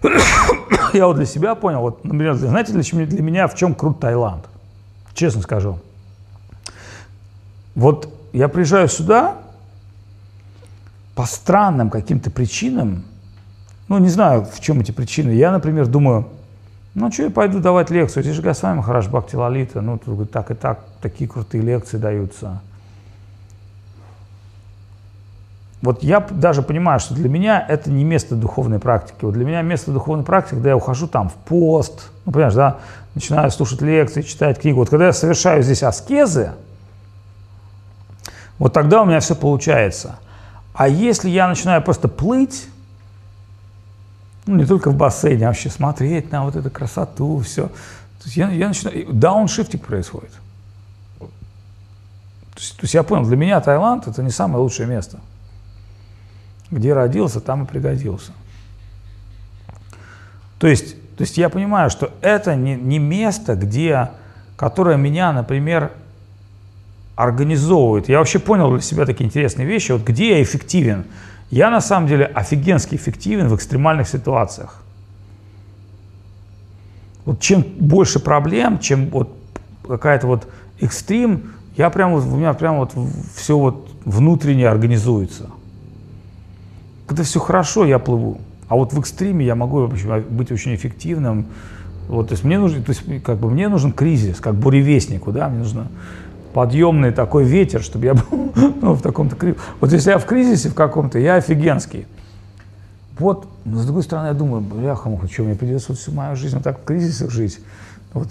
Я 0.92 1.06
вот 1.06 1.16
для 1.16 1.26
себя 1.26 1.54
понял, 1.54 1.80
вот, 1.80 2.04
например, 2.04 2.34
знаете, 2.34 2.72
для, 2.72 3.06
для 3.06 3.22
меня 3.22 3.48
в 3.48 3.56
чем 3.56 3.74
крут 3.74 4.00
Таиланд? 4.00 4.44
Честно 5.12 5.42
скажу. 5.42 5.78
Вот 7.74 8.13
я 8.34 8.48
приезжаю 8.48 8.88
сюда 8.88 9.36
по 11.14 11.24
странным 11.24 11.88
каким-то 11.88 12.30
причинам, 12.30 13.04
ну, 13.86 13.98
не 13.98 14.08
знаю, 14.08 14.44
в 14.44 14.60
чем 14.60 14.80
эти 14.80 14.90
причины. 14.90 15.30
Я, 15.30 15.52
например, 15.52 15.86
думаю, 15.86 16.26
ну, 16.94 17.12
что 17.12 17.24
я 17.24 17.30
пойду 17.30 17.60
давать 17.60 17.90
лекцию? 17.90 18.24
Здесь 18.24 18.34
же 18.34 18.42
Госвами 18.42 18.78
Махараш 18.78 19.06
Бхакти 19.06 19.36
Лалита, 19.36 19.80
ну, 19.80 19.98
тут 19.98 20.32
так 20.32 20.50
и 20.50 20.54
так, 20.54 20.80
такие 21.00 21.30
крутые 21.30 21.62
лекции 21.62 21.96
даются. 21.96 22.60
Вот 25.80 26.02
я 26.02 26.18
даже 26.18 26.62
понимаю, 26.62 26.98
что 26.98 27.14
для 27.14 27.28
меня 27.28 27.64
это 27.68 27.90
не 27.90 28.02
место 28.02 28.34
духовной 28.34 28.80
практики. 28.80 29.18
Вот 29.20 29.34
для 29.34 29.44
меня 29.44 29.62
место 29.62 29.92
духовной 29.92 30.24
практики, 30.24 30.54
когда 30.54 30.70
я 30.70 30.76
ухожу 30.76 31.06
там 31.06 31.28
в 31.28 31.34
пост, 31.34 32.10
ну, 32.24 32.32
понимаешь, 32.32 32.54
да, 32.54 32.78
начинаю 33.14 33.50
слушать 33.52 33.80
лекции, 33.82 34.22
читать 34.22 34.60
книгу. 34.60 34.80
Вот 34.80 34.88
когда 34.88 35.06
я 35.06 35.12
совершаю 35.12 35.62
здесь 35.62 35.84
аскезы, 35.84 36.54
вот 38.58 38.72
тогда 38.72 39.02
у 39.02 39.04
меня 39.04 39.20
все 39.20 39.34
получается. 39.34 40.18
А 40.74 40.88
если 40.88 41.28
я 41.28 41.48
начинаю 41.48 41.82
просто 41.82 42.08
плыть, 42.08 42.66
ну, 44.46 44.56
не 44.56 44.66
только 44.66 44.90
в 44.90 44.96
бассейне, 44.96 45.46
а 45.46 45.48
вообще 45.48 45.70
смотреть 45.70 46.30
на 46.30 46.44
вот 46.44 46.56
эту 46.56 46.70
красоту, 46.70 47.38
все. 47.40 47.68
То 47.68 48.24
есть 48.24 48.36
я, 48.36 48.50
я 48.50 48.68
начинаю, 48.68 49.12
дауншифтинг 49.12 49.86
происходит. 49.86 50.32
То 51.18 52.60
есть, 52.60 52.76
то 52.76 52.82
есть 52.82 52.94
я 52.94 53.02
понял, 53.02 53.26
для 53.26 53.36
меня 53.36 53.60
Таиланд 53.60 54.06
это 54.06 54.22
не 54.22 54.30
самое 54.30 54.62
лучшее 54.62 54.86
место. 54.86 55.18
Где 56.70 56.92
родился, 56.92 57.40
там 57.40 57.64
и 57.64 57.66
пригодился. 57.66 58.32
То 60.58 60.68
есть, 60.68 60.94
то 61.16 61.22
есть 61.22 61.36
я 61.36 61.48
понимаю, 61.48 61.90
что 61.90 62.12
это 62.20 62.54
не, 62.54 62.74
не 62.74 62.98
место, 62.98 63.54
где, 63.54 64.10
которое 64.56 64.96
меня, 64.96 65.32
например, 65.32 65.92
организовывает. 67.16 68.08
Я 68.08 68.18
вообще 68.18 68.38
понял 68.38 68.70
для 68.70 68.80
себя 68.80 69.06
такие 69.06 69.26
интересные 69.26 69.66
вещи. 69.66 69.92
Вот 69.92 70.02
где 70.02 70.30
я 70.30 70.42
эффективен? 70.42 71.04
Я 71.50 71.70
на 71.70 71.80
самом 71.80 72.08
деле 72.08 72.24
офигенски 72.26 72.96
эффективен 72.96 73.48
в 73.48 73.54
экстремальных 73.54 74.08
ситуациях. 74.08 74.82
Вот 77.24 77.40
чем 77.40 77.64
больше 77.78 78.18
проблем, 78.18 78.78
чем 78.78 79.08
вот 79.10 79.34
какая-то 79.86 80.26
вот 80.26 80.48
экстрим, 80.80 81.52
я 81.76 81.90
прям 81.90 82.12
вот, 82.12 82.24
у 82.24 82.36
меня 82.36 82.52
прям 82.54 82.78
вот 82.78 82.92
все 83.34 83.58
вот 83.58 83.88
внутренне 84.04 84.68
организуется. 84.68 85.50
Когда 87.06 87.22
все 87.22 87.40
хорошо, 87.40 87.84
я 87.84 87.98
плыву. 87.98 88.40
А 88.68 88.76
вот 88.76 88.92
в 88.92 88.98
экстриме 88.98 89.44
я 89.44 89.54
могу 89.54 89.86
вообще 89.86 90.20
быть 90.28 90.50
очень 90.50 90.74
эффективным. 90.74 91.46
Вот, 92.08 92.28
то 92.28 92.32
есть 92.32 92.44
мне 92.44 92.58
нужен, 92.58 92.82
то 92.82 92.90
есть 92.90 93.22
как 93.22 93.38
бы 93.38 93.50
мне 93.50 93.68
нужен 93.68 93.92
кризис, 93.92 94.40
как 94.40 94.54
буревестнику, 94.54 95.32
да, 95.32 95.48
мне 95.48 95.60
нужно 95.60 95.88
подъемный 96.54 97.10
такой 97.10 97.44
ветер, 97.44 97.82
чтобы 97.82 98.06
я 98.06 98.14
был 98.14 98.52
ну, 98.80 98.94
в 98.94 99.02
таком-то 99.02 99.36
кризисе. 99.36 99.60
Вот 99.80 99.92
если 99.92 100.10
я 100.10 100.18
в 100.18 100.24
кризисе 100.24 100.70
в 100.70 100.74
каком-то, 100.74 101.18
я 101.18 101.34
офигенский. 101.34 102.06
Вот, 103.18 103.46
но 103.64 103.78
с 103.78 103.84
другой 103.84 104.02
стороны, 104.02 104.28
я 104.28 104.32
думаю, 104.32 104.60
бляха, 104.60 105.08
муха, 105.08 105.28
что, 105.28 105.42
мне 105.42 105.54
придется 105.54 105.88
вот 105.90 105.98
всю 105.98 106.12
мою 106.12 106.34
жизнь 106.36 106.54
вот 106.56 106.64
так 106.64 106.80
в 106.80 106.84
кризисах 106.84 107.30
жить. 107.30 107.60
Вот 108.12 108.28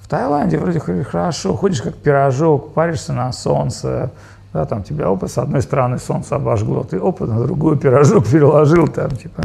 в 0.00 0.08
Таиланде 0.08 0.58
вроде 0.58 0.80
хорошо, 0.80 1.54
ходишь 1.54 1.82
как 1.82 1.94
пирожок, 1.94 2.74
паришься 2.74 3.12
на 3.12 3.32
солнце, 3.32 4.10
да, 4.52 4.64
там 4.66 4.82
тебя 4.82 5.08
опа, 5.08 5.26
с 5.26 5.38
одной 5.38 5.62
стороны 5.62 5.98
солнце 5.98 6.36
обожгло, 6.36 6.84
ты 6.84 6.98
опа, 6.98 7.26
на 7.26 7.42
другую 7.42 7.76
пирожок 7.76 8.26
переложил 8.30 8.86
там, 8.88 9.10
типа, 9.10 9.44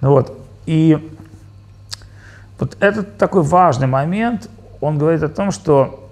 ну 0.00 0.10
вот. 0.10 0.36
И 0.66 0.98
вот 2.58 2.76
этот 2.80 3.18
такой 3.18 3.42
важный 3.42 3.86
момент, 3.86 4.48
он 4.80 4.98
говорит 4.98 5.22
о 5.22 5.28
том, 5.28 5.50
что 5.50 6.07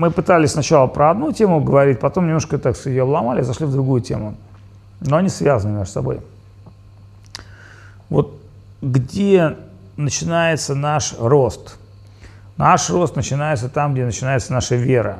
мы 0.00 0.10
пытались 0.10 0.52
сначала 0.52 0.86
про 0.86 1.10
одну 1.10 1.30
тему 1.30 1.60
говорить, 1.60 2.00
потом 2.00 2.24
немножко 2.24 2.56
так 2.56 2.74
ее 2.86 3.02
обломали, 3.02 3.42
зашли 3.42 3.66
в 3.66 3.72
другую 3.72 4.00
тему. 4.00 4.34
Но 5.02 5.18
они 5.18 5.28
связаны 5.28 5.76
между 5.76 5.92
собой. 5.92 6.20
Вот 8.08 8.40
где 8.80 9.58
начинается 9.98 10.74
наш 10.74 11.14
рост? 11.18 11.76
Наш 12.56 12.88
рост 12.88 13.14
начинается 13.14 13.68
там, 13.68 13.92
где 13.92 14.06
начинается 14.06 14.54
наша 14.54 14.74
вера. 14.74 15.18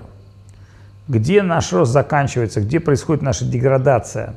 Где 1.09 1.43
наш 1.43 1.71
рост 1.75 1.93
заканчивается, 1.93 2.63
где 2.63 2.81
происходит 2.81 3.23
наша 3.23 3.45
деградация? 3.45 4.35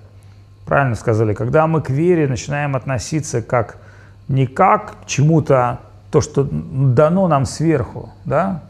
Правильно 0.66 0.96
сказали, 0.96 1.34
когда 1.34 1.68
мы 1.68 1.82
к 1.82 1.90
вере 1.90 2.28
начинаем 2.28 2.76
относиться 2.76 3.42
как 3.42 3.78
не 4.28 4.46
как 4.46 5.04
к 5.04 5.06
чему-то, 5.06 5.80
то, 6.12 6.20
что 6.20 6.46
дано 6.52 7.30
нам 7.30 7.46
сверху, 7.46 8.12
да? 8.26 8.62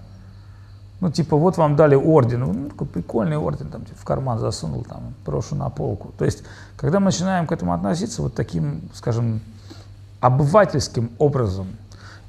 Ну, 1.03 1.11
типа, 1.11 1.35
вот 1.35 1.57
вам 1.57 1.75
дали 1.75 1.95
орден, 1.95 2.39
ну, 2.39 2.69
такой 2.69 2.87
прикольный 2.87 3.35
орден, 3.35 3.67
там, 3.67 3.83
типа, 3.83 3.97
в 3.99 4.05
карман 4.05 4.39
засунул, 4.39 4.85
там, 4.85 5.13
брошу 5.25 5.53
на 5.53 5.69
полку. 5.69 6.13
То 6.17 6.23
есть, 6.23 6.43
когда 6.77 7.01
мы 7.01 7.07
начинаем 7.07 7.45
к 7.45 7.51
этому 7.51 7.73
относиться 7.73 8.21
вот 8.21 8.35
таким, 8.35 8.83
скажем, 8.93 9.41
обывательским 10.21 11.11
образом, 11.17 11.67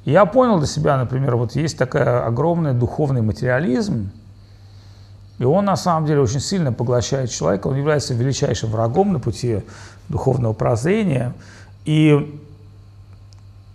я 0.05 0.25
понял 0.27 0.59
для 0.59 0.67
себя, 0.67 0.97
например, 0.97 1.37
вот 1.37 1.55
есть 1.55 1.79
такой 1.79 2.03
огромный 2.03 2.75
духовный 2.75 3.23
материализм, 3.23 4.11
и 5.39 5.45
он 5.45 5.67
на 5.67 5.77
самом 5.77 6.07
деле 6.07 6.23
очень 6.23 6.41
сильно 6.41 6.73
поглощает 6.73 7.31
человека, 7.31 7.69
он 7.69 7.77
является 7.77 8.13
величайшим 8.13 8.71
врагом 8.71 9.13
на 9.13 9.21
пути 9.21 9.63
духовного 10.09 10.53
прозрения. 10.53 11.33
И 11.85 12.41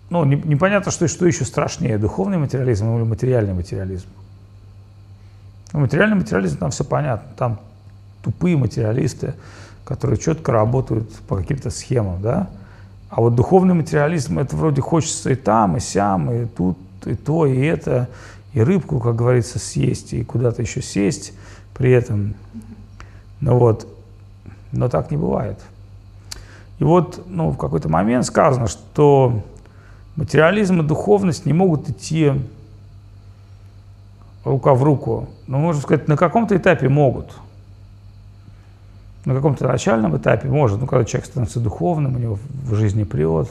ну, 0.10 0.26
не- 0.26 0.44
непонятно, 0.44 0.92
что, 0.92 1.08
что 1.08 1.26
еще 1.26 1.46
страшнее, 1.46 1.98
духовный 1.98 2.38
материализм 2.38 2.98
или 2.98 3.04
материальный 3.06 3.54
материализм. 3.54 4.08
Ну, 5.74 5.80
материальный 5.80 6.16
материализм, 6.16 6.58
там 6.58 6.72
все 6.72 6.84
понятно, 6.84 7.30
там 7.38 7.60
тупые 8.24 8.58
материалисты, 8.58 9.36
которые 9.86 10.18
четко 10.18 10.52
работают 10.52 11.12
по 11.28 11.36
каким-то 11.38 11.70
схемам, 11.70 12.22
да. 12.22 12.50
А 13.10 13.22
вот 13.22 13.36
духовный 13.36 13.74
материализм, 13.74 14.40
это 14.40 14.56
вроде 14.56 14.82
хочется 14.82 15.32
и 15.32 15.36
там, 15.36 15.78
и 15.78 15.80
сям, 15.80 16.32
и 16.32 16.46
тут, 16.46 16.78
и 17.06 17.16
то, 17.16 17.46
и 17.46 17.60
это, 17.60 18.08
и 18.54 18.62
рыбку, 18.62 19.00
как 19.00 19.16
говорится, 19.16 19.60
съесть, 19.60 20.14
и 20.14 20.24
куда-то 20.24 20.62
еще 20.62 20.82
сесть 20.82 21.34
при 21.74 21.92
этом. 21.92 22.36
Ну 23.42 23.58
вот, 23.58 23.88
но 24.72 24.90
так 24.90 25.12
не 25.12 25.18
бывает. 25.18 25.60
И 26.80 26.84
вот 26.84 27.26
ну, 27.28 27.50
в 27.52 27.58
какой-то 27.58 27.90
момент 27.90 28.26
сказано, 28.26 28.68
что 28.68 29.44
материализм 30.16 30.82
и 30.82 30.84
духовность 30.84 31.46
не 31.46 31.54
могут 31.54 31.90
идти 31.90 32.34
рука 34.44 34.74
в 34.74 34.84
руку. 34.84 35.30
Но 35.48 35.60
можно 35.60 35.82
сказать, 35.82 36.08
на 36.08 36.18
каком-то 36.18 36.56
этапе 36.56 36.90
могут. 36.90 37.32
На 39.26 39.36
каком-то 39.36 39.68
начальном 39.68 40.16
этапе 40.18 40.48
может. 40.48 40.80
Ну, 40.80 40.88
когда 40.88 41.06
человек 41.06 41.28
становится 41.28 41.60
духовным, 41.60 42.16
у 42.16 42.20
него 42.20 42.40
в 42.64 42.76
жизни 42.76 43.04
прет, 43.04 43.50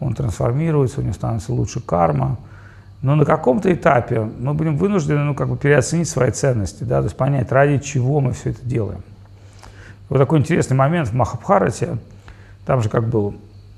он 0.00 0.14
трансформируется, 0.14 1.00
у 1.00 1.02
него 1.02 1.14
становится 1.14 1.52
лучше 1.52 1.80
карма. 1.80 2.38
Но 3.00 3.14
на 3.14 3.24
каком-то 3.24 3.72
этапе 3.72 4.20
мы 4.20 4.54
будем 4.54 4.76
вынуждены 4.76 5.22
ну, 5.22 5.34
как 5.34 5.48
бы 5.48 5.56
переоценить 5.56 6.08
свои 6.08 6.30
ценности, 6.30 6.82
да, 6.84 6.98
то 6.98 7.04
есть 7.04 7.16
понять, 7.16 7.52
ради 7.52 7.78
чего 7.78 8.20
мы 8.20 8.32
все 8.32 8.50
это 8.50 8.64
делаем. 8.64 9.02
Вот 10.08 10.18
такой 10.18 10.40
интересный 10.40 10.76
момент 10.76 11.08
в 11.08 11.14
Махабхарате, 11.14 11.98
там 12.66 12.82
же 12.82 12.88
как 12.88 13.08
был, 13.08 13.34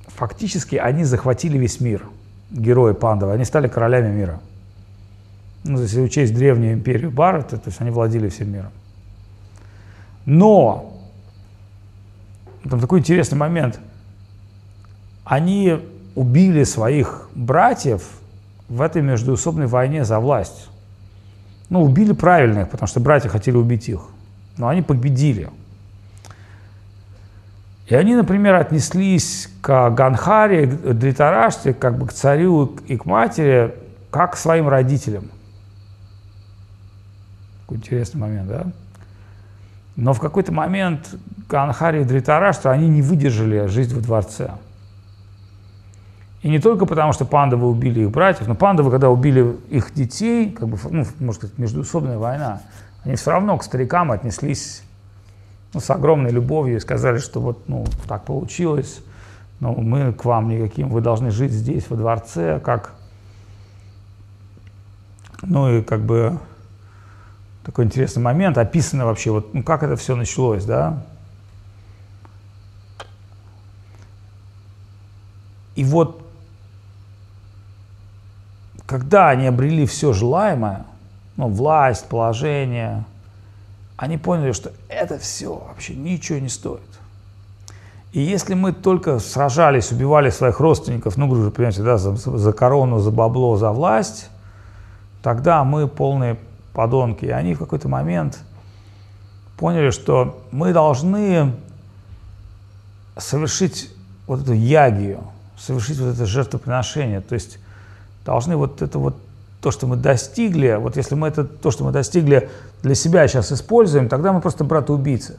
фактически 0.07 0.77
они 0.77 1.05
захватили 1.05 1.59
весь 1.59 1.81
мир, 1.81 2.03
герои 2.51 2.95
пандавы, 2.95 3.33
они 3.33 3.45
стали 3.45 3.69
королями 3.69 4.09
мира. 4.09 4.41
Ну, 5.65 5.81
если 5.81 6.01
учесть 6.01 6.35
древнюю 6.35 6.75
империю 6.75 7.11
Барата, 7.11 7.57
то 7.59 7.69
есть 7.69 7.81
они 7.81 7.91
владели 7.91 8.29
всем 8.29 8.53
миром. 8.53 8.71
Но, 10.25 10.97
там 12.69 12.81
такой 12.81 13.01
интересный 13.01 13.37
момент, 13.37 13.81
они 15.25 15.79
убили 16.15 16.65
своих 16.65 17.29
братьев 17.35 18.03
в 18.69 18.81
этой 18.81 19.03
междуусобной 19.03 19.67
войне 19.67 20.05
за 20.05 20.19
власть. 20.19 20.69
Ну, 21.69 21.83
убили 21.83 22.13
правильных, 22.13 22.69
потому 22.71 22.87
что 22.89 23.01
братья 23.01 23.29
хотели 23.29 23.57
убить 23.57 23.89
их. 23.89 24.01
Но 24.57 24.69
они 24.69 24.83
победили. 24.83 25.51
И 27.87 27.95
они, 27.95 28.15
например, 28.15 28.55
отнеслись 28.55 29.49
к 29.61 29.91
Ганхаре, 29.91 30.67
Дритараште, 30.67 31.75
как 31.75 31.99
бы 31.99 32.07
к 32.07 32.13
царю 32.13 32.77
и 32.87 32.97
к 32.97 33.05
матери, 33.05 33.75
как 34.11 34.35
к 34.35 34.37
своим 34.37 34.69
родителям. 34.69 35.25
Такой 37.71 37.79
интересный 37.79 38.21
момент, 38.21 38.49
да? 38.49 38.67
Но 39.95 40.13
в 40.13 40.19
какой-то 40.19 40.51
момент 40.51 41.15
Ганхари 41.49 42.01
и 42.01 42.05
Дритарашта, 42.05 42.73
они 42.73 42.89
не 42.89 43.01
выдержали 43.01 43.67
жизнь 43.67 43.95
во 43.95 44.01
дворце. 44.01 44.51
И 46.43 46.49
не 46.49 46.59
только 46.59 46.85
потому, 46.85 47.13
что 47.13 47.25
пандавы 47.25 47.69
убили 47.69 48.01
их 48.01 48.11
братьев, 48.11 48.49
но 48.49 48.57
пандавы, 48.57 48.91
когда 48.91 49.09
убили 49.09 49.57
их 49.69 49.95
детей, 49.95 50.51
как 50.51 50.69
бы, 50.69 50.79
ну, 50.91 51.05
можно 51.21 51.33
сказать, 51.33 51.59
междуусобная 51.59 52.19
война, 52.19 52.61
они 53.05 53.15
все 53.15 53.31
равно 53.31 53.57
к 53.57 53.63
старикам 53.63 54.11
отнеслись 54.11 54.83
ну, 55.73 55.79
с 55.79 55.91
огромной 55.91 56.33
любовью 56.33 56.79
и 56.79 56.81
сказали, 56.81 57.19
что 57.19 57.41
вот 57.41 57.69
ну, 57.69 57.85
так 58.09 58.25
получилось, 58.25 59.01
но 59.61 59.75
мы 59.75 60.13
к 60.13 60.25
вам 60.25 60.49
никаким, 60.49 60.89
вы 60.89 61.03
должны 61.03 61.31
жить 61.31 61.53
здесь, 61.53 61.89
во 61.89 61.97
дворце, 61.97 62.59
как, 62.59 62.95
ну 65.43 65.73
и 65.73 65.83
как 65.83 66.01
бы 66.01 66.41
такой 67.65 67.85
интересный 67.85 68.23
момент, 68.23 68.59
описано 68.59 69.07
вообще, 69.07 69.31
вот, 69.31 69.55
ну, 69.55 69.63
как 69.63 69.83
это 69.83 69.97
все 69.97 70.17
началось, 70.17 70.65
да. 70.65 71.03
И 75.75 75.85
вот, 75.85 76.23
когда 78.87 79.29
они 79.29 79.47
обрели 79.47 79.87
все 79.87 80.13
желаемое, 80.13 80.85
ну, 81.37 81.49
власть, 81.49 82.07
положение, 82.07 83.05
они 83.97 84.19
поняли, 84.19 84.53
что 84.53 84.73
это 84.89 85.19
все 85.19 85.55
вообще 85.55 85.95
ничего 85.95 86.39
не 86.39 86.49
стоит. 86.49 86.81
И 88.13 88.21
если 88.21 88.55
мы 88.55 88.73
только 88.73 89.21
сражались, 89.21 89.93
убивали 89.93 90.31
своих 90.31 90.59
родственников, 90.59 91.17
ну, 91.17 91.29
грубо 91.29 91.51
понимаете, 91.51 91.83
да, 91.83 91.97
за, 91.97 92.17
за 92.17 92.53
корону, 92.53 92.99
за 92.99 93.11
бабло, 93.13 93.57
за 93.57 93.71
власть, 93.71 94.31
тогда 95.23 95.63
мы 95.63 95.87
полные 95.87 96.37
подонки. 96.73 97.25
И 97.25 97.31
они 97.31 97.55
в 97.55 97.59
какой-то 97.59 97.89
момент 97.89 98.41
поняли, 99.57 99.91
что 99.91 100.43
мы 100.51 100.73
должны 100.73 101.55
совершить 103.17 103.91
вот 104.27 104.43
эту 104.43 104.53
ягию, 104.53 105.21
совершить 105.59 105.99
вот 105.99 106.15
это 106.15 106.27
жертвоприношение. 106.27 107.21
То 107.21 107.35
есть 107.35 107.59
должны 108.25 108.57
вот 108.57 108.83
это 108.83 108.99
вот 108.99 109.17
то, 109.61 109.71
что 109.71 109.87
мы 109.87 109.97
достигли, 109.97 110.77
вот 110.81 110.97
если 110.97 111.15
мы 111.15 111.29
это 111.29 111.45
то, 111.45 111.71
что 111.71 111.85
мы 111.85 111.93
достигли 111.93 112.49
для 112.83 112.95
себя 112.95 113.29
сейчас 113.29 113.53
используем, 113.53 114.09
тогда 114.09 114.33
мы 114.33 114.41
просто 114.41 114.65
браты-убийцы. 114.65 115.39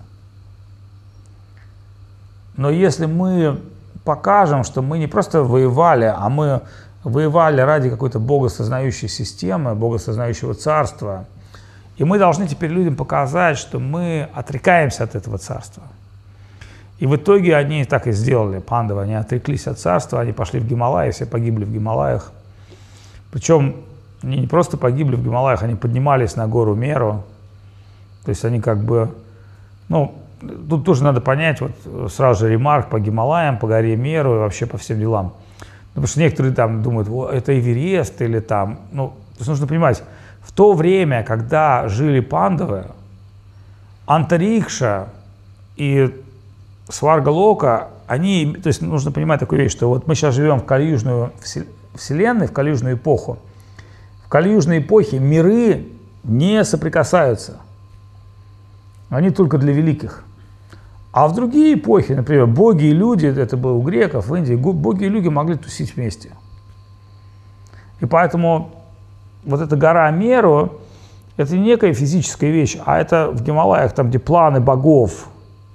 Но 2.56 2.70
если 2.70 3.08
мы 3.08 3.60
покажем, 4.04 4.64
что 4.64 4.82
мы 4.82 5.00
не 5.00 5.08
просто 5.08 5.44
воевали, 5.44 6.14
а 6.16 6.30
мы 6.30 6.62
воевали 7.04 7.62
ради 7.62 7.90
какой-то 7.90 8.20
богосознающей 8.20 9.08
системы, 9.08 9.76
богосознающего 9.76 10.54
царства, 10.54 11.26
и 11.98 12.04
мы 12.04 12.18
должны 12.18 12.48
теперь 12.48 12.72
людям 12.72 12.96
показать, 12.96 13.58
что 13.58 13.80
мы 13.80 14.28
отрекаемся 14.34 15.04
от 15.04 15.16
этого 15.16 15.38
царства. 15.38 15.84
И 17.00 17.08
в 17.08 17.16
итоге 17.16 17.56
они 17.56 17.84
так 17.86 18.08
и 18.08 18.12
сделали, 18.12 18.60
пандавы, 18.60 19.02
они 19.02 19.16
отреклись 19.16 19.68
от 19.68 19.80
царства, 19.80 20.22
они 20.22 20.34
пошли 20.34 20.60
в 20.60 20.68
Гималаи, 20.68 21.12
все 21.12 21.26
погибли 21.26 21.66
в 21.66 21.72
Гималаях. 21.72 22.32
Причем 23.32 23.78
они 24.22 24.38
не 24.38 24.48
просто 24.48 24.78
погибли 24.78 25.16
в 25.16 25.24
Гималаях, 25.24 25.64
они 25.64 25.76
поднимались 25.76 26.36
на 26.36 26.48
гору 26.48 26.76
Меру. 26.76 27.24
То 28.24 28.30
есть 28.30 28.46
они 28.46 28.62
как 28.62 28.84
бы, 28.84 29.10
ну, 29.90 30.14
тут 30.70 30.86
тоже 30.86 31.04
надо 31.04 31.22
понять, 31.22 31.60
вот 31.60 32.12
сразу 32.12 32.42
же 32.42 32.52
ремарк 32.52 32.90
по 32.90 33.00
Гималаям, 33.00 33.58
по 33.58 33.68
горе 33.68 33.96
Меру 33.96 34.36
и 34.36 34.38
вообще 34.38 34.68
по 34.68 34.78
всем 34.78 35.00
делам. 35.00 35.34
Потому 35.94 36.08
что 36.08 36.20
некоторые 36.20 36.54
там 36.54 36.82
думают, 36.82 37.10
это 37.34 37.58
Эверест 37.58 38.22
или 38.22 38.40
там, 38.40 38.80
ну, 38.92 39.10
то 39.10 39.38
есть 39.40 39.50
нужно 39.50 39.68
понимать, 39.68 40.04
в 40.42 40.52
то 40.52 40.74
время, 40.74 41.24
когда 41.24 41.88
жили 41.88 42.20
пандавы, 42.20 42.86
Антарикша 44.06 45.10
и 45.76 46.24
Сваргалока, 46.90 47.90
они, 48.08 48.58
то 48.62 48.68
есть 48.68 48.82
нужно 48.82 49.12
понимать 49.12 49.40
такую 49.40 49.62
вещь, 49.62 49.72
что 49.72 49.88
вот 49.88 50.08
мы 50.08 50.16
сейчас 50.16 50.36
живем 50.36 50.60
в 50.60 50.66
калюжную 50.66 51.32
вселенной, 51.96 52.48
в 52.48 52.54
калюжную 52.54 52.96
эпоху, 52.96 53.40
калиюжной 54.32 54.80
эпохе 54.80 55.20
миры 55.20 55.88
не 56.24 56.64
соприкасаются. 56.64 57.60
Они 59.10 59.30
только 59.30 59.58
для 59.58 59.74
великих. 59.74 60.24
А 61.12 61.28
в 61.28 61.36
другие 61.36 61.74
эпохи, 61.74 62.14
например, 62.14 62.48
боги 62.48 62.86
и 62.86 62.92
люди, 62.92 63.28
это 63.28 63.58
было 63.58 63.74
у 63.74 63.82
греков, 63.82 64.28
в 64.28 64.36
Индии, 64.36 64.56
боги 64.56 65.06
и 65.06 65.10
люди 65.10 65.28
могли 65.28 65.56
тусить 65.56 65.96
вместе. 65.96 66.32
И 68.00 68.06
поэтому 68.06 68.72
вот 69.44 69.60
эта 69.60 69.76
гора 69.76 70.10
Меру, 70.12 70.80
это 71.36 71.58
не 71.58 71.64
некая 71.64 71.94
физическая 71.94 72.50
вещь, 72.50 72.78
а 72.86 73.00
это 73.00 73.30
в 73.32 73.44
Гималаях, 73.44 73.94
там, 73.94 74.10
где 74.10 74.20
планы 74.20 74.62
богов, 74.62 75.28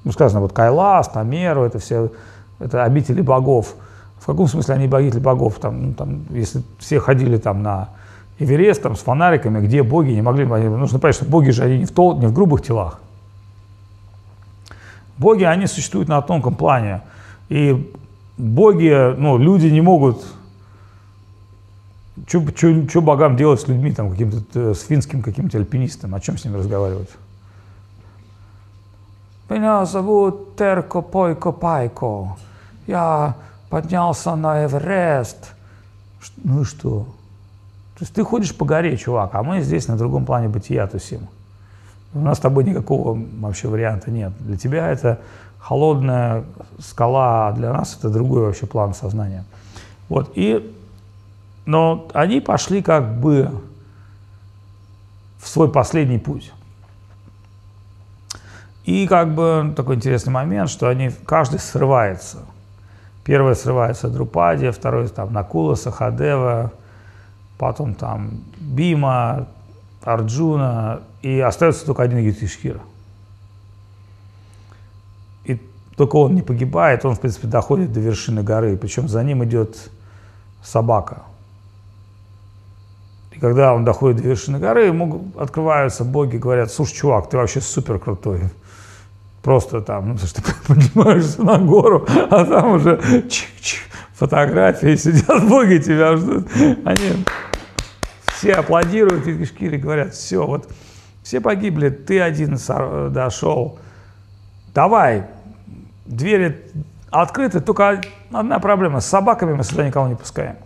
ну, 0.05 0.12
сказано, 0.12 0.41
вот 0.41 0.53
Кайлас, 0.53 1.09
там, 1.09 1.28
Меру, 1.28 1.64
это 1.64 1.78
все, 1.78 2.11
это 2.59 2.84
обители 2.84 3.20
богов. 3.20 3.74
В 4.18 4.26
каком 4.26 4.49
смысле 4.49 4.74
они 4.74 4.84
обители 4.87 5.20
богов? 5.20 5.57
Там, 5.61 5.89
ну, 5.89 5.93
там, 5.93 6.24
если 6.30 6.62
все 6.78 6.99
ходили 6.99 7.37
там 7.37 7.62
на 7.62 7.91
Эверест 8.39 8.82
там, 8.82 8.97
с 8.97 9.01
фонариками, 9.01 9.64
где 9.64 9.82
боги 9.82 10.11
не 10.11 10.22
могли... 10.22 10.45
Нужно 10.45 10.99
понять, 10.99 11.16
что 11.16 11.24
боги 11.26 11.51
же 11.51 11.62
они 11.62 11.78
не 11.78 11.84
в, 11.84 11.93
тол, 11.93 12.18
не 12.18 12.26
в 12.26 12.32
грубых 12.32 12.62
телах. 12.62 13.01
Боги, 15.19 15.45
они 15.45 15.67
существуют 15.67 16.09
на 16.09 16.21
тонком 16.23 16.55
плане. 16.55 17.03
И 17.49 17.93
боги, 18.37 19.14
ну, 19.17 19.39
люди 19.39 19.67
не 19.67 19.81
могут... 19.81 20.25
Что 22.27 23.03
богам 23.03 23.37
делать 23.37 23.61
с 23.61 23.69
людьми, 23.69 23.93
там, 23.93 24.11
каким-то, 24.11 24.71
э, 24.71 24.75
с 24.75 24.83
финским 24.83 25.23
каким-то 25.23 25.59
альпинистом? 25.59 26.14
О 26.14 26.21
чем 26.21 26.39
с 26.39 26.45
ним 26.45 26.57
разговаривать? 26.57 27.11
Меня 29.49 29.85
зовут 29.85 30.57
Терко 30.57 31.03
Пойко 31.03 31.53
Пайко. 31.53 32.37
Я 32.87 33.37
поднялся 33.69 34.35
на 34.35 34.64
Эверест. 34.64 35.53
Ну 36.43 36.62
и 36.62 36.64
что? 36.64 37.07
То 37.97 38.03
есть 38.03 38.12
ты 38.12 38.25
ходишь 38.25 38.55
по 38.55 38.64
горе, 38.64 38.97
чувак, 38.97 39.35
а 39.35 39.43
мы 39.43 39.61
здесь 39.61 39.89
на 39.89 39.97
другом 39.97 40.25
плане 40.25 40.49
бытия 40.49 40.87
тусим. 40.87 41.29
У 42.17 42.21
нас 42.21 42.39
с 42.39 42.41
тобой 42.41 42.64
никакого 42.64 43.19
вообще 43.41 43.69
варианта 43.69 44.11
нет. 44.11 44.33
Для 44.41 44.57
тебя 44.57 44.89
это 44.89 45.21
холодная 45.59 46.45
скала, 46.79 47.49
а 47.49 47.53
для 47.53 47.73
нас 47.73 47.97
это 47.99 48.09
другой 48.09 48.43
вообще 48.43 48.67
план 48.67 48.95
сознания. 48.95 49.45
Вот, 50.09 50.33
и, 50.35 50.75
но 51.67 52.09
они 52.14 52.41
пошли 52.41 52.83
как 52.83 53.21
бы 53.21 53.51
в 55.39 55.49
свой 55.49 55.71
последний 55.71 56.19
путь. 56.19 56.53
И 58.85 59.07
как 59.09 59.35
бы 59.35 59.75
такой 59.77 59.97
интересный 59.97 60.33
момент, 60.33 60.71
что 60.71 60.89
они, 60.89 61.11
каждый 61.27 61.59
срывается. 61.59 62.39
Первый 63.25 63.57
срывается 63.57 64.09
Друпади, 64.09 64.71
второй 64.71 65.09
там 65.09 65.33
Накула, 65.33 65.75
Сахадева, 65.75 66.73
потом 67.59 67.95
там 67.95 68.31
Бима, 68.59 69.49
Арджуна, 70.07 71.03
и 71.21 71.41
остается 71.41 71.85
только 71.85 72.05
один 72.05 72.19
Юдхишхира. 72.19 72.81
И 75.45 75.61
только 75.97 76.15
он 76.15 76.37
не 76.37 76.43
погибает, 76.43 77.05
он, 77.05 77.17
в 77.17 77.21
принципе, 77.21 77.49
доходит 77.49 77.93
до 77.93 77.99
вершины 77.99 78.45
горы, 78.45 78.77
причем 78.77 79.09
за 79.09 79.25
ним 79.25 79.45
идет 79.45 79.91
собака. 80.63 81.23
И 83.33 83.41
когда 83.41 83.75
он 83.75 83.85
доходит 83.85 84.23
до 84.23 84.29
вершины 84.29 84.61
горы, 84.61 84.85
ему 84.85 85.33
открываются 85.37 86.05
боги, 86.05 86.37
говорят, 86.37 86.71
слушай, 86.71 86.95
чувак, 86.95 87.29
ты 87.29 87.37
вообще 87.37 87.61
супер 87.61 87.99
крутой. 87.99 88.43
Просто 89.43 89.81
там, 89.81 90.11
ну, 90.11 90.19
что 90.19 90.41
ты 90.41 90.53
поднимаешься 90.69 91.43
на 91.43 91.59
гору, 91.59 92.07
а 92.31 92.45
там 92.45 92.75
уже 92.75 93.25
чих-чих, 93.29 93.81
фотографии 94.15 94.95
сидят, 94.95 95.43
боги 95.49 95.79
тебя 95.79 96.17
ждут. 96.17 96.47
Они 96.85 97.25
все 98.47 98.55
аплодируют 98.55 99.27
и 99.27 99.37
Кишкири 99.37 99.77
говорят, 99.77 100.15
все, 100.15 100.47
вот 100.47 100.69
все 101.25 101.41
погибли, 101.41 101.89
ты 101.89 102.21
один 102.21 102.57
дошел. 103.13 103.79
Давай, 104.73 105.27
двери 106.05 106.71
открыты, 107.11 107.61
только 107.61 108.01
одна 108.31 108.61
проблема, 108.61 109.01
с 109.01 109.07
собаками 109.07 109.55
мы 109.55 109.65
сюда 109.65 109.85
никого 109.85 110.07
не 110.07 110.15
пускаем. 110.15 110.57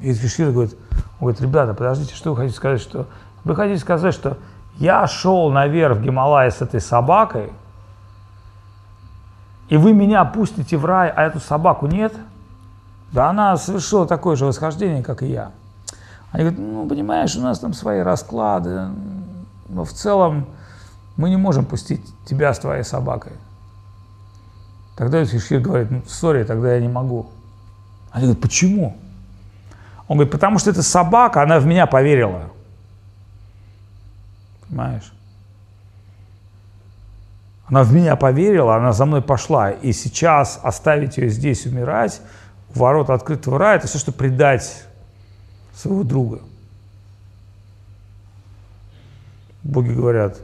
И 0.00 0.14
Кишкири 0.14 0.52
говорит, 0.52 0.76
говорит, 1.18 1.40
ребята, 1.40 1.74
подождите, 1.74 2.14
что 2.14 2.30
вы 2.30 2.36
хотите 2.36 2.56
сказать, 2.56 2.80
что... 2.80 3.08
Вы 3.42 3.56
хотите 3.56 3.80
сказать, 3.80 4.14
что 4.14 4.38
я 4.76 5.04
шел 5.08 5.50
наверх 5.50 5.96
в 5.96 6.02
Гималай 6.02 6.52
с 6.52 6.60
этой 6.60 6.80
собакой, 6.80 7.52
и 9.68 9.76
вы 9.76 9.92
меня 9.94 10.24
пустите 10.24 10.76
в 10.76 10.84
рай, 10.84 11.10
а 11.10 11.24
эту 11.24 11.40
собаку 11.40 11.88
нет– 11.88 12.14
Да 13.12 13.30
она 13.30 13.56
совершила 13.56 14.06
такое 14.06 14.36
же 14.36 14.46
восхождение, 14.46 15.02
как 15.02 15.22
и 15.22 15.26
я. 15.26 15.52
Они 16.30 16.44
говорят, 16.44 16.60
ну, 16.60 16.88
понимаешь, 16.88 17.34
у 17.36 17.40
нас 17.40 17.58
там 17.58 17.72
свои 17.72 18.00
расклады, 18.00 18.88
но 19.68 19.84
в 19.84 19.92
целом 19.92 20.46
мы 21.16 21.30
не 21.30 21.36
можем 21.36 21.64
пустить 21.64 22.04
тебя 22.26 22.52
с 22.52 22.58
твоей 22.58 22.84
собакой. 22.84 23.32
Тогда 24.96 25.20
Юдхишхир 25.20 25.60
говорит, 25.60 25.90
ну, 25.90 26.02
сори, 26.06 26.44
тогда 26.44 26.74
я 26.74 26.80
не 26.80 26.88
могу. 26.88 27.30
Они 28.10 28.24
говорят, 28.24 28.42
почему? 28.42 28.96
Он 30.06 30.16
говорит, 30.16 30.32
потому 30.32 30.58
что 30.58 30.70
эта 30.70 30.82
собака, 30.82 31.42
она 31.42 31.60
в 31.60 31.66
меня 31.66 31.86
поверила. 31.86 32.50
Понимаешь? 34.68 35.12
Она 37.66 37.82
в 37.82 37.92
меня 37.92 38.16
поверила, 38.16 38.76
она 38.76 38.92
за 38.92 39.04
мной 39.04 39.22
пошла. 39.22 39.70
И 39.70 39.92
сейчас 39.92 40.58
оставить 40.62 41.18
ее 41.18 41.28
здесь 41.28 41.66
умирать, 41.66 42.20
у 42.78 42.80
ворот 42.80 43.10
открытого 43.10 43.58
рая, 43.58 43.78
это 43.78 43.88
все, 43.88 43.98
что 43.98 44.12
предать 44.12 44.86
своего 45.74 46.04
друга. 46.04 46.40
Боги 49.64 49.92
говорят, 49.92 50.40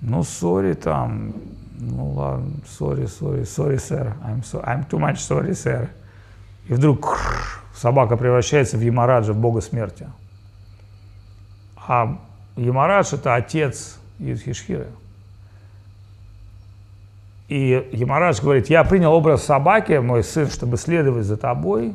ну, 0.00 0.22
сори 0.22 0.74
там, 0.74 1.34
ну 1.78 2.12
ладно, 2.12 2.52
сори, 2.68 3.06
сори, 3.06 3.44
сори, 3.44 3.78
сэр, 3.78 4.14
I'm, 4.22 4.42
so, 4.42 4.62
I'm 4.64 4.86
too 4.88 4.98
much 4.98 5.16
sorry, 5.16 5.54
сэр. 5.54 5.90
И 6.68 6.74
вдруг 6.74 7.18
собака 7.74 8.16
превращается 8.16 8.76
в 8.76 8.80
Ямараджа, 8.80 9.32
в 9.32 9.38
бога 9.38 9.60
смерти. 9.60 10.06
А 11.76 12.18
Ямарадж– 12.56 13.08
это 13.14 13.34
отец 13.34 13.98
Юдхишхиры. 14.18 14.88
И 17.48 17.88
Ямарадж 17.92 18.40
говорит, 18.40 18.70
я 18.70 18.84
принял 18.84 19.12
образ 19.12 19.44
собаки, 19.44 19.98
мой 19.98 20.24
сын, 20.24 20.48
чтобы 20.48 20.76
следовать 20.76 21.26
за 21.26 21.36
тобой. 21.36 21.94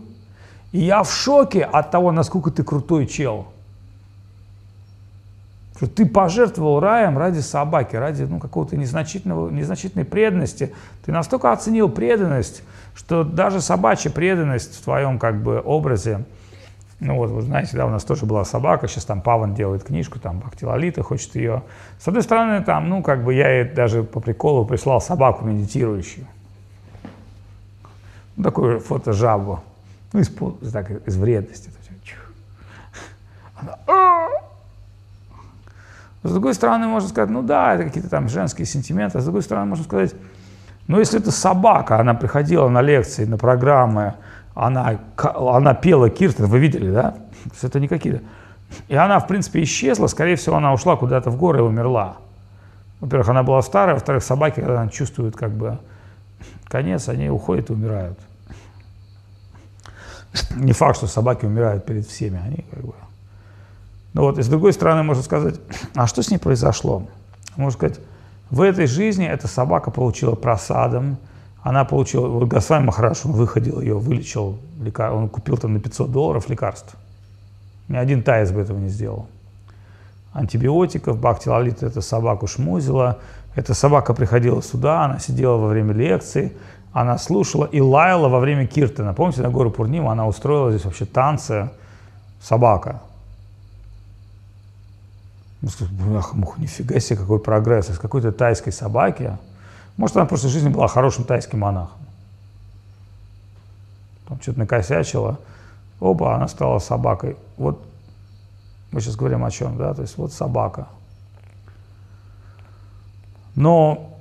И 0.72 0.80
я 0.80 1.04
в 1.04 1.12
шоке 1.12 1.64
от 1.64 1.90
того, 1.90 2.12
насколько 2.12 2.52
ты 2.52 2.64
крутой 2.64 3.08
чел. 3.08 3.48
Что 5.76 5.88
ты 5.88 6.06
пожертвовал 6.06 6.80
раем 6.80 7.18
ради 7.18 7.40
собаки, 7.40 7.96
ради 7.96 8.24
ну, 8.24 8.40
какого-то 8.40 8.76
незначительного, 8.78 9.50
незначительной 9.50 10.06
преданности. 10.06 10.74
Ты 11.06 11.12
настолько 11.12 11.52
оценил 11.52 11.90
преданность, 11.90 12.64
что 12.94 13.24
даже 13.24 13.62
собачья 13.62 14.12
преданность 14.12 14.80
в 14.80 14.84
твоем 14.84 15.18
как 15.18 15.42
бы 15.42 15.62
образе, 15.64 16.26
ну 17.00 17.16
вот, 17.16 17.30
вы 17.30 17.42
знаете, 17.42 17.78
да, 17.78 17.86
у 17.86 17.90
нас 17.90 18.04
тоже 18.04 18.26
была 18.26 18.44
собака, 18.44 18.88
сейчас 18.88 19.06
там 19.06 19.22
Паван 19.22 19.54
делает 19.54 19.84
книжку, 19.84 20.20
там 20.20 20.40
Бхактилалита 20.40 21.02
хочет 21.02 21.36
ее. 21.36 21.64
С 21.98 22.08
одной 22.08 22.24
стороны, 22.24 22.62
там, 22.64 22.90
ну, 22.90 23.02
как 23.02 23.24
бы 23.24 23.34
я 23.34 23.50
ей 23.50 23.64
даже 23.64 24.04
по 24.04 24.20
приколу 24.20 24.66
прислал 24.66 25.00
собаку 25.00 25.46
медитирующую. 25.46 26.28
Ну, 28.36 28.44
такую 28.44 28.80
фото 28.80 29.14
жабу. 29.14 29.62
Ну, 30.12 30.20
из, 30.20 30.30
так, 30.72 30.92
из 31.08 31.18
вредности. 31.18 31.72
«А!» 33.88 34.30
с 36.24 36.32
другой 36.32 36.54
стороны, 36.54 36.88
можно 36.88 37.10
сказать, 37.10 37.30
ну 37.30 37.42
да, 37.42 37.76
это 37.76 37.86
какие-то 37.86 38.10
там 38.10 38.28
женские 38.30 38.66
сентименты. 38.66 39.18
А 39.18 39.22
с 39.22 39.24
другой 39.24 39.42
стороны, 39.42 39.68
можно 39.68 39.86
сказать, 39.86 40.14
ну 40.88 41.00
если 41.00 41.20
это 41.20 41.32
собака, 41.32 42.00
она 42.00 42.14
приходила 42.14 42.68
на 42.68 42.82
лекции, 42.82 43.26
на 43.26 43.38
программы, 43.38 44.16
она, 44.60 45.00
она 45.16 45.74
пела 45.74 46.10
Киртон, 46.10 46.48
вы 46.48 46.60
видели, 46.60 46.92
да? 46.92 47.16
Это 47.62 47.80
не 47.80 47.88
какие-то... 47.88 48.22
И 48.88 48.96
она, 48.96 49.20
в 49.20 49.28
принципе, 49.28 49.64
исчезла, 49.64 50.08
скорее 50.08 50.36
всего, 50.36 50.58
она 50.58 50.74
ушла 50.74 50.96
куда-то 50.96 51.32
в 51.32 51.38
горы 51.38 51.60
и 51.60 51.62
умерла. 51.62 52.18
Во-первых, 53.00 53.30
она 53.30 53.42
была 53.42 53.62
старая, 53.62 53.96
во-вторых, 53.96 54.22
собаки, 54.22 54.60
когда 54.60 54.82
они 54.82 54.92
чувствуют 54.92 55.36
как 55.36 55.52
бы 55.52 55.80
конец, 56.66 57.08
они 57.08 57.30
уходят 57.30 57.70
и 57.70 57.74
умирают. 57.74 58.20
Не 60.56 60.74
факт, 60.74 60.98
что 60.98 61.08
собаки 61.08 61.46
умирают 61.46 61.86
перед 61.86 62.06
всеми, 62.06 62.40
они 62.44 62.66
как 62.70 62.82
бы... 62.84 62.94
Ну 64.14 64.24
вот, 64.24 64.38
и 64.38 64.44
с 64.44 64.48
другой 64.48 64.74
стороны, 64.74 65.04
можно 65.04 65.24
сказать, 65.24 65.56
а 65.96 66.06
что 66.06 66.22
с 66.22 66.30
ней 66.30 66.38
произошло? 66.38 67.08
Можно 67.56 67.78
сказать, 67.78 68.00
в 68.50 68.62
этой 68.62 68.88
жизни 68.88 69.26
эта 69.26 69.48
собака 69.48 69.90
получила 69.90 70.36
просадом, 70.36 71.18
она 71.62 71.84
получила, 71.84 72.28
вот 72.28 72.48
Госвами 72.48 72.86
Махараш, 72.86 73.26
он 73.26 73.34
выходил 73.34 73.82
ее, 73.82 73.98
вылечил, 73.98 74.58
лекар, 74.80 75.12
он 75.12 75.28
купил 75.28 75.58
там 75.58 75.74
на 75.74 75.80
500 75.80 76.12
долларов 76.12 76.50
лекарств. 76.50 76.96
Ни 77.90 77.98
один 77.98 78.24
тайс 78.24 78.52
бы 78.52 78.62
этого 78.62 78.78
не 78.78 78.90
сделал. 78.90 79.28
Антибиотиков, 80.34 81.20
Бхакти 81.20 81.50
эта 81.86 82.02
собаку 82.02 82.48
шмузила, 82.48 83.18
эта 83.56 83.74
собака 83.74 84.14
приходила 84.14 84.62
сюда, 84.62 85.06
она 85.06 85.20
сидела 85.20 85.58
во 85.58 85.68
время 85.68 85.94
лекции, 85.94 86.54
она 86.94 87.18
слушала 87.18 87.66
и 87.66 87.82
лаяла 87.82 88.30
во 88.30 88.40
время 88.40 88.66
киртана. 88.66 89.14
Помните, 89.14 89.42
на 89.42 89.50
гору 89.50 89.72
Пурнима 89.72 90.12
она 90.12 90.28
устроила 90.28 90.72
здесь 90.72 90.86
вообще 90.86 91.06
танцы, 91.06 91.70
собака. 92.42 93.02
Ах, 96.16 96.34
мух, 96.34 96.58
нифига 96.58 97.00
себе, 97.00 97.20
какой 97.20 97.40
прогресс. 97.40 97.90
Из 97.90 98.00
какой-то 98.00 98.32
тайской 98.32 98.72
собаки 98.72 99.38
может, 100.00 100.16
она 100.16 100.26
в 100.26 100.30
прошлой 100.30 100.52
жизни 100.52 100.70
была 100.70 100.88
хорошим 100.88 101.26
тайским 101.26 101.60
монахом. 101.60 102.00
Там 104.30 104.40
что-то 104.42 104.60
накосячила. 104.60 105.38
Оба, 106.00 106.36
она 106.36 106.48
стала 106.48 106.80
собакой. 106.80 107.36
Вот 107.58 107.86
мы 108.92 109.02
сейчас 109.02 109.18
говорим 109.18 109.44
о 109.44 109.52
чем, 109.52 109.76
да? 109.76 109.94
То 109.94 110.04
есть 110.04 110.18
вот 110.18 110.32
собака. 110.32 110.88
Но 113.56 114.18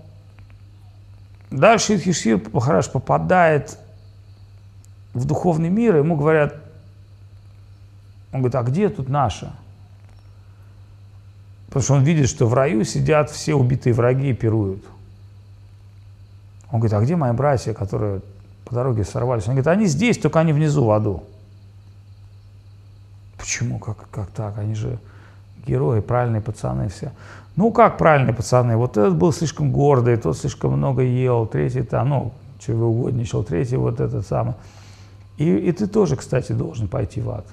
дальше 1.48 1.92
Юдхишир 1.92 2.42
Махараш 2.52 2.90
попадает 2.90 3.78
в 5.14 5.26
духовный 5.26 5.68
мир, 5.68 5.94
и 5.94 5.98
ему 6.00 6.16
говорят, 6.16 6.56
он 8.32 8.40
говорит, 8.40 8.56
а 8.56 8.64
где 8.64 8.88
тут 8.88 9.08
наша? 9.08 9.52
Потому 11.68 11.84
что 11.84 11.94
он 11.94 12.02
видит, 12.02 12.28
что 12.28 12.48
в 12.48 12.54
раю 12.54 12.82
сидят 12.82 13.30
все 13.30 13.54
убитые 13.54 13.94
враги 13.94 14.30
и 14.30 14.34
пируют. 14.34 14.84
Он 16.70 16.80
говорит, 16.80 16.94
а 16.94 17.00
где 17.00 17.16
мои 17.16 17.32
братья, 17.32 17.72
которые 17.72 18.20
по 18.64 18.74
дороге 18.74 19.04
сорвались? 19.04 19.44
Он 19.44 19.54
говорит, 19.54 19.66
они 19.66 19.86
здесь, 19.86 20.18
только 20.18 20.40
они 20.40 20.52
внизу 20.52 20.84
в 20.84 20.90
аду. 20.90 21.22
Почему? 23.38 23.78
Как, 23.78 23.96
как 24.10 24.28
так? 24.28 24.58
Они 24.58 24.74
же 24.74 24.98
герои, 25.66 26.00
правильные 26.00 26.42
пацаны 26.42 26.88
все. 26.88 27.12
Ну, 27.56 27.72
как 27.72 27.98
правильные 27.98 28.34
пацаны? 28.34 28.76
Вот 28.76 28.96
этот 28.96 29.16
был 29.16 29.32
слишком 29.32 29.72
гордый, 29.72 30.16
тот 30.16 30.36
слишком 30.36 30.72
много 30.72 31.02
ел, 31.02 31.46
третий 31.46 31.82
там, 31.82 32.08
ну, 32.10 32.32
чего 32.58 32.88
угодничал, 32.88 33.42
третий 33.42 33.76
вот 33.76 34.00
этот 34.00 34.26
самый. 34.26 34.54
И, 35.38 35.56
и 35.56 35.72
ты 35.72 35.86
тоже, 35.86 36.16
кстати, 36.16 36.52
должен 36.52 36.88
пойти 36.88 37.20
в 37.20 37.30
ад. 37.30 37.46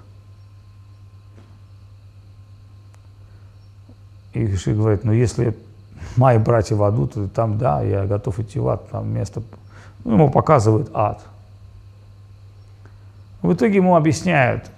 И 4.33 4.55
Шри 4.57 4.73
говорит, 4.73 5.03
ну, 5.03 5.13
если 5.13 5.55
мои 6.15 6.37
братья 6.37 6.75
в 6.75 6.83
аду, 6.83 7.07
то 7.07 7.27
там, 7.27 7.57
да, 7.57 7.81
я 7.81 8.05
готов 8.05 8.39
идти 8.39 8.59
в 8.59 8.67
ад, 8.67 8.89
там 8.89 9.09
место, 9.09 9.41
ну, 10.03 10.13
ему 10.13 10.29
показывают 10.29 10.89
ад. 10.93 11.21
В 13.41 13.53
итоге 13.53 13.75
ему 13.75 13.95
объясняют, 13.95 14.69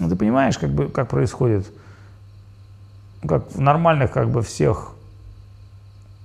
«Ну, 0.00 0.08
ты 0.08 0.16
понимаешь, 0.16 0.58
как, 0.58 0.70
бы, 0.70 0.88
как 0.88 1.08
происходит, 1.08 1.66
как 3.26 3.50
в 3.52 3.60
нормальных 3.60 4.10
как 4.10 4.28
бы 4.28 4.42
всех 4.42 4.94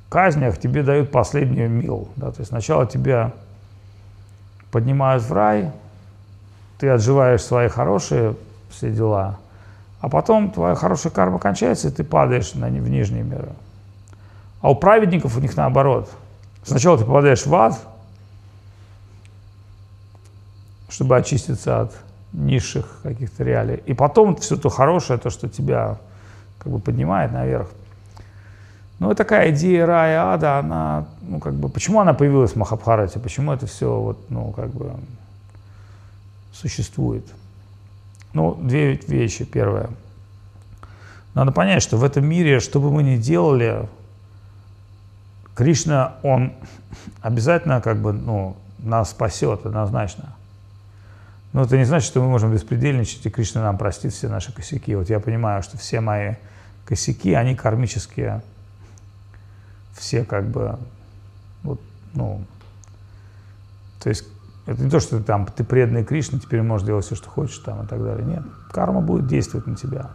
казнях 0.10 0.58
тебе 0.58 0.84
дают 0.84 1.12
последнюю 1.12 1.70
мил. 1.70 2.10
Да? 2.16 2.32
То 2.32 2.40
есть 2.40 2.50
сначала 2.50 2.86
тебя 2.86 3.32
поднимают 4.72 5.24
в 5.24 5.32
рай, 5.32 5.72
ты 6.80 6.90
отживаешь 6.90 7.42
свои 7.42 7.68
хорошие 7.68 8.36
все 8.70 8.92
дела, 8.92 9.38
а 10.00 10.10
потом 10.10 10.52
твоя 10.52 10.76
хорошая 10.76 11.12
карма 11.12 11.40
кончается, 11.40 11.88
и 11.88 11.92
ты 11.92 12.04
падаешь 12.04 12.54
на, 12.54 12.68
в 12.68 12.90
нижние 12.90 13.24
миры. 13.24 13.50
А 14.62 14.72
у 14.72 14.76
праведников 14.76 15.38
у 15.38 15.40
них 15.40 15.56
наоборот. 15.56 16.10
Сначала 16.64 16.98
ты 16.98 17.06
попадаешь 17.06 17.46
в 17.46 17.56
ад, 17.56 17.80
чтобы 20.90 21.18
очиститься 21.18 21.82
от 21.82 21.96
низших 22.34 23.00
каких-то 23.04 23.44
реалий. 23.44 23.82
И 23.86 23.94
потом 23.94 24.36
все 24.36 24.58
то 24.58 24.70
хорошее, 24.70 25.20
то, 25.20 25.30
что 25.30 25.48
тебя 25.48 25.98
как 26.60 26.72
бы 26.72 26.80
поднимает 26.80 27.32
наверх. 27.32 27.70
Ну, 29.00 29.08
вот 29.08 29.18
такая 29.18 29.52
идея 29.52 29.86
рая, 29.86 30.34
ада, 30.34 30.60
она, 30.60 31.06
ну, 31.22 31.40
как 31.40 31.54
бы, 31.54 31.70
почему 31.70 32.02
она 32.02 32.14
появилась 32.14 32.52
в 32.52 32.56
Махабхарате, 32.58 33.20
почему 33.20 33.54
это 33.54 33.66
все, 33.66 33.98
вот, 33.98 34.30
ну, 34.30 34.52
как 34.52 34.72
бы, 34.72 34.92
существует? 36.52 37.26
Ну, 38.34 38.56
две 38.56 38.96
вещи. 38.96 39.46
Первое. 39.46 39.90
Надо 41.34 41.54
понять, 41.54 41.82
что 41.82 41.96
в 41.98 42.04
этом 42.04 42.26
мире, 42.26 42.60
что 42.60 42.82
бы 42.82 42.92
мы 42.92 43.04
ни 43.04 43.16
делали, 43.16 43.88
Кришна, 45.60 46.16
он 46.24 46.54
обязательно 47.20 47.82
как 47.82 47.98
бы, 47.98 48.14
ну, 48.14 48.56
нас 48.78 49.10
спасет 49.10 49.66
однозначно. 49.66 50.34
Но 51.52 51.64
это 51.64 51.78
не 51.78 51.84
значит, 51.84 52.08
что 52.08 52.22
мы 52.22 52.30
можем 52.30 52.54
беспредельничать, 52.54 53.26
и 53.26 53.30
Кришна 53.30 53.62
нам 53.62 53.78
простит 53.78 54.14
все 54.14 54.30
наши 54.30 54.54
косяки. 54.54 54.96
Вот 54.96 55.10
я 55.10 55.20
понимаю, 55.20 55.62
что 55.62 55.78
все 55.78 56.00
мои 56.00 56.36
косяки, 56.86 57.34
они 57.34 57.56
кармические. 57.56 58.42
Все 59.92 60.24
как 60.24 60.48
бы, 60.48 60.80
вот, 61.64 61.82
ну, 62.14 62.42
то 64.02 64.08
есть 64.08 64.24
Это 64.70 64.84
не 64.84 64.90
то, 64.92 65.00
что 65.00 65.18
ты 65.18 65.24
там 65.24 65.48
ты 65.48 65.64
преданный 65.64 66.04
Кришне, 66.04 66.40
теперь 66.40 66.62
можешь 66.62 66.86
делать 66.86 67.04
все, 67.04 67.16
что 67.16 67.28
хочешь 67.28 67.58
там 67.58 67.86
и 67.86 67.88
так 67.88 68.04
далее. 68.04 68.24
Нет, 68.24 68.44
карма 68.72 69.02
будет 69.02 69.26
действовать 69.26 69.66
на 69.66 69.76
тебя. 69.76 70.12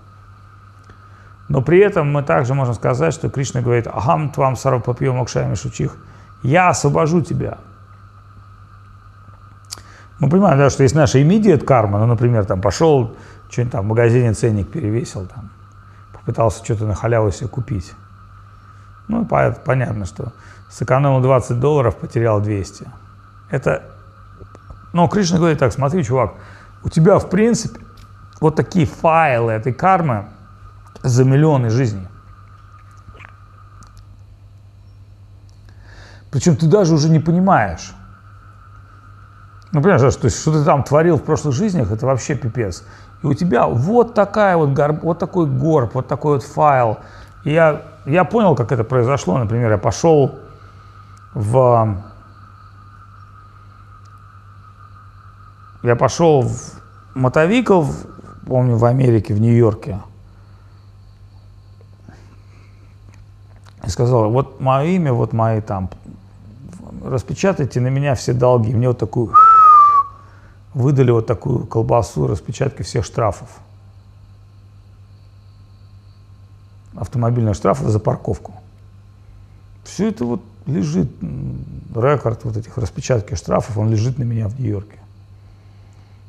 Но 1.49 1.61
при 1.61 1.79
этом 1.79 2.11
мы 2.11 2.23
также 2.23 2.55
можем 2.55 2.75
сказать, 2.75 3.13
что 3.13 3.29
Кришна 3.29 3.61
говорит, 3.61 3.87
«Ахам 3.87 4.31
твам 4.31 4.57
сарвапапьем 4.57 5.17
мокшаями 5.17 5.55
шучих», 5.55 5.97
«Я 6.43 6.71
освобожу 6.71 7.21
тебя». 7.21 7.59
Мы 10.21 10.31
понимаем, 10.31 10.59
да, 10.59 10.71
что 10.71 10.85
есть 10.85 10.95
наша 10.95 11.21
immediate 11.21 11.65
карма, 11.65 11.99
ну, 11.99 12.07
например, 12.07 12.45
там 12.47 12.61
пошел, 12.61 13.17
что-нибудь 13.51 13.73
там 13.73 13.85
в 13.85 13.89
магазине 13.89 14.33
ценник 14.33 14.71
перевесил, 14.71 15.27
там, 15.27 15.51
попытался 16.13 16.65
что-то 16.65 16.87
на 16.87 16.95
халяву 16.95 17.31
себе 17.31 17.49
купить. 17.49 17.93
Ну, 19.09 19.27
понятно, 19.27 20.07
что 20.07 20.33
сэкономил 20.71 21.21
20 21.21 21.61
долларов, 21.61 21.97
потерял 21.97 22.41
200. 22.41 22.89
Это, 23.51 23.83
но 24.93 25.09
Кришна 25.09 25.39
говорит 25.39 25.59
так, 25.59 25.73
смотри, 25.73 26.03
чувак, 26.05 26.35
у 26.85 26.89
тебя, 26.89 27.19
в 27.19 27.29
принципе, 27.29 27.81
вот 28.41 28.57
такие 28.57 28.87
файлы 28.87 29.53
этой 29.53 29.73
кармы 29.73 30.27
за 31.03 31.25
миллионы 31.25 31.71
жизней. 31.71 32.09
Причем 36.31 36.57
ты 36.57 36.67
даже 36.67 36.95
уже 36.95 37.09
не 37.11 37.21
понимаешь. 37.21 37.95
Ну, 39.73 39.83
понимаешь, 39.83 40.15
то 40.17 40.25
есть, 40.27 40.41
что 40.41 40.53
ты 40.53 40.65
там 40.65 40.85
творил 40.85 41.17
в 41.17 41.23
прошлых 41.23 41.55
жизнях, 41.55 41.91
это 41.91 42.07
вообще 42.07 42.35
пипец. 42.35 42.85
И 43.23 43.27
у 43.27 43.35
тебя 43.35 43.67
вот 43.67 44.15
такая 44.15 44.57
вот, 44.57 44.71
горб, 44.71 45.03
вот 45.03 45.19
такой 45.19 45.47
горб, 45.47 45.95
вот 45.95 46.07
такой 46.07 46.35
вот 46.35 46.45
файл. 46.45 46.99
И 47.45 47.53
я, 47.53 47.83
я 48.07 48.25
понял, 48.25 48.55
как 48.55 48.73
это 48.73 48.85
произошло. 48.85 49.39
Например, 49.39 49.71
я 49.71 49.79
пошел 49.79 50.39
в... 51.35 52.03
Я 55.83 55.97
пошел 55.97 56.43
в 56.43 56.57
Мотовиков, 57.15 57.95
помню, 58.47 58.77
в 58.77 58.85
Америке, 58.85 59.35
в 59.35 59.41
Нью-Йорке. 59.41 60.01
И 63.87 63.91
сказал, 63.91 64.31
вот 64.31 64.61
мое 64.61 64.85
имя, 64.97 65.13
вот 65.13 65.33
мои 65.33 65.61
там, 65.61 65.91
распечатайте 67.05 67.81
на 67.81 67.89
меня 67.89 68.15
все 68.15 68.33
долги. 68.33 68.75
Мне 68.75 68.89
вот 68.89 68.99
такую, 68.99 69.35
выдали 70.73 71.11
вот 71.11 71.27
такую 71.27 71.67
колбасу, 71.67 72.27
распечатки 72.27 72.83
всех 72.83 73.05
штрафов. 73.05 73.49
Автомобильные 76.95 77.55
штрафы 77.55 77.89
за 77.89 78.01
парковку. 78.01 78.55
Все 79.85 80.09
это 80.09 80.25
вот 80.25 80.43
лежит, 80.67 81.11
рекорд 81.95 82.45
вот 82.45 82.57
этих 82.57 82.79
распечатки 82.79 83.35
штрафов, 83.35 83.77
он 83.77 83.91
лежит 83.91 84.19
на 84.19 84.23
меня 84.23 84.49
в 84.49 84.59
Нью-Йорке. 84.59 84.99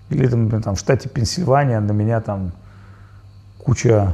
Или, 0.10 0.28
например, 0.28 0.62
там, 0.62 0.76
в 0.76 0.80
штате 0.80 1.08
Пенсильвания 1.08 1.80
на 1.80 1.92
меня 1.94 2.20
там 2.20 2.52
куча 3.58 4.14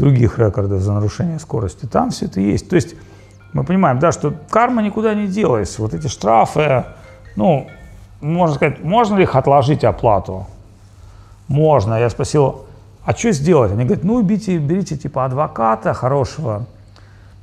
других 0.00 0.38
рекордов 0.38 0.80
за 0.80 0.92
нарушение 0.92 1.38
скорости. 1.38 1.86
Там 1.86 2.10
все 2.10 2.26
это 2.26 2.40
есть. 2.40 2.68
То 2.68 2.76
есть 2.76 2.94
мы 3.52 3.64
понимаем, 3.64 3.98
да, 3.98 4.12
что 4.12 4.34
карма 4.50 4.82
никуда 4.82 5.14
не 5.14 5.26
делась. 5.26 5.78
Вот 5.78 5.94
эти 5.94 6.08
штрафы, 6.08 6.84
ну, 7.36 7.68
можно 8.20 8.56
сказать, 8.56 8.82
можно 8.82 9.16
ли 9.16 9.22
их 9.22 9.36
отложить 9.36 9.84
оплату? 9.84 10.46
Можно. 11.48 11.94
Я 11.94 12.10
спросил, 12.10 12.66
а 13.04 13.12
что 13.12 13.32
сделать? 13.32 13.72
Они 13.72 13.84
говорят, 13.84 14.04
ну, 14.04 14.22
берите, 14.22 14.58
берите 14.58 14.96
типа 14.96 15.24
адвоката 15.24 15.94
хорошего, 15.94 16.66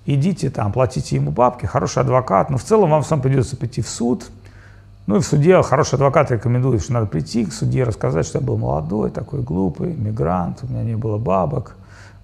идите 0.06 0.50
там, 0.50 0.72
платите 0.72 1.16
ему 1.16 1.32
бабки, 1.32 1.66
хороший 1.66 2.02
адвокат, 2.04 2.50
но 2.50 2.58
в 2.58 2.64
целом 2.64 2.92
вам 2.92 3.04
сам 3.04 3.22
придется 3.22 3.58
прийти 3.58 3.82
в 3.82 3.90
суд. 3.90 4.30
Ну 5.08 5.18
и 5.18 5.20
в 5.20 5.26
суде 5.26 5.62
хороший 5.62 5.96
адвокат 5.96 6.32
рекомендует, 6.32 6.84
что 6.84 6.94
надо 6.94 7.08
прийти 7.08 7.46
к 7.46 7.54
суде, 7.54 7.84
рассказать, 7.84 8.26
что 8.26 8.40
я 8.40 8.46
был 8.46 8.58
молодой, 8.58 9.10
такой 9.10 9.42
глупый, 9.42 9.94
мигрант, 9.94 10.60
у 10.64 10.68
меня 10.68 10.84
не 10.84 10.96
было 10.96 11.18
бабок, 11.18 11.76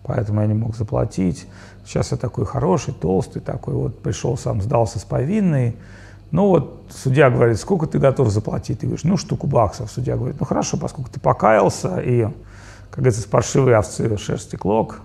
поэтому 0.04 0.42
я 0.42 0.48
не 0.48 0.54
мог 0.54 0.76
заплатить. 0.76 1.48
Сейчас 1.86 2.12
я 2.12 2.18
такой 2.18 2.46
хороший, 2.46 2.94
толстый, 2.94 3.40
такой 3.40 3.74
вот 3.74 4.02
пришел 4.02 4.38
сам, 4.38 4.62
сдался 4.62 5.00
с 5.00 5.04
повинной. 5.04 5.76
Ну 6.32 6.48
вот 6.48 6.84
судья 6.90 7.30
говорит, 7.30 7.60
сколько 7.60 7.86
ты 7.88 8.00
готов 8.00 8.30
заплатить? 8.30 8.80
Ты 8.80 8.88
говоришь, 8.88 9.04
ну 9.04 9.18
штуку 9.18 9.48
баксов. 9.48 9.92
Судья 9.92 10.16
говорит, 10.16 10.40
ну 10.40 10.46
хорошо, 10.46 10.78
поскольку 10.78 11.10
ты 11.12 11.20
покаялся 11.20 12.00
и, 12.00 12.24
как 12.90 12.98
говорится, 12.98 13.22
с 13.22 13.26
паршивой 13.26 13.76
овцы 13.76 14.18
шерсти 14.18 14.56
клок, 14.56 15.00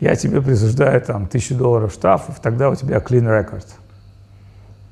я 0.00 0.16
тебе 0.16 0.42
присуждаю 0.42 1.00
там 1.00 1.26
тысячу 1.26 1.54
долларов 1.54 1.92
штрафов, 1.92 2.40
тогда 2.40 2.68
у 2.68 2.74
тебя 2.74 2.98
clean 2.98 3.24
record. 3.24 3.66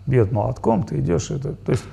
Бьет 0.06 0.32
молотком, 0.32 0.84
ты 0.84 0.98
идешь. 1.00 1.30
Это, 1.30 1.52
то 1.52 1.72
есть, 1.72 1.84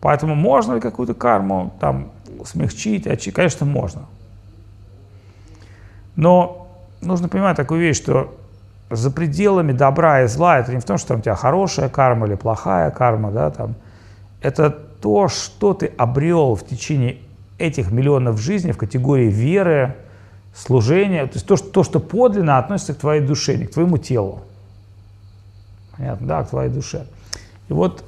поэтому 0.00 0.34
можно 0.34 0.74
ли 0.74 0.80
какую-то 0.80 1.14
карму 1.14 1.72
там 1.80 2.10
смягчить? 2.44 3.04
Конечно, 3.32 3.64
можно. 3.64 4.02
Но 6.16 6.68
нужно 7.00 7.28
понимать 7.28 7.56
такую 7.56 7.80
вещь, 7.80 7.96
что 7.96 8.36
за 8.90 9.10
пределами 9.10 9.72
добра 9.72 10.22
и 10.22 10.26
зла, 10.26 10.58
это 10.58 10.72
не 10.72 10.80
в 10.80 10.84
том, 10.84 10.98
что 10.98 11.08
там 11.08 11.18
у 11.18 11.22
тебя 11.22 11.34
хорошая 11.34 11.88
карма 11.88 12.26
или 12.26 12.34
плохая 12.34 12.90
карма, 12.90 13.30
да, 13.30 13.50
там, 13.50 13.74
это 14.40 14.70
то, 14.70 15.28
что 15.28 15.74
ты 15.74 15.92
обрел 15.96 16.54
в 16.56 16.66
течение 16.66 17.18
этих 17.58 17.90
миллионов 17.90 18.40
жизней 18.40 18.72
в 18.72 18.78
категории 18.78 19.30
веры, 19.30 19.94
служения, 20.54 21.26
то 21.26 21.34
есть 21.34 21.46
то, 21.46 21.56
что, 21.56 21.68
то, 21.68 21.82
что 21.84 22.00
подлинно 22.00 22.58
относится 22.58 22.94
к 22.94 22.98
твоей 22.98 23.20
душе, 23.20 23.56
не 23.56 23.66
к 23.66 23.72
твоему 23.72 23.98
телу. 23.98 24.40
Понятно, 25.96 26.26
да, 26.26 26.42
к 26.42 26.50
твоей 26.50 26.70
душе. 26.70 27.06
И 27.68 27.72
вот, 27.72 28.04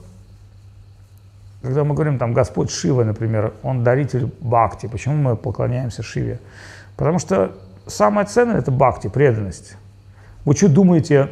когда 1.62 1.84
мы 1.84 1.94
говорим, 1.94 2.18
там, 2.18 2.32
Господь 2.32 2.70
Шива, 2.70 3.05
например, 3.05 3.53
Он 3.62 3.84
даритель 3.84 4.32
бхакти, 4.40 4.88
почему 4.88 5.14
мы 5.14 5.36
поклоняемся 5.36 6.03
Шиве? 6.03 6.40
Потому 6.96 7.18
что 7.20 7.53
самое 7.87 8.26
ценное– 8.26 8.59
это 8.59 8.70
бхакти, 8.70 9.09
преданность. 9.09 9.76
Вы 10.45 10.55
что 10.57 10.68
думаете, 10.68 11.30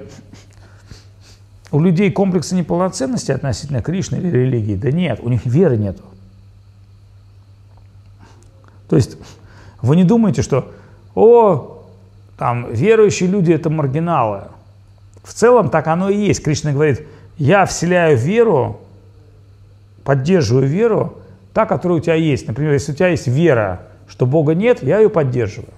у 1.72 1.80
людей 1.80 2.10
комплексы 2.10 2.54
неполноценности 2.54 3.32
относительно 3.32 3.82
Кришны 3.82 4.16
или 4.16 4.28
религии? 4.28 4.76
Да 4.76 4.90
нет, 4.90 5.20
у 5.22 5.28
них 5.28 5.46
веры 5.46 5.76
нету. 5.76 6.02
То 8.88 8.96
есть 8.96 9.16
вы 9.80 9.96
не 9.96 10.04
думаете, 10.04 10.42
что 10.42 10.72
о, 11.14 11.84
там, 12.36 12.72
верующие 12.72 13.28
люди– 13.28 13.52
это 13.54 13.70
маргиналы. 13.70 14.44
В 15.22 15.32
целом 15.32 15.70
так 15.70 15.86
оно 15.86 16.08
и 16.08 16.16
есть. 16.16 16.42
Кришна 16.42 16.72
говорит, 16.72 17.06
я 17.36 17.66
вселяю 17.66 18.16
веру, 18.16 18.80
поддерживаю 20.04 20.66
веру, 20.66 21.18
та, 21.52 21.66
которая 21.66 21.98
у 21.98 22.00
тебя 22.00 22.14
есть. 22.14 22.46
Например, 22.46 22.72
если 22.72 22.92
у 22.92 22.94
тебя 22.94 23.08
есть 23.08 23.26
вера, 23.26 23.82
что 24.08 24.26
Бога 24.26 24.54
нет, 24.54 24.82
я 24.82 24.98
ее 24.98 25.10
поддерживаю. 25.10 25.72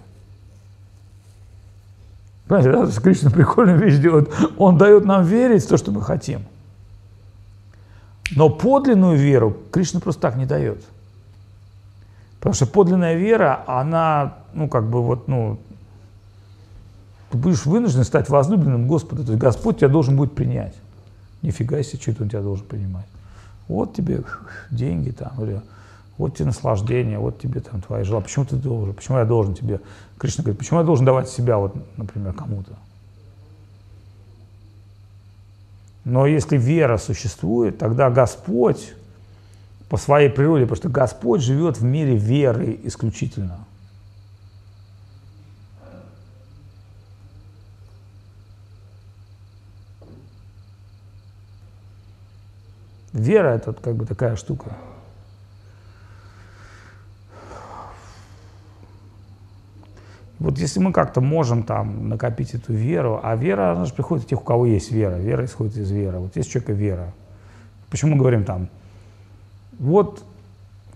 Понимаете, 2.46 2.72
да? 2.72 3.00
Кришна 3.00 3.30
прикольную 3.30 3.78
вещь 3.78 3.98
делает. 3.98 4.30
Он 4.58 4.76
дает 4.76 5.04
нам 5.04 5.24
верить 5.24 5.64
в 5.64 5.68
то, 5.68 5.76
что 5.76 5.90
мы 5.90 6.02
хотим. 6.02 6.42
Но 8.34 8.48
подлинную 8.48 9.16
веру 9.16 9.56
Кришна 9.70 10.00
просто 10.00 10.22
так 10.22 10.36
не 10.36 10.46
дает. 10.46 10.82
Потому 12.38 12.54
что 12.54 12.66
подлинная 12.66 13.14
вера, 13.14 13.62
она, 13.66 14.34
ну, 14.52 14.68
как 14.68 14.88
бы 14.88 15.02
вот, 15.02 15.28
ну, 15.28 15.60
ты 17.30 17.38
будешь 17.38 17.64
вынужден 17.64 18.04
стать 18.04 18.28
возлюбленным 18.28 18.88
Господа. 18.88 19.24
То 19.24 19.32
есть 19.32 19.40
Господь 19.40 19.78
тебя 19.78 19.88
должен 19.88 20.16
будет 20.16 20.34
принять. 20.34 20.74
Нифига 21.40 21.82
себе, 21.82 22.00
что 22.00 22.22
он 22.22 22.28
тебя 22.28 22.42
должен 22.42 22.66
принимать. 22.66 23.06
Вот 23.68 23.94
тебе 23.94 24.22
деньги 24.70 25.10
там, 25.10 25.32
или 25.42 25.62
вот 26.22 26.36
тебе 26.36 26.46
наслаждение, 26.46 27.18
вот 27.18 27.40
тебе 27.40 27.60
там 27.60 27.80
твои 27.82 28.04
желания. 28.04 28.24
Почему 28.24 28.44
ты 28.44 28.54
должен? 28.54 28.94
Почему 28.94 29.18
я 29.18 29.24
должен 29.24 29.54
тебе? 29.54 29.80
Кришна 30.18 30.44
говорит, 30.44 30.58
почему 30.58 30.78
я 30.78 30.86
должен 30.86 31.04
давать 31.04 31.28
себя, 31.28 31.58
вот, 31.58 31.74
например, 31.96 32.32
кому-то? 32.32 32.72
Но 36.04 36.26
если 36.26 36.56
вера 36.56 36.96
существует, 36.96 37.78
тогда 37.78 38.08
Господь 38.08 38.94
по 39.88 39.96
своей 39.96 40.30
природе, 40.30 40.64
потому 40.64 40.76
что 40.76 40.88
Господь 40.88 41.42
живет 41.42 41.78
в 41.78 41.82
мире 41.82 42.16
веры 42.16 42.78
исключительно. 42.84 43.58
Вера– 53.12 53.48
это 53.56 53.72
как 53.72 53.96
бы 53.96 54.06
такая 54.06 54.36
штука. 54.36 54.76
Вот 60.42 60.58
если 60.58 60.80
мы 60.80 60.92
как-то 60.92 61.20
можем 61.20 61.62
там 61.62 62.08
накопить 62.08 62.52
эту 62.54 62.72
веру, 62.72 63.20
а 63.22 63.36
вера, 63.36 63.72
она 63.72 63.84
же 63.84 63.94
приходит 63.94 64.24
у 64.24 64.28
тех, 64.28 64.40
у 64.40 64.44
кого 64.44 64.66
есть 64.66 64.90
вера. 64.90 65.14
Вера 65.14 65.44
исходит 65.44 65.76
из 65.76 65.92
веры. 65.92 66.18
Вот 66.18 66.34
есть 66.34 66.48
у 66.48 66.52
человека 66.52 66.72
вера. 66.72 67.12
Почему 67.90 68.12
мы 68.12 68.18
говорим 68.18 68.44
там, 68.44 68.68
вот 69.78 70.24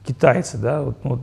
китайцы, 0.04 0.58
да, 0.58 0.82
вот, 0.82 0.98
вот, 1.04 1.20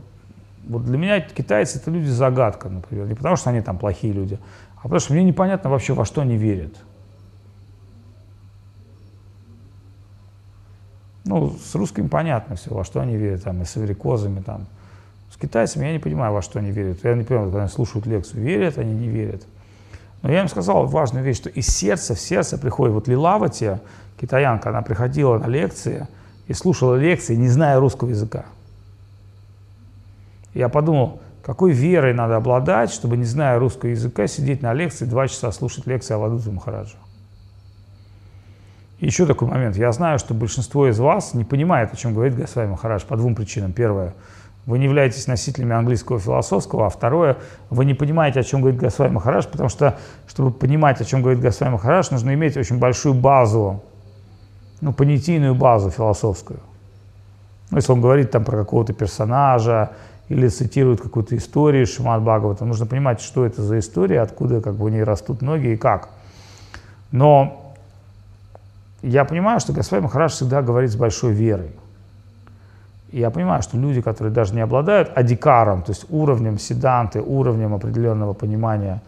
вот 0.66 0.84
для 0.86 0.96
меня 0.96 1.20
китайцы 1.20 1.78
это 1.78 1.90
люди 1.90 2.06
загадка, 2.06 2.70
например. 2.70 3.06
Не 3.06 3.14
потому 3.14 3.36
что 3.36 3.50
они 3.50 3.60
там 3.60 3.76
плохие 3.76 4.14
люди, 4.14 4.38
а 4.78 4.84
потому 4.84 5.00
что 5.00 5.12
мне 5.12 5.22
непонятно 5.22 5.68
вообще, 5.68 5.92
во 5.92 6.06
что 6.06 6.22
они 6.22 6.38
верят. 6.38 6.74
Ну, 11.26 11.40
Ну, 11.40 11.56
с 11.58 11.74
русскими 11.74 12.08
понятно 12.08 12.56
все, 12.56 12.72
во 12.72 12.84
что 12.84 13.00
они 13.00 13.16
верят, 13.16 13.44
там, 13.44 13.60
и 13.60 13.66
с 13.66 13.76
аврикозами, 13.76 14.40
там. 14.40 14.66
С 15.44 15.46
китайцами 15.46 15.84
я 15.84 15.92
не 15.92 15.98
понимаю, 15.98 16.32
во 16.32 16.40
что 16.40 16.58
они 16.58 16.70
верят. 16.70 17.00
Я 17.02 17.14
не 17.14 17.22
понимаю, 17.22 17.48
когда 17.48 17.64
они 17.64 17.68
слушают 17.68 18.06
лекцию, 18.06 18.42
верят 18.42 18.78
они, 18.78 18.94
не 18.94 19.08
верят. 19.08 19.42
Но 20.22 20.32
я 20.32 20.40
им 20.40 20.48
сказал 20.48 20.86
важную 20.86 21.22
вещь, 21.22 21.36
что 21.36 21.50
из 21.50 21.66
сердца 21.66 22.14
в 22.14 22.18
сердце 22.18 22.56
приходит. 22.56 22.94
Вот 22.94 23.08
Лилавати, 23.08 23.78
китаянка, 24.18 24.70
она 24.70 24.80
приходила 24.80 25.36
на 25.36 25.46
лекции 25.46 26.08
и 26.46 26.54
слушала 26.54 26.94
лекции, 26.94 27.34
не 27.34 27.48
зная 27.48 27.78
русского 27.78 28.08
языка. 28.08 28.46
Я 30.54 30.70
подумал, 30.70 31.20
какой 31.44 31.72
верой 31.72 32.14
надо 32.14 32.36
обладать, 32.36 32.90
чтобы, 32.90 33.18
не 33.18 33.24
зная 33.24 33.58
русского 33.58 33.90
языка, 33.90 34.26
сидеть 34.26 34.62
на 34.62 34.72
лекции, 34.72 35.04
два 35.04 35.28
часа 35.28 35.52
слушать 35.52 35.86
лекции 35.86 36.14
о 36.14 36.18
Вадуте 36.18 36.50
Махараджа. 36.52 36.96
Еще 38.98 39.26
такой 39.26 39.46
момент. 39.48 39.76
Я 39.76 39.92
знаю, 39.92 40.18
что 40.18 40.32
большинство 40.32 40.88
из 40.88 40.98
вас 40.98 41.34
не 41.34 41.44
понимает, 41.44 41.92
о 41.92 41.96
чем 41.96 42.14
говорит 42.14 42.34
Госвами 42.34 42.70
Махарадж 42.70 43.04
по 43.06 43.18
двум 43.18 43.34
причинам. 43.34 43.74
Первое, 43.74 44.14
вы 44.66 44.78
не 44.78 44.84
являетесь 44.84 45.26
носителями 45.26 45.74
английского 45.74 46.18
философского, 46.18 46.86
а 46.86 46.88
второе, 46.88 47.36
вы 47.70 47.84
не 47.84 47.94
понимаете, 47.94 48.40
о 48.40 48.42
чем 48.42 48.60
говорит 48.60 48.80
Госвами 48.80 49.12
Махарадж, 49.12 49.46
потому 49.50 49.68
что, 49.68 49.98
чтобы 50.26 50.52
понимать, 50.52 51.00
о 51.00 51.04
чем 51.04 51.20
говорит 51.20 51.40
Госвами 51.40 51.72
Махарадж, 51.72 52.08
нужно 52.10 52.32
иметь 52.34 52.56
очень 52.56 52.78
большую 52.78 53.14
базу, 53.14 53.82
ну, 54.80 54.92
понятийную 54.92 55.54
базу 55.54 55.90
философскую. 55.90 56.60
Ну, 57.70 57.76
если 57.76 57.92
он 57.92 58.00
говорит 58.00 58.30
там 58.30 58.44
про 58.44 58.56
какого-то 58.56 58.92
персонажа, 58.92 59.90
или 60.28 60.48
цитирует 60.48 61.00
какую-то 61.00 61.36
историю 61.36 61.86
Шимат 61.86 62.22
Бхагавата, 62.22 62.64
нужно 62.64 62.86
понимать, 62.86 63.20
что 63.20 63.44
это 63.44 63.62
за 63.62 63.78
история, 63.78 64.22
откуда 64.22 64.60
как 64.60 64.74
бы 64.74 64.86
у 64.86 64.88
нее 64.88 65.04
растут 65.04 65.42
ноги 65.42 65.68
и 65.68 65.76
как. 65.76 66.08
Но 67.12 67.74
я 69.02 69.24
понимаю, 69.24 69.60
что 69.60 69.72
Господь 69.72 70.00
Махарадж 70.00 70.32
всегда 70.32 70.62
говорит 70.62 70.90
с 70.90 70.96
большой 70.96 71.32
верой. 71.32 71.72
Я 73.14 73.30
понимаю, 73.30 73.62
что 73.62 73.76
люди, 73.76 74.00
которые 74.00 74.32
даже 74.32 74.54
не 74.54 74.60
обладают 74.60 75.16
адикаром, 75.16 75.82
то 75.82 75.92
есть 75.92 76.04
уровнем 76.08 76.58
седанты, 76.58 77.20
уровнем 77.20 77.72
определенного 77.72 78.32
понимания 78.32 79.00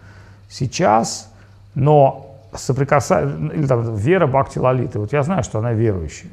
сейчас, 0.48 1.28
но 1.74 2.38
соприкасаются, 2.54 3.36
или 3.52 3.66
там 3.66 3.96
вера 3.96 4.28
Бхакти 4.28 4.60
Лалиты, 4.60 5.00
вот 5.00 5.12
я 5.12 5.24
знаю, 5.24 5.42
что 5.42 5.58
она 5.58 5.72
верующая. 5.72 6.30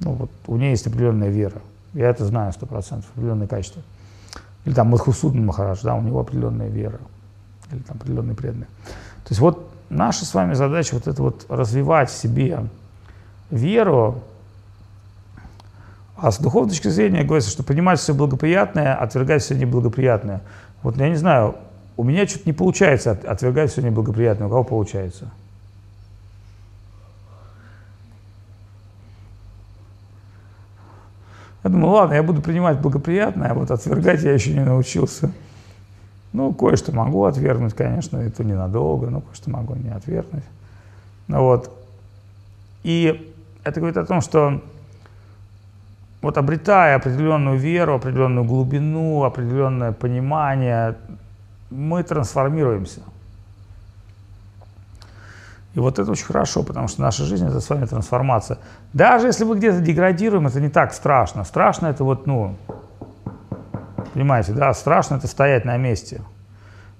Ну 0.00 0.14
вот 0.14 0.30
у 0.48 0.56
нее 0.56 0.70
есть 0.70 0.88
определенная 0.88 1.28
вера. 1.28 1.62
Я 1.94 2.10
это 2.10 2.24
знаю 2.24 2.52
сто 2.52 2.66
процентов, 2.66 3.08
определенные 3.14 3.46
качества. 3.46 3.82
Или 4.64 4.74
там 4.74 4.88
Мадхусудн 4.88 5.44
Махарадж, 5.44 5.78
да, 5.84 5.94
у 5.94 6.02
него 6.02 6.18
определенная 6.18 6.68
вера. 6.68 6.98
Или 7.70 7.82
там 7.82 7.98
определенные 7.98 8.34
преданные. 8.34 8.66
То 9.22 9.30
есть 9.30 9.40
вот 9.40 9.70
наша 9.90 10.24
с 10.24 10.34
вами 10.34 10.54
задача 10.54 10.94
вот 10.94 11.06
это 11.06 11.22
вот 11.22 11.46
развивать 11.48 12.10
в 12.10 12.16
себе 12.16 12.64
веру, 13.50 14.24
а 16.16 16.30
с 16.30 16.38
духовной 16.38 16.70
точки 16.70 16.88
зрения 16.88 17.24
говорится, 17.24 17.50
что 17.50 17.62
принимать 17.62 18.00
все 18.00 18.14
благоприятное, 18.14 18.94
отвергать 18.94 19.42
все 19.42 19.54
неблагоприятное. 19.54 20.40
Вот 20.82 20.96
я 20.96 21.08
не 21.08 21.16
знаю, 21.16 21.56
у 21.96 22.04
меня 22.04 22.26
что-то 22.26 22.44
не 22.46 22.52
получается 22.52 23.18
отвергать 23.26 23.70
все 23.70 23.82
неблагоприятное. 23.82 24.46
У 24.46 24.50
кого 24.50 24.64
получается? 24.64 25.30
Я 31.64 31.70
думаю, 31.70 31.90
ладно, 31.90 32.14
я 32.14 32.22
буду 32.22 32.40
принимать 32.40 32.80
благоприятное, 32.80 33.50
а 33.50 33.54
вот 33.54 33.70
отвергать 33.70 34.22
я 34.22 34.32
еще 34.32 34.52
не 34.52 34.64
научился. 34.64 35.32
Ну, 36.32 36.52
кое-что 36.54 36.92
могу 36.92 37.24
отвергнуть, 37.24 37.74
конечно, 37.74 38.18
это 38.18 38.44
ненадолго, 38.44 39.10
но 39.10 39.20
кое-что 39.20 39.50
могу 39.50 39.74
не 39.74 39.90
отвергнуть. 39.90 40.44
Ну, 41.28 41.40
вот. 41.42 41.70
И 42.84 43.34
это 43.64 43.80
говорит 43.80 43.96
о 43.96 44.06
том, 44.06 44.20
что 44.20 44.62
вот 46.26 46.38
обретая 46.38 46.96
определенную 46.96 47.56
веру, 47.56 47.94
определенную 47.94 48.44
глубину, 48.44 49.24
определенное 49.24 49.92
понимание, 49.92 50.94
мы 51.70 52.02
трансформируемся– 52.02 53.00
и 55.76 55.78
вот 55.78 55.98
это 55.98 56.10
очень 56.10 56.24
хорошо, 56.24 56.62
потому 56.62 56.88
что 56.88 57.02
наша 57.02 57.24
жизнь– 57.24 57.46
это 57.48 57.60
с 57.60 57.68
вами 57.68 57.84
трансформация. 57.84 58.56
Даже 58.94 59.26
если 59.26 59.44
мы 59.44 59.58
где-то 59.58 59.80
деградируем, 59.80 60.46
это 60.46 60.58
не 60.58 60.70
так 60.70 60.94
страшно. 60.94 61.44
Страшно– 61.44 61.86
это 61.88 62.02
вот, 62.02 62.26
ну, 62.26 62.56
понимаете, 64.14 64.52
да, 64.52 64.72
страшно– 64.72 65.16
это 65.16 65.26
стоять 65.26 65.66
на 65.66 65.76
месте. 65.76 66.22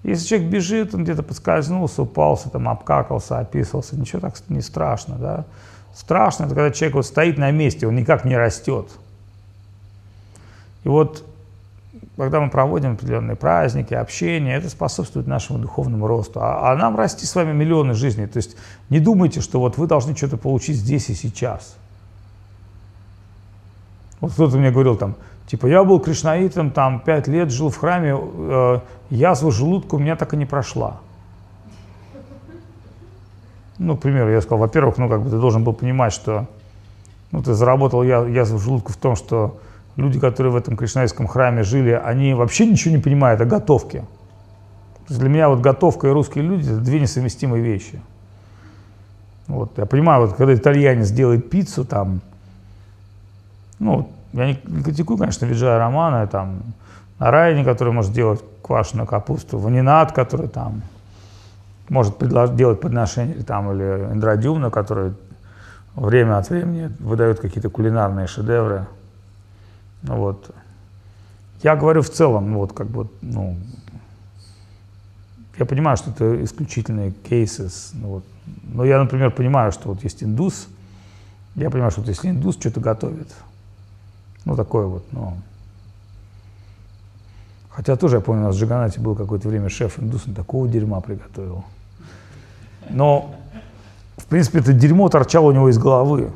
Если 0.02 0.26
человек 0.26 0.50
бежит, 0.50 0.94
он 0.94 1.04
где-то 1.04 1.22
подскользнулся, 1.22 2.02
упался, 2.02 2.50
там, 2.50 2.68
обкакался, 2.68 3.38
описался, 3.38 3.96
ничего 3.96 4.20
так 4.20 4.34
не 4.50 4.60
страшно, 4.60 5.16
да. 5.16 5.44
Страшно– 5.94 6.44
это 6.44 6.54
когда 6.54 6.70
человек 6.70 6.96
вот 6.96 7.06
стоит 7.06 7.38
на 7.38 7.50
месте, 7.52 7.86
он 7.86 7.96
никак 7.96 8.26
не 8.26 8.36
растет. 8.36 8.90
И 10.86 10.88
вот 10.88 11.24
когда 12.16 12.40
мы 12.40 12.48
проводим 12.48 12.92
определенные 12.92 13.34
праздники, 13.34 13.92
общение, 13.92 14.56
это 14.56 14.70
способствует 14.70 15.26
нашему 15.26 15.58
духовному 15.58 16.06
росту. 16.06 16.38
А, 16.40 16.70
а 16.70 16.76
нам 16.76 16.96
расти 16.96 17.26
с 17.26 17.34
вами 17.34 17.52
миллионы 17.52 17.92
жизней. 17.92 18.28
То 18.28 18.36
есть 18.36 18.56
не 18.88 19.00
думайте, 19.00 19.40
что 19.40 19.58
вот 19.58 19.78
вы 19.78 19.88
должны 19.88 20.14
что-то 20.14 20.36
получить 20.36 20.76
здесь 20.76 21.10
и 21.10 21.14
сейчас. 21.14 21.76
Вот 24.20 24.30
кто-то 24.30 24.58
мне 24.58 24.70
говорил 24.70 24.94
там, 24.96 25.16
типа, 25.48 25.66
я 25.66 25.82
был 25.82 25.98
кришнаитом, 25.98 26.70
там, 26.70 27.00
пять 27.00 27.26
лет 27.26 27.50
жил 27.50 27.70
в 27.70 27.76
храме, 27.76 28.16
э, 28.16 28.80
язва 29.10 29.50
желудка 29.50 29.96
у 29.96 29.98
меня 29.98 30.14
так 30.14 30.34
и 30.34 30.36
не 30.36 30.46
прошла. 30.46 31.00
Ну, 33.78 33.96
к 33.96 34.02
примеру, 34.02 34.30
я 34.30 34.40
сказал, 34.40 34.58
во-первых, 34.60 34.98
ну, 34.98 35.08
как 35.08 35.20
бы 35.20 35.30
ты 35.30 35.36
должен 35.36 35.64
был 35.64 35.72
понимать, 35.72 36.12
что 36.12 36.46
ну, 37.32 37.42
ты 37.42 37.54
заработал 37.54 38.04
язву 38.04 38.60
желудка 38.60 38.92
в 38.92 38.96
том, 38.96 39.16
что 39.16 39.58
люди, 39.96 40.20
которые 40.20 40.52
в 40.52 40.56
этом 40.56 40.76
кришнаитском 40.76 41.26
храме 41.26 41.62
жили, 41.62 41.90
они 41.90 42.34
вообще 42.34 42.66
ничего 42.66 42.94
не 42.94 43.02
понимают 43.02 43.40
о 43.40 43.44
готовке. 43.44 44.00
То 44.00 45.12
есть 45.12 45.20
для 45.20 45.28
меня 45.28 45.48
вот 45.48 45.60
готовка 45.60 46.08
и 46.08 46.10
русские 46.10 46.44
люди– 46.44 46.68
это 46.70 46.80
две 46.80 47.00
несовместимые 47.00 47.62
вещи. 47.62 48.00
Вот, 49.46 49.78
я 49.78 49.86
понимаю, 49.86 50.26
вот 50.26 50.34
когда 50.34 50.54
итальянец 50.54 51.10
делает 51.10 51.48
пиццу, 51.48 51.84
там, 51.84 52.20
ну, 53.78 54.10
я 54.32 54.46
не, 54.46 54.60
не 54.64 54.82
критикую, 54.82 55.18
конечно, 55.18 55.46
Виджая 55.46 55.78
Романа, 55.78 56.26
там, 56.26 56.62
Нарайни, 57.18 57.62
который 57.62 57.92
может 57.92 58.12
делать 58.12 58.42
квашеную 58.62 59.06
капусту, 59.06 59.58
Ванинат, 59.58 60.12
который 60.12 60.48
там 60.48 60.82
может 61.88 62.16
предлож- 62.16 62.54
делать 62.56 62.80
подношение, 62.80 63.42
там, 63.44 63.72
или 63.72 64.12
Индрадюмна, 64.12 64.70
который 64.70 65.12
время 65.94 66.38
от 66.38 66.50
времени 66.50 66.90
выдает 66.98 67.40
какие-то 67.40 67.70
кулинарные 67.70 68.26
шедевры. 68.26 68.86
Вот. 70.02 70.54
Я 71.62 71.76
говорю 71.76 72.02
в 72.02 72.10
целом, 72.10 72.54
вот 72.54 72.72
как 72.72 72.88
бы, 72.88 73.08
ну, 73.22 73.56
я 75.58 75.64
понимаю, 75.64 75.96
что 75.96 76.10
это 76.10 76.44
исключительные 76.44 77.12
кейсы, 77.12 77.70
ну, 77.94 78.08
вот. 78.08 78.24
но 78.64 78.84
я, 78.84 78.98
например, 78.98 79.30
понимаю, 79.30 79.72
что 79.72 79.88
вот 79.88 80.04
есть 80.04 80.22
индус, 80.22 80.68
я 81.54 81.70
понимаю, 81.70 81.90
что 81.90 82.00
вот 82.02 82.08
если 82.08 82.28
индус 82.28 82.56
что-то 82.56 82.80
готовит, 82.80 83.34
ну, 84.44 84.54
такое 84.54 84.86
вот, 84.86 85.04
ну, 85.12 85.36
хотя 87.70 87.96
тоже, 87.96 88.16
я 88.16 88.20
помню, 88.20 88.42
у 88.42 88.46
нас 88.46 88.56
в 88.56 88.58
Джиганате 88.60 89.00
был 89.00 89.16
какое-то 89.16 89.48
время 89.48 89.70
шеф 89.70 89.98
индус, 89.98 90.24
он 90.26 90.34
такого 90.34 90.68
дерьма 90.68 91.00
приготовил. 91.00 91.64
Но, 92.90 93.34
в 94.18 94.26
принципе, 94.26 94.58
это 94.58 94.72
дерьмо 94.72 95.08
торчало 95.08 95.46
у 95.46 95.52
него 95.52 95.68
из 95.68 95.78
головы. 95.78 96.30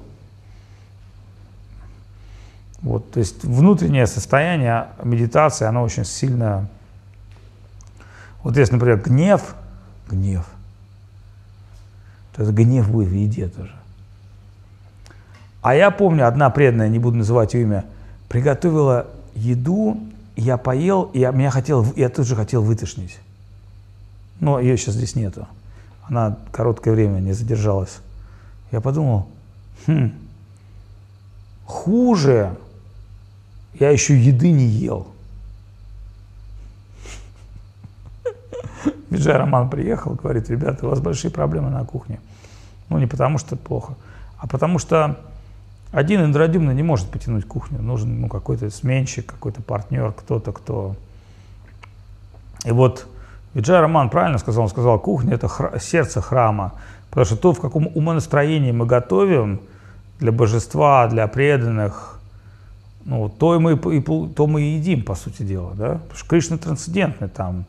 Вот, 2.82 3.10
то 3.10 3.20
есть 3.20 3.44
внутреннее 3.44 4.06
состояние 4.06 4.88
медитации, 5.02 5.66
оно 5.66 5.82
очень 5.82 6.04
сильно... 6.04 6.68
Вот 8.42 8.56
если, 8.56 8.72
например, 8.72 9.02
гнев, 9.02 9.54
гнев, 10.08 10.46
то 12.34 12.42
это 12.42 12.52
гнев 12.52 12.90
будет 12.90 13.08
в 13.08 13.12
еде 13.12 13.48
тоже. 13.48 13.74
А 15.60 15.74
я 15.74 15.90
помню, 15.90 16.26
одна 16.26 16.48
преданная, 16.48 16.88
не 16.88 16.98
буду 16.98 17.18
называть 17.18 17.52
ее 17.52 17.62
имя, 17.62 17.84
приготовила 18.30 19.08
еду, 19.34 20.00
я 20.36 20.56
поел, 20.56 21.10
и 21.12 21.18
я, 21.18 21.32
меня 21.32 21.50
хотел, 21.50 21.86
я 21.96 22.08
тут 22.08 22.26
же 22.26 22.34
хотел 22.34 22.62
вытошнить. 22.62 23.18
Но 24.40 24.58
ее 24.58 24.78
сейчас 24.78 24.94
здесь 24.94 25.16
нету. 25.16 25.46
Она 26.08 26.38
короткое 26.50 26.94
время 26.94 27.18
не 27.18 27.34
задержалась. 27.34 27.98
Я 28.72 28.80
подумал, 28.80 29.28
хм, 29.86 30.12
хуже 31.66 32.56
я 33.80 33.90
еще 33.90 34.16
еды 34.16 34.52
не 34.52 34.66
ел. 34.66 35.08
Виджай 39.10 39.36
Роман 39.36 39.68
приехал, 39.68 40.14
говорит, 40.14 40.48
ребята, 40.48 40.86
у 40.86 40.90
вас 40.90 41.00
большие 41.00 41.32
проблемы 41.32 41.70
на 41.70 41.84
кухне. 41.84 42.20
Ну, 42.88 42.98
не 42.98 43.06
потому 43.06 43.38
что 43.38 43.56
плохо, 43.56 43.94
а 44.38 44.46
потому 44.46 44.78
что 44.78 45.18
один 45.92 46.24
индрадюмно 46.24 46.70
не 46.70 46.84
может 46.84 47.08
потянуть 47.08 47.46
кухню. 47.46 47.82
Нужен 47.82 48.20
ну, 48.20 48.28
какой-то 48.28 48.70
сменщик, 48.70 49.26
какой-то 49.26 49.62
партнер, 49.62 50.12
кто-то, 50.12 50.52
кто... 50.52 50.94
И 52.64 52.70
вот 52.70 53.08
Виджай 53.54 53.80
Роман 53.80 54.10
правильно 54.10 54.38
сказал, 54.38 54.64
он 54.64 54.68
сказал, 54.68 54.98
кухня– 55.00 55.34
это 55.36 55.46
хра- 55.46 55.80
сердце 55.80 56.20
храма. 56.20 56.74
Потому 57.08 57.24
что 57.24 57.36
то, 57.36 57.52
в 57.52 57.60
каком 57.60 57.88
умонастроении 57.94 58.70
мы 58.70 58.86
готовим, 58.86 59.60
для 60.20 60.30
божества, 60.32 61.08
для 61.08 61.26
преданных, 61.26 62.09
ну, 63.10 63.28
то, 63.28 63.58
мы, 63.58 63.72
и, 63.72 64.00
то 64.00 64.46
мы 64.46 64.62
и 64.62 64.76
едим, 64.76 65.02
по 65.02 65.16
сути 65.16 65.42
дела, 65.42 65.72
да? 65.74 65.94
Потому 65.94 66.14
что 66.14 66.28
Кришна 66.28 66.58
трансцендентный 66.58 67.28
там, 67.28 67.64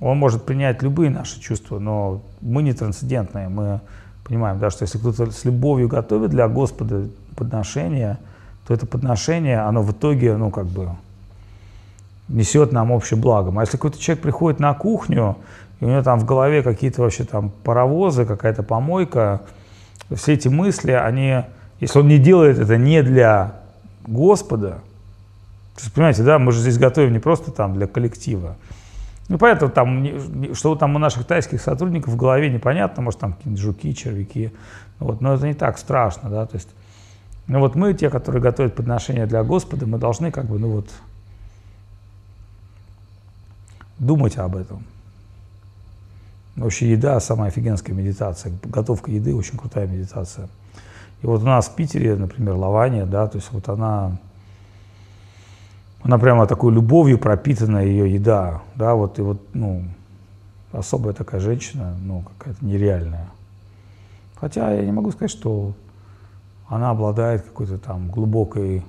он 0.00 0.16
может 0.16 0.44
принять 0.46 0.82
любые 0.82 1.10
наши 1.10 1.38
чувства, 1.38 1.78
но 1.78 2.22
мы 2.40 2.62
не 2.62 2.72
трансцендентные, 2.72 3.50
мы 3.50 3.80
понимаем, 4.24 4.58
да, 4.58 4.70
что 4.70 4.84
если 4.84 4.96
кто-то 4.96 5.30
с 5.30 5.44
любовью 5.44 5.86
готовит 5.86 6.30
для 6.30 6.48
Господа 6.48 7.08
подношение, 7.36 8.16
то 8.66 8.72
это 8.72 8.86
подношение, 8.86 9.60
оно 9.60 9.82
в 9.82 9.92
итоге, 9.92 10.34
ну, 10.38 10.50
как 10.50 10.64
бы, 10.64 10.88
несет 12.28 12.72
нам 12.72 12.90
общее 12.90 13.20
благо. 13.20 13.52
А 13.54 13.60
если 13.60 13.72
какой-то 13.72 14.00
человек 14.00 14.22
приходит 14.22 14.60
на 14.60 14.72
кухню, 14.72 15.36
и 15.80 15.84
у 15.84 15.88
него 15.88 16.02
там 16.02 16.18
в 16.18 16.24
голове 16.24 16.62
какие-то 16.62 17.02
вообще 17.02 17.24
там 17.24 17.50
паровозы, 17.64 18.24
какая-то 18.24 18.62
помойка, 18.62 19.42
все 20.14 20.32
эти 20.32 20.48
мысли, 20.48 20.92
они, 20.92 21.42
если 21.80 21.98
он 21.98 22.08
не 22.08 22.16
делает 22.16 22.58
это 22.58 22.78
не 22.78 23.02
для 23.02 23.59
Господа, 24.10 24.82
то 25.76 25.80
есть, 25.82 25.92
понимаете, 25.94 26.24
да, 26.24 26.38
мы 26.38 26.52
же 26.52 26.60
здесь 26.60 26.78
готовим 26.78 27.12
не 27.12 27.20
просто 27.20 27.52
там 27.52 27.74
для 27.74 27.86
коллектива. 27.86 28.56
Ну, 29.28 29.38
поэтому 29.38 29.70
там, 29.70 30.54
что 30.54 30.74
там 30.74 30.96
у 30.96 30.98
наших 30.98 31.24
тайских 31.24 31.62
сотрудников 31.62 32.12
в 32.12 32.16
голове 32.16 32.50
непонятно, 32.50 33.02
может, 33.02 33.20
там 33.20 33.34
какие-нибудь 33.34 33.62
жуки, 33.62 33.94
червяки, 33.94 34.52
вот, 34.98 35.20
но 35.20 35.34
это 35.34 35.46
не 35.46 35.54
так 35.54 35.78
страшно, 35.78 36.28
да, 36.28 36.44
то 36.46 36.56
есть, 36.56 36.68
ну, 37.46 37.60
вот 37.60 37.76
мы, 37.76 37.94
те, 37.94 38.10
которые 38.10 38.42
готовят 38.42 38.74
подношения 38.74 39.26
для 39.26 39.44
Господа, 39.44 39.86
мы 39.86 39.98
должны 39.98 40.32
как 40.32 40.46
бы, 40.46 40.58
ну, 40.58 40.70
вот, 40.70 40.90
думать 43.98 44.36
об 44.38 44.56
этом. 44.56 44.84
Вообще 46.56 46.90
еда 46.90 47.20
самая 47.20 47.48
офигенская 47.48 47.94
медитация. 47.94 48.52
Готовка 48.64 49.10
еды 49.10 49.34
очень 49.34 49.56
крутая 49.56 49.86
медитация. 49.86 50.48
И 51.22 51.26
вот 51.26 51.42
у 51.42 51.46
нас 51.46 51.68
в 51.68 51.74
Питере, 51.74 52.16
например, 52.16 52.54
Лавания, 52.54 53.04
да, 53.04 53.28
то 53.28 53.36
есть 53.36 53.52
вот 53.52 53.68
она, 53.68 54.16
она 56.02 56.18
прямо 56.18 56.46
такой 56.46 56.72
любовью 56.72 57.18
пропитана 57.18 57.78
ее 57.78 58.12
еда, 58.12 58.62
да, 58.74 58.94
вот 58.94 59.18
и 59.18 59.22
вот, 59.22 59.40
ну, 59.52 59.84
особая 60.72 61.12
такая 61.12 61.40
женщина, 61.40 61.94
ну, 62.02 62.24
какая-то 62.38 62.64
нереальная. 62.64 63.28
Хотя 64.36 64.72
я 64.72 64.84
не 64.84 64.92
могу 64.92 65.10
сказать, 65.10 65.30
что 65.30 65.74
она 66.68 66.90
обладает 66.90 67.42
какой-то 67.42 67.76
там 67.76 68.08
глубокой 68.08 68.82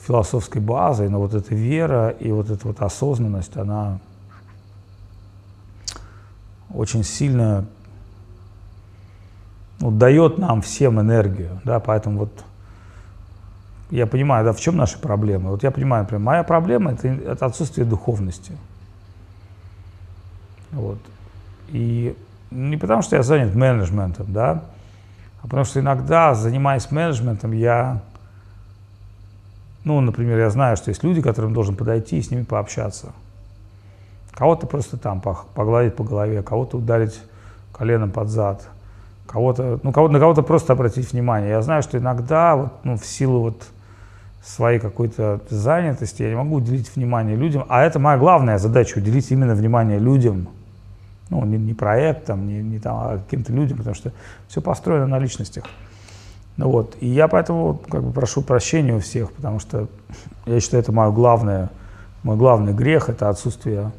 философской 0.00 0.60
базой, 0.60 1.08
но 1.08 1.18
вот 1.20 1.32
эта 1.32 1.54
вера 1.54 2.10
и 2.10 2.30
вот 2.30 2.50
эта 2.50 2.66
вот 2.66 2.82
осознанность, 2.82 3.56
она 3.56 4.00
очень 6.74 7.02
сильно 7.02 7.64
ну, 9.80 9.90
дает 9.90 10.38
нам 10.38 10.62
всем 10.62 11.00
энергию, 11.00 11.60
да, 11.64 11.80
поэтому 11.80 12.20
вот 12.20 12.44
я 13.90 14.06
понимаю, 14.06 14.44
да, 14.44 14.52
в 14.52 14.60
чем 14.60 14.76
наши 14.76 14.98
проблемы. 14.98 15.50
Вот 15.50 15.62
я 15.62 15.70
понимаю, 15.70 16.02
например, 16.04 16.24
моя 16.24 16.42
проблема 16.42 16.92
это, 16.92 17.08
это 17.08 17.46
отсутствие 17.46 17.86
духовности. 17.86 18.52
Вот. 20.72 20.98
И 21.68 22.16
не 22.50 22.76
потому, 22.76 23.02
что 23.02 23.16
я 23.16 23.22
занят 23.22 23.54
менеджментом, 23.54 24.26
да, 24.32 24.64
а 25.42 25.42
потому 25.42 25.64
что 25.64 25.80
иногда, 25.80 26.34
занимаясь 26.34 26.90
менеджментом, 26.90 27.52
я, 27.52 28.02
ну, 29.84 30.00
например, 30.00 30.38
я 30.38 30.50
знаю, 30.50 30.76
что 30.76 30.90
есть 30.90 31.02
люди, 31.04 31.22
которым 31.22 31.54
должен 31.54 31.76
подойти 31.76 32.18
и 32.18 32.22
с 32.22 32.30
ними 32.30 32.42
пообщаться. 32.42 33.12
Кого-то 34.32 34.66
просто 34.66 34.96
там 34.96 35.20
погладить 35.20 35.96
по 35.96 36.04
голове, 36.04 36.42
кого-то 36.42 36.78
ударить 36.78 37.20
коленом 37.72 38.10
под 38.10 38.28
зад, 38.28 38.68
кого-то, 39.28 39.78
ну, 39.82 39.92
кого 39.92 40.08
на 40.08 40.18
кого-то 40.18 40.42
просто 40.42 40.72
обратить 40.72 41.12
внимание. 41.12 41.50
Я 41.50 41.62
знаю, 41.62 41.82
что 41.82 41.98
иногда, 41.98 42.56
вот, 42.56 42.72
ну, 42.82 42.96
в 42.96 43.04
силу 43.04 43.40
вот 43.40 43.62
своей 44.42 44.80
какой-то 44.80 45.40
занятости 45.50 46.22
я 46.22 46.30
не 46.30 46.36
могу 46.36 46.56
уделить 46.56 46.94
внимание 46.96 47.36
людям, 47.36 47.66
а 47.68 47.82
это 47.82 47.98
моя 47.98 48.16
главная 48.16 48.58
задача, 48.58 48.98
уделить 48.98 49.30
именно 49.30 49.54
внимание 49.54 49.98
людям, 49.98 50.48
ну, 51.28 51.44
не, 51.44 51.58
не 51.58 51.74
проектам, 51.74 52.46
не, 52.46 52.62
не 52.62 52.78
там, 52.78 52.96
а 52.96 53.18
каким-то 53.18 53.52
людям, 53.52 53.78
потому 53.78 53.94
что 53.94 54.12
все 54.48 54.62
построено 54.62 55.06
на 55.06 55.18
личностях. 55.18 55.64
Ну 56.56 56.70
вот, 56.70 56.96
и 57.00 57.06
я 57.06 57.28
поэтому 57.28 57.80
как 57.88 58.02
бы 58.02 58.12
прошу 58.12 58.42
прощения 58.42 58.94
у 58.94 59.00
всех, 59.00 59.30
потому 59.32 59.60
что 59.60 59.86
я 60.46 60.58
считаю, 60.58 60.82
это 60.82 60.90
мое 60.90 61.10
главное, 61.12 61.70
мой 62.22 62.36
главный 62.36 62.72
грех, 62.72 63.08
это 63.08 63.28
отсутствие 63.28 63.92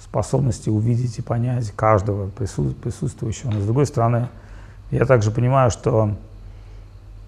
способности 0.00 0.70
увидеть 0.70 1.18
и 1.18 1.22
понять 1.22 1.70
каждого 1.72 2.28
прису- 2.28 2.74
присутствующего. 2.74 3.50
Но 3.50 3.60
с 3.60 3.64
другой 3.64 3.84
стороны, 3.84 4.28
я 4.90 5.04
также 5.04 5.30
понимаю, 5.30 5.70
что 5.70 6.10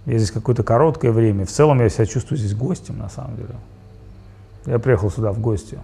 я 0.07 0.19
здесь 0.19 0.31
какое-то 0.31 0.63
короткое 0.63 1.13
время. 1.13 1.47
В 1.47 1.51
целом 1.51 1.81
я 1.81 1.89
себя 1.89 2.07
чувствую 2.07 2.39
здесь 2.39 2.55
гостем, 2.55 2.99
на 2.99 3.09
самом 3.09 3.37
деле. 3.37 3.55
Я 4.67 4.79
приехал 4.79 5.11
сюда 5.11 5.33
в 5.33 5.41
гости. 5.41 5.79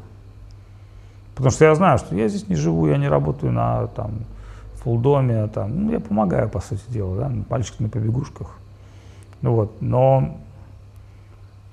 Потому 1.34 1.52
что 1.52 1.64
я 1.66 1.74
знаю, 1.74 1.98
что 1.98 2.16
я 2.16 2.28
здесь 2.28 2.48
не 2.48 2.56
живу, 2.56 2.88
я 2.88 2.96
не 2.96 3.08
работаю 3.08 3.52
на 3.52 3.86
там, 3.88 4.10
фулдоме, 4.82 5.46
там, 5.48 5.84
ну, 5.84 5.92
я 5.92 6.00
помогаю, 6.00 6.48
по 6.48 6.60
сути 6.60 6.82
дела, 6.88 7.16
да, 7.16 7.32
мальчик 7.48 7.78
на 7.78 7.88
побегушках. 7.88 8.58
Ну 9.40 9.54
вот, 9.54 9.80
но 9.80 10.36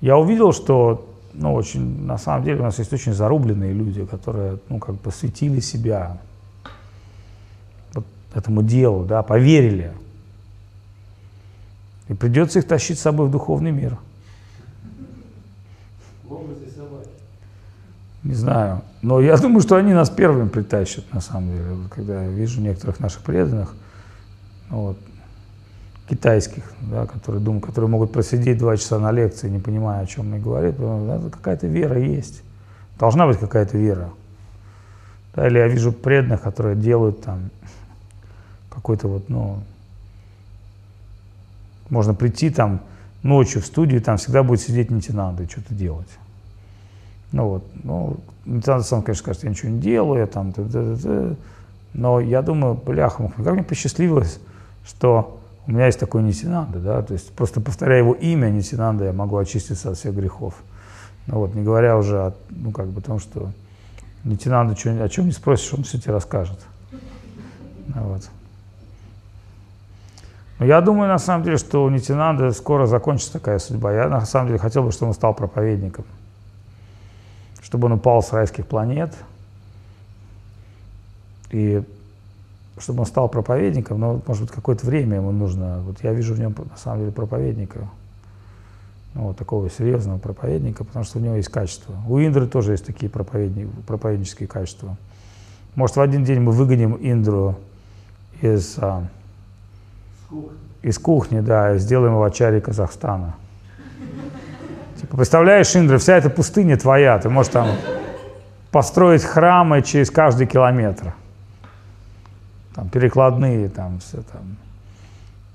я 0.01 0.17
увидел, 0.17 0.53
что, 0.53 1.09
ну, 1.33 1.53
очень, 1.55 2.05
на 2.05 2.19
самом 2.19 2.43
деле, 2.43 2.59
у 2.59 2.63
нас 2.63 2.77
есть 2.77 2.93
очень 2.93 3.13
зарубленные 3.13 3.73
люди, 3.73 4.05
которые, 4.05 4.59
ну, 4.69 4.77
как 4.77 4.95
бы 4.95 5.01
посвятили 5.01 5.59
себя 5.59 6.17
этому 8.35 8.61
делу, 8.61 9.05
да, 9.05 9.23
поверили. 9.23 9.91
И 12.07 12.13
придется 12.13 12.59
их 12.59 12.67
тащить 12.67 12.99
с 12.99 13.01
собой 13.01 13.27
в 13.27 13.31
духовный 13.31 13.71
мир. 13.71 13.97
Не 18.23 18.33
знаю. 18.33 18.81
Но 19.03 19.21
я 19.21 19.37
думаю, 19.37 19.61
что 19.61 19.75
они 19.75 19.93
нас 19.93 20.09
первыми 20.09 20.49
притащат, 20.49 21.13
на 21.13 21.21
самом 21.21 21.51
деле. 21.51 21.73
Вот 21.73 21.91
когда 21.91 22.23
я 22.23 22.29
вижу 22.29 22.59
некоторых 22.59 22.99
наших 22.99 23.21
преданных, 23.21 23.75
ну 24.71 24.81
вот, 24.81 24.97
китайских, 26.09 26.63
да, 26.81 27.05
которые, 27.05 27.41
думают, 27.41 27.65
которые 27.65 27.87
могут 27.87 28.11
просидеть 28.11 28.57
два 28.57 28.77
часа 28.77 28.97
на 28.97 29.11
лекции, 29.11 29.47
не 29.47 29.59
понимая, 29.59 30.01
о 30.01 30.07
чем 30.07 30.29
мне 30.29 30.39
говорит, 30.39 30.73
это 30.73 31.29
какая-то 31.31 31.67
вера 31.67 31.99
есть. 31.99 32.41
Должна 32.99 33.27
быть 33.27 33.37
какая-то 33.37 33.77
вера. 33.77 34.09
Да, 35.35 35.47
или 35.47 35.59
я 35.59 35.67
вижу 35.67 35.91
преданных, 35.91 36.41
которые 36.41 36.75
делают 36.75 37.21
там 37.21 37.51
какой-то 38.75 39.07
вот, 39.07 39.29
ну, 39.29 39.59
можно 41.89 42.13
прийти 42.13 42.49
там 42.49 42.81
ночью 43.23 43.61
в 43.61 43.65
студию, 43.65 44.01
там 44.01 44.17
всегда 44.17 44.43
будет 44.43 44.61
сидеть 44.61 44.91
Нитинанда 44.91 45.43
и 45.43 45.47
что-то 45.47 45.73
делать. 45.73 46.09
Ну 47.31 47.49
вот, 47.49 47.65
ну, 47.83 48.17
Нитинанда 48.45 48.83
сам, 48.83 49.01
конечно, 49.01 49.23
скажет, 49.23 49.43
я 49.43 49.49
ничего 49.49 49.71
не 49.71 49.79
делаю, 49.79 50.19
я 50.19 50.27
там, 50.27 50.51
т-т-т-т. 50.53 51.35
но 51.93 52.19
я 52.19 52.41
думаю, 52.41 52.75
бляха, 52.75 53.31
как 53.35 53.53
мне 53.53 53.63
посчастливилось, 53.63 54.39
что 54.85 55.39
у 55.67 55.71
меня 55.71 55.87
есть 55.87 55.99
такой 55.99 56.21
Нитинанда, 56.21 56.79
да, 56.79 57.01
то 57.01 57.13
есть 57.13 57.31
просто 57.31 57.61
повторяя 57.61 57.99
его 57.99 58.13
имя 58.13 58.49
Нитинанда, 58.49 59.05
я 59.05 59.13
могу 59.13 59.37
очиститься 59.37 59.91
от 59.91 59.97
всех 59.97 60.15
грехов. 60.15 60.53
Ну 61.27 61.39
вот, 61.39 61.55
не 61.55 61.63
говоря 61.63 61.97
уже 61.97 62.19
о, 62.19 62.33
ну, 62.51 62.71
как 62.71 62.87
бы, 62.87 63.01
том, 63.01 63.19
что 63.19 63.51
Нитинанда 64.23 64.75
чё- 64.75 65.03
о 65.03 65.09
чем 65.09 65.25
не 65.25 65.31
спросишь, 65.31 65.73
он 65.73 65.83
все 65.83 65.99
тебе 65.99 66.13
расскажет. 66.13 66.59
Ну 67.87 68.03
Вот. 68.03 68.29
Я 70.59 70.79
думаю, 70.81 71.09
на 71.09 71.17
самом 71.17 71.43
деле, 71.43 71.57
что 71.57 71.83
у 71.83 71.89
Нитинанды 71.89 72.51
скоро 72.51 72.85
закончится 72.85 73.33
такая 73.33 73.59
судьба. 73.59 73.91
Я, 73.93 74.07
на 74.07 74.25
самом 74.25 74.47
деле, 74.47 74.59
хотел 74.59 74.83
бы, 74.83 74.91
чтобы 74.91 75.09
он 75.09 75.13
стал 75.13 75.33
проповедником. 75.33 76.05
Чтобы 77.61 77.87
он 77.87 77.93
упал 77.93 78.23
с 78.23 78.31
райских 78.31 78.65
планет. 78.65 79.13
И 81.51 81.83
чтобы 82.77 83.01
он 83.01 83.05
стал 83.05 83.29
проповедником, 83.29 83.99
но, 83.99 84.21
может 84.27 84.43
быть, 84.43 84.51
какое-то 84.51 84.85
время 84.85 85.17
ему 85.17 85.31
нужно. 85.31 85.81
Вот 85.85 86.03
я 86.03 86.13
вижу 86.13 86.33
в 86.33 86.39
нем, 86.39 86.55
на 86.57 86.77
самом 86.77 86.99
деле, 86.99 87.11
проповедника. 87.11 87.87
Ну, 89.13 89.27
вот 89.27 89.37
такого 89.37 89.69
серьезного 89.69 90.17
проповедника, 90.17 90.83
потому 90.83 91.05
что 91.05 91.19
у 91.19 91.21
него 91.21 91.35
есть 91.35 91.47
качество. 91.47 91.95
У 92.07 92.19
Индры 92.19 92.47
тоже 92.47 92.73
есть 92.73 92.85
такие 92.85 93.09
проповедни- 93.09 93.69
проповеднические 93.87 94.47
качества. 94.47 94.97
Может, 95.75 95.95
в 95.95 96.01
один 96.01 96.25
день 96.25 96.41
мы 96.41 96.51
выгоним 96.51 96.97
Индру 96.99 97.55
из, 98.41 98.75
а, 98.77 99.07
кухни. 100.29 100.57
из 100.81 100.99
кухни, 100.99 101.39
да, 101.39 101.77
сделаем 101.77 102.13
его 102.13 102.23
ачари 102.23 102.59
Казахстана. 102.59 103.35
Типа, 104.99 105.17
представляешь, 105.17 105.75
Индра, 105.75 105.97
вся 105.97 106.17
эта 106.17 106.29
пустыня 106.29 106.77
твоя, 106.77 107.19
ты 107.19 107.29
можешь 107.29 107.51
там 107.51 107.67
построить 108.71 109.23
храмы 109.23 109.81
через 109.81 110.09
каждый 110.09 110.47
километр. 110.47 111.13
Там 112.73 112.89
перекладные, 112.89 113.69
там 113.69 113.99
все 113.99 114.17
там. 114.17 114.57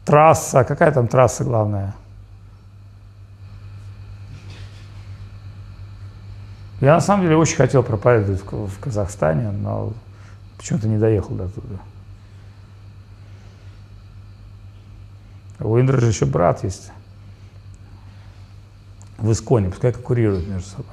Трасса, 0.05 0.65
какая 0.65 0.91
там 0.93 1.07
трасса 1.07 1.45
главная? 1.45 1.95
Я 6.81 6.95
на 6.95 7.01
самом 7.01 7.25
деле 7.25 7.37
очень 7.37 7.57
хотел 7.57 7.83
проповедовать 7.83 8.43
в 8.43 8.81
Казахстане, 8.81 9.51
но 9.51 9.93
почему-то 10.57 10.89
не 10.89 10.97
доехал 10.97 11.35
до 11.35 11.49
туда. 11.49 11.77
У 15.61 15.79
Индры 15.79 16.01
же 16.01 16.09
еще 16.09 16.27
брат 16.27 16.65
есть. 16.65 16.91
В 19.19 19.31
Исконе, 19.31 19.69
пускай 19.69 19.93
конкурируют 19.93 20.49
между 20.49 20.69
собой. 20.69 20.87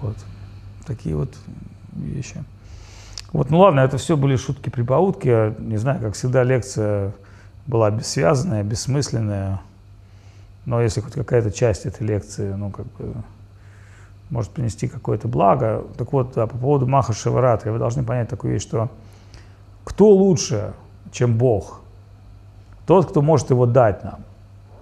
Вот. 0.00 0.16
Такие 0.86 1.16
вот 1.16 1.34
вещи. 1.92 2.42
Вот, 3.32 3.50
ну 3.50 3.60
ладно, 3.60 3.80
это 3.80 3.96
все 3.96 4.16
были 4.16 4.36
шутки-прибаутки. 4.36 5.60
Не 5.60 5.76
знаю, 5.76 6.00
как 6.00 6.14
всегда, 6.14 6.42
лекция 6.42 7.12
была 7.66 7.90
бессвязная, 7.90 8.64
бессмысленная. 8.64 9.60
Но 10.66 10.82
если 10.82 11.00
хоть 11.00 11.14
какая-то 11.14 11.50
часть 11.50 11.86
этой 11.86 12.06
лекции, 12.06 12.52
ну, 12.52 12.70
как 12.70 12.86
бы, 12.94 13.14
может 14.30 14.50
принести 14.50 14.88
какое-то 14.88 15.28
благо. 15.28 15.84
Так 15.96 16.12
вот, 16.12 16.32
да, 16.34 16.46
по 16.46 16.56
поводу 16.56 16.86
Маха 16.86 17.12
Шиваратри, 17.12 17.70
вы 17.70 17.78
должны 17.78 18.02
понять 18.02 18.28
такую 18.28 18.54
вещь, 18.54 18.62
что 18.62 18.90
кто 19.84 20.10
лучше, 20.10 20.72
чем 21.12 21.36
Бог? 21.36 21.81
Тот, 22.86 23.10
кто 23.10 23.22
может 23.22 23.50
его 23.50 23.66
дать 23.66 24.04
нам. 24.04 24.20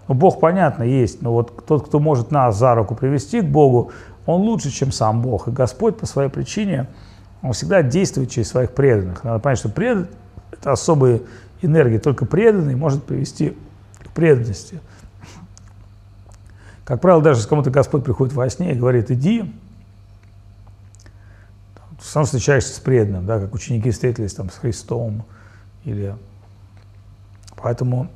Ну, 0.09 0.14
Бог, 0.14 0.40
понятно, 0.40 0.82
есть, 0.82 1.22
но 1.22 1.32
вот 1.32 1.64
тот, 1.66 1.86
кто 1.86 2.01
может 2.01 2.31
нас 2.31 2.59
за 2.59 2.74
руку 2.74 2.94
привести 2.94 3.43
к 3.43 3.44
Богу, 3.44 3.93
он 4.27 4.43
лучше, 4.43 4.70
чем 4.70 4.90
сам 4.93 5.22
Бог. 5.22 5.48
И 5.48 5.51
Господь 5.51 5.98
по 5.98 6.06
своей 6.06 6.31
причине, 6.31 6.89
он 7.43 7.52
всегда 7.52 7.82
действует 7.82 8.31
через 8.31 8.48
своих 8.48 8.72
преданных. 8.72 9.22
Надо 9.24 9.39
понять, 9.39 9.59
что 9.59 9.68
пред... 9.68 10.10
это 10.51 10.72
особые 10.72 11.22
энергии, 11.62 11.98
только 11.98 12.27
преданный 12.27 12.74
может 12.74 13.05
привести 13.05 13.56
к 14.02 14.10
преданности. 14.10 14.81
Как 16.85 17.01
правило, 17.01 17.22
даже 17.22 17.47
кому-то 17.47 17.70
Господь 17.70 18.02
приходит 18.02 18.35
во 18.35 18.51
сне 18.51 18.72
и 18.72 18.74
говорит, 18.74 19.10
иди, 19.12 19.55
сам 22.01 22.24
встречаешься 22.24 22.74
с 22.74 22.81
преданным, 22.81 23.27
да, 23.27 23.39
как 23.39 23.55
ученики 23.55 23.90
встретились 23.90 24.35
там 24.35 24.51
с 24.51 24.56
Христом. 24.56 25.24
Или... 25.85 26.16
Поэтому 27.62 28.08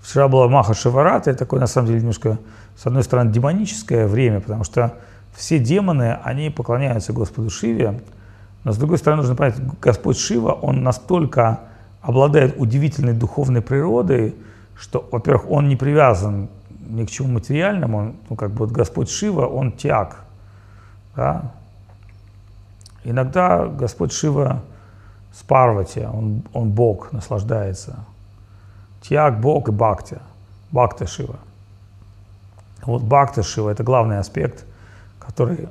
вчера 0.00 0.28
была 0.28 0.48
Маха 0.48 0.74
Шиварата, 0.74 1.30
это 1.30 1.40
такое, 1.40 1.60
на 1.60 1.66
самом 1.66 1.88
деле, 1.88 2.00
немножко, 2.00 2.38
с 2.76 2.86
одной 2.86 3.04
стороны, 3.04 3.30
демоническое 3.32 4.06
время, 4.06 4.40
потому 4.40 4.64
что 4.64 4.94
все 5.34 5.58
демоны, 5.58 6.18
они 6.24 6.50
поклоняются 6.50 7.12
Господу 7.12 7.50
Шиве, 7.50 8.00
но 8.64 8.72
с 8.72 8.76
другой 8.76 8.98
стороны, 8.98 9.22
нужно 9.22 9.36
понять, 9.36 9.56
Господь 9.80 10.18
Шива, 10.18 10.52
он 10.52 10.82
настолько 10.82 11.60
обладает 12.02 12.56
удивительной 12.58 13.14
духовной 13.14 13.62
природой, 13.62 14.34
что, 14.76 15.06
во-первых, 15.10 15.50
он 15.50 15.68
не 15.68 15.76
привязан 15.76 16.48
ни 16.88 17.04
к 17.04 17.10
чему 17.10 17.28
материальному, 17.28 17.98
он, 17.98 18.14
ну, 18.28 18.36
как 18.36 18.50
бы 18.50 18.66
вот 18.66 18.72
Господь 18.72 19.10
Шива, 19.10 19.46
он 19.46 19.72
тяг, 19.72 20.24
да? 21.14 21.52
Иногда 23.04 23.66
Господь 23.66 24.12
Шива 24.12 24.62
с 25.32 25.42
Парвати, 25.42 26.00
он, 26.00 26.42
он 26.52 26.70
Бог, 26.70 27.12
наслаждается. 27.12 28.00
Тяг 29.02 29.40
Бог 29.40 29.68
и 29.68 29.72
Бхакти, 29.72 30.18
Бхакта 30.72 31.06
Шива. 31.06 31.36
Вот 32.84 33.02
Бхакта 33.02 33.42
Шива– 33.42 33.70
это 33.70 33.82
главный 33.82 34.18
аспект, 34.18 34.64
который 35.18 35.68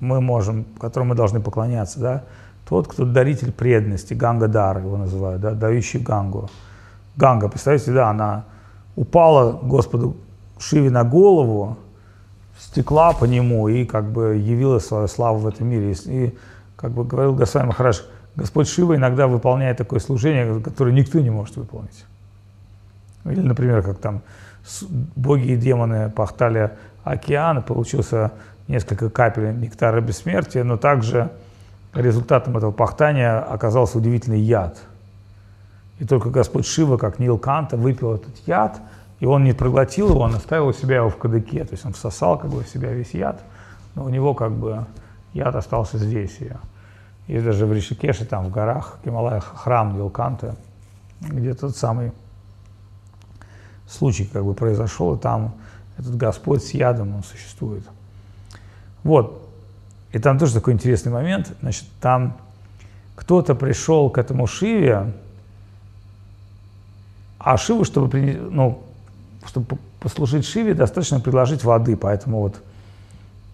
мы 0.00 0.20
можем, 0.20 0.64
которому 0.80 1.10
мы 1.10 1.14
должны 1.14 1.40
поклоняться, 1.40 2.00
да? 2.00 2.24
Тот, 2.68 2.86
кто 2.86 3.04
даритель 3.04 3.52
преданности, 3.52 4.14
Гангадар 4.14 4.78
его 4.78 4.96
называют, 4.96 5.40
да, 5.40 5.52
дающий 5.52 5.98
Гангу. 5.98 6.50
Ганга, 7.16 7.48
представьте, 7.48 7.92
да, 7.92 8.10
она 8.10 8.44
упала 8.94 9.52
Господу 9.52 10.16
Шиве 10.58 10.90
на 10.90 11.04
голову, 11.04 11.76
стекла 12.58 13.12
по 13.12 13.24
нему 13.24 13.68
и 13.68 13.84
как 13.84 14.10
бы 14.10 14.36
явила 14.36 14.78
свою 14.78 15.08
славу 15.08 15.38
в 15.38 15.46
этом 15.46 15.68
мире. 15.68 15.92
И, 16.06 16.36
как 16.78 16.92
бы 16.92 17.04
говорил 17.04 17.34
Госвами 17.34 17.66
Махараш, 17.66 18.04
Господь 18.36 18.68
Шива 18.68 18.96
иногда 18.96 19.26
выполняет 19.26 19.76
такое 19.76 20.00
служение, 20.00 20.60
которое 20.60 20.92
никто 20.92 21.20
не 21.20 21.28
может 21.28 21.56
выполнить. 21.56 22.06
Или, 23.26 23.40
например, 23.40 23.82
как 23.82 23.98
там 23.98 24.22
боги 25.14 25.48
и 25.48 25.56
демоны 25.56 26.10
пахтали 26.10 26.70
океан, 27.04 27.62
получился 27.62 28.32
несколько 28.68 29.10
капель 29.10 29.58
нектара 29.58 30.00
бессмертия, 30.00 30.64
но 30.64 30.76
также 30.76 31.30
результатом 31.92 32.56
этого 32.56 32.70
пахтания 32.70 33.38
оказался 33.38 33.98
удивительный 33.98 34.40
яд– 34.40 34.78
и 35.98 36.04
только 36.04 36.30
Господь 36.30 36.66
Шива, 36.66 36.96
как 36.96 37.18
Нил 37.18 37.38
Канта, 37.38 37.76
выпил 37.76 38.14
этот 38.14 38.36
яд, 38.46 38.80
и 39.18 39.26
он 39.26 39.44
не 39.44 39.52
проглотил 39.52 40.10
его, 40.10 40.20
он 40.20 40.34
оставил 40.34 40.68
у 40.68 40.72
себя 40.72 40.96
его 40.96 41.10
в 41.10 41.16
кадыке. 41.16 41.64
То 41.64 41.72
есть 41.72 41.84
он 41.84 41.92
всосал 41.92 42.38
как 42.38 42.50
бы 42.50 42.62
в 42.62 42.68
себя 42.68 42.92
весь 42.92 43.14
яд, 43.14 43.42
но 43.94 44.04
у 44.04 44.08
него 44.08 44.34
как 44.34 44.52
бы 44.52 44.86
яд 45.32 45.54
остался 45.54 45.98
здесь. 45.98 46.38
И, 46.40 46.52
и 47.26 47.40
даже 47.40 47.66
в 47.66 47.72
Ришикеше, 47.72 48.24
там 48.24 48.46
в 48.46 48.50
горах, 48.50 48.98
в 49.00 49.04
Гималаях, 49.06 49.44
храм 49.56 49.96
Нилканта, 49.96 50.56
где 51.20 51.54
тот 51.54 51.76
самый 51.76 52.12
случай 53.86 54.24
как 54.24 54.44
бы 54.44 54.54
произошел, 54.54 55.14
и 55.14 55.18
там 55.18 55.54
этот 55.96 56.16
Господь 56.16 56.62
с 56.62 56.70
ядом, 56.72 57.16
он 57.16 57.22
существует. 57.22 57.84
Вот. 59.02 59.48
И 60.12 60.18
там 60.18 60.38
тоже 60.38 60.54
такой 60.54 60.72
интересный 60.72 61.12
момент. 61.12 61.52
Значит, 61.60 61.84
там 62.00 62.36
кто-то 63.16 63.54
пришел 63.54 64.10
к 64.10 64.18
этому 64.18 64.46
Шиве, 64.46 65.12
а 67.38 67.56
Шиву, 67.56 67.84
чтобы, 67.84 68.08
ну, 68.50 68.82
чтобы 69.46 69.78
послужить 70.00 70.46
Шиве, 70.46 70.74
достаточно 70.74 71.20
предложить 71.20 71.64
воды. 71.64 71.96
Поэтому 71.96 72.40
вот 72.40 72.62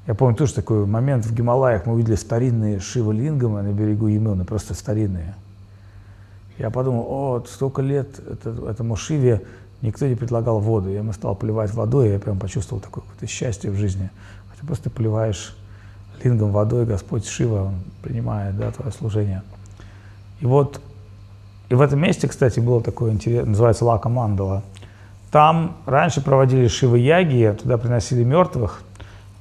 я 0.07 0.15
помню 0.15 0.37
тоже 0.37 0.55
такой 0.55 0.87
момент 0.87 1.25
в 1.25 1.35
Гималаях. 1.35 1.87
Мы 1.87 1.95
увидели 1.95 2.17
старинные 2.17 2.79
Шива-лингамы 2.79 3.63
на 3.63 3.73
берегу 3.73 4.07
Емелны, 4.07 4.45
просто 4.45 4.75
старинные. 4.75 5.35
Я 6.59 6.71
подумал, 6.71 7.07
о, 7.09 7.45
столько 7.49 7.83
лет 7.83 8.19
это, 8.19 8.51
этому 8.71 8.97
Шиве 8.97 9.43
никто 9.83 10.07
не 10.07 10.15
предлагал 10.15 10.61
воду. 10.61 10.91
Я 10.91 10.99
ему 10.99 11.13
стал 11.13 11.35
поливать 11.35 11.73
водой, 11.75 12.09
и 12.09 12.13
я 12.13 12.19
прям 12.19 12.39
почувствовал 12.39 12.81
такое 12.81 13.03
какое-то 13.03 13.27
счастье 13.27 13.71
в 13.71 13.77
жизни. 13.77 14.11
Ты 14.61 14.67
просто 14.67 14.89
поливаешь 14.91 15.57
лингом 16.23 16.53
водой, 16.53 16.87
Господь 16.87 17.27
Шива, 17.27 17.65
Он 17.65 17.75
принимает 18.03 18.57
да, 18.57 18.71
твое 18.71 18.93
служение. 18.93 19.43
И 20.41 20.47
вот 20.47 20.81
и 21.69 21.75
в 21.75 21.81
этом 21.81 22.01
месте, 22.01 22.29
кстати, 22.29 22.61
было 22.61 22.83
такое 22.83 23.13
интересное, 23.13 23.51
называется 23.51 23.85
Лака 23.85 24.09
Мандала. 24.09 24.63
Там 25.31 25.77
раньше 25.87 26.21
проводили 26.23 26.69
Шивы 26.69 26.99
Яги, 26.99 27.57
туда 27.61 27.79
приносили 27.79 28.23
мертвых. 28.23 28.83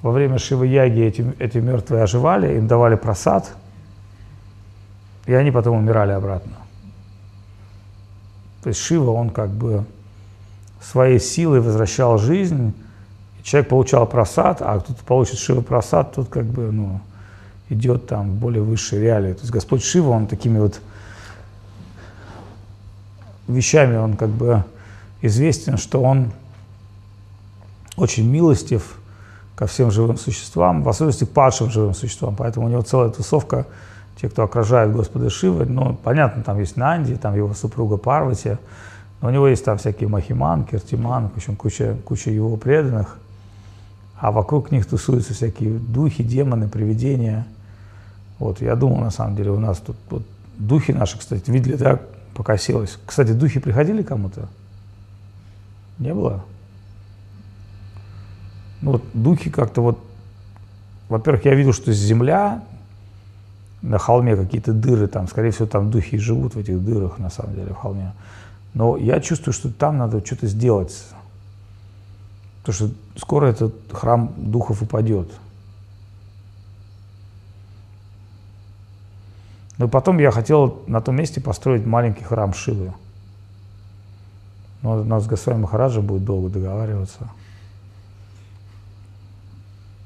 Во 0.04 0.12
время 0.12 0.38
Шивы 0.38 0.68
Яги 0.68 1.02
эти, 1.02 1.34
эти 1.40 1.58
мертвые 1.60 2.04
оживали, 2.04 2.58
им 2.58 2.68
давали 2.68 2.96
просад, 2.96 3.54
и 5.26 5.34
они 5.34 5.50
потом 5.50 5.78
умирали 5.78 6.12
обратно. 6.12 6.58
То 8.64 8.70
есть 8.70 8.82
Шива, 8.82 9.12
он 9.12 9.30
как 9.30 9.50
бы 9.50 9.86
своей 10.82 11.22
силой 11.22 11.62
возвращал 11.62 12.18
жизнь, 12.18 12.74
человек 13.44 13.70
получал 13.70 14.06
просад, 14.06 14.62
а 14.62 14.82
кто-то 14.82 15.02
получит 15.06 15.40
Шива 15.40 15.62
просад, 15.62 16.14
тут 16.14 16.28
как 16.28 16.46
бы, 16.46 16.70
ну, 16.74 17.00
идет 17.70 18.06
там 18.06 18.32
в 18.32 18.36
более 18.36 18.62
высшие 18.62 19.02
реалии. 19.02 19.32
То 19.32 19.40
есть 19.40 19.52
Господь 19.52 19.86
Шива, 19.86 20.10
он 20.10 20.28
такими 20.28 20.60
вот 20.60 20.82
вещами 23.48 23.96
он 23.96 24.18
как 24.18 24.30
бы 24.30 24.66
известен, 25.22 25.78
что 25.78 26.02
он 26.02 26.34
очень 27.96 28.30
милостив 28.30 29.00
ко 29.56 29.68
всем 29.68 29.92
живым 29.92 30.18
существам, 30.18 30.84
в 30.84 30.90
особенности 30.90 31.26
к 31.26 31.30
падшим 31.30 31.70
живым 31.70 31.94
существам. 31.94 32.36
Поэтому 32.36 32.66
у 32.66 32.70
него 32.70 32.82
целая 32.82 33.10
тусовка, 33.10 33.66
те, 34.20 34.30
кто 34.30 34.44
окружает 34.44 34.94
Господа 34.94 35.30
Шивы. 35.30 35.66
Ну, 35.66 35.96
понятно, 35.96 36.44
там 36.44 36.60
есть 36.60 36.78
Нанди, 36.78 37.16
там 37.16 37.36
его 37.36 37.54
супруга 37.54 37.98
Парвати, 37.98 38.58
но 39.22 39.30
у 39.30 39.32
него 39.32 39.48
есть 39.48 39.66
там 39.66 39.78
всякие 39.78 40.10
Махиман, 40.10 40.66
Киртиман, 40.66 41.30
в 41.30 41.38
общем, 41.38 41.56
куча, 41.56 41.98
куча 42.06 42.30
его 42.30 42.56
преданных. 42.58 43.18
А 44.20 44.32
вокруг 44.32 44.72
них 44.72 44.86
тусуются 44.86 45.34
всякие 45.34 45.72
духи, 45.72 46.24
демоны, 46.24 46.70
привидения. 46.70 47.46
Вот, 48.40 48.62
я 48.62 48.76
думал, 48.76 48.98
на 48.98 49.12
самом 49.12 49.36
деле, 49.36 49.52
у 49.52 49.60
нас 49.60 49.80
тут 49.80 49.98
вот, 50.10 50.24
духи 50.58 50.92
наши, 50.92 51.18
кстати, 51.18 51.50
видели, 51.50 51.76
да, 51.76 52.00
покосилась. 52.34 52.98
Кстати, 53.06 53.32
духи 53.32 53.60
приходили 53.60 54.02
кому-то? 54.02 54.48
Не 56.00 56.14
было? 56.14 56.44
Ну 58.84 58.92
вот 58.92 59.04
духи 59.14 59.50
как-то 59.50 59.82
вот, 59.82 59.98
во-первых, 61.08 61.46
я 61.46 61.56
видел, 61.56 61.72
что 61.72 61.94
земля, 61.94 62.62
на 63.82 63.98
холме 63.98 64.36
какие-то 64.36 64.74
дыры, 64.74 65.08
там, 65.08 65.30
скорее 65.30 65.52
всего, 65.52 65.68
там 65.68 65.90
духи 65.90 66.18
живут 66.18 66.56
в 66.56 66.60
этих 66.60 66.84
дырах, 66.84 67.18
на 67.18 67.30
самом 67.30 67.56
деле, 67.56 67.74
в 67.74 67.78
холме. 67.78 68.12
Но 68.74 68.98
я 68.98 69.22
чувствую, 69.22 69.54
что 69.54 69.72
там 69.72 69.98
надо 69.98 70.26
что-то 70.26 70.48
сделать. 70.48 71.02
Потому 72.62 72.76
что 72.76 72.90
скоро 73.18 73.46
этот 73.48 73.74
храм 73.94 74.34
духов 74.36 74.82
упадет. 74.82 75.32
Но 79.78 79.88
потом 79.88 80.18
я 80.20 80.30
хотел 80.32 80.84
на 80.88 81.00
том 81.00 81.16
месте 81.16 81.40
построить 81.40 81.86
маленький 81.86 82.26
храм 82.26 82.54
Шивы. 82.54 82.94
Но 84.82 85.00
у 85.00 85.04
нас 85.06 85.24
с 85.24 85.28
Госвами 85.28 85.62
Махараджа 85.62 86.02
будет 86.02 86.26
долго 86.26 86.50
договариваться. 86.50 87.30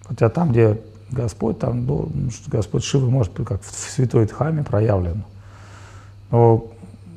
Хотя 0.08 0.30
там, 0.30 0.52
где 0.52 0.80
Господь, 1.10 1.60
там 1.60 1.88
Господь 2.48 2.84
Шивы 2.84 3.10
может 3.10 3.34
быть 3.34 3.48
как 3.48 3.62
в 3.62 3.72
святой 3.72 4.26
Дхаме 4.26 4.64
проявлен. 4.64 5.24
Но 6.32 6.68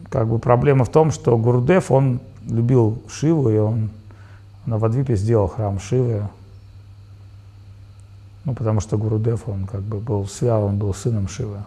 как 0.08 0.28
бы 0.28 0.38
проблема 0.38 0.84
в 0.84 0.90
том, 0.90 1.10
что 1.10 1.36
Гурдев, 1.36 1.90
он 1.90 2.20
любил 2.46 3.02
Шиву, 3.08 3.50
и 3.50 3.58
он 3.58 3.90
на 4.66 4.78
Вадвипе 4.78 5.16
сделал 5.16 5.48
храм 5.48 5.78
Шивы. 5.80 6.28
Ну, 8.44 8.54
потому 8.54 8.80
что 8.80 8.96
Гурудев, 8.96 9.48
он 9.48 9.66
как 9.66 9.82
бы 9.82 9.98
был 9.98 10.26
связан, 10.26 10.78
был 10.78 10.94
сыном 10.94 11.28
Шивы. 11.28 11.58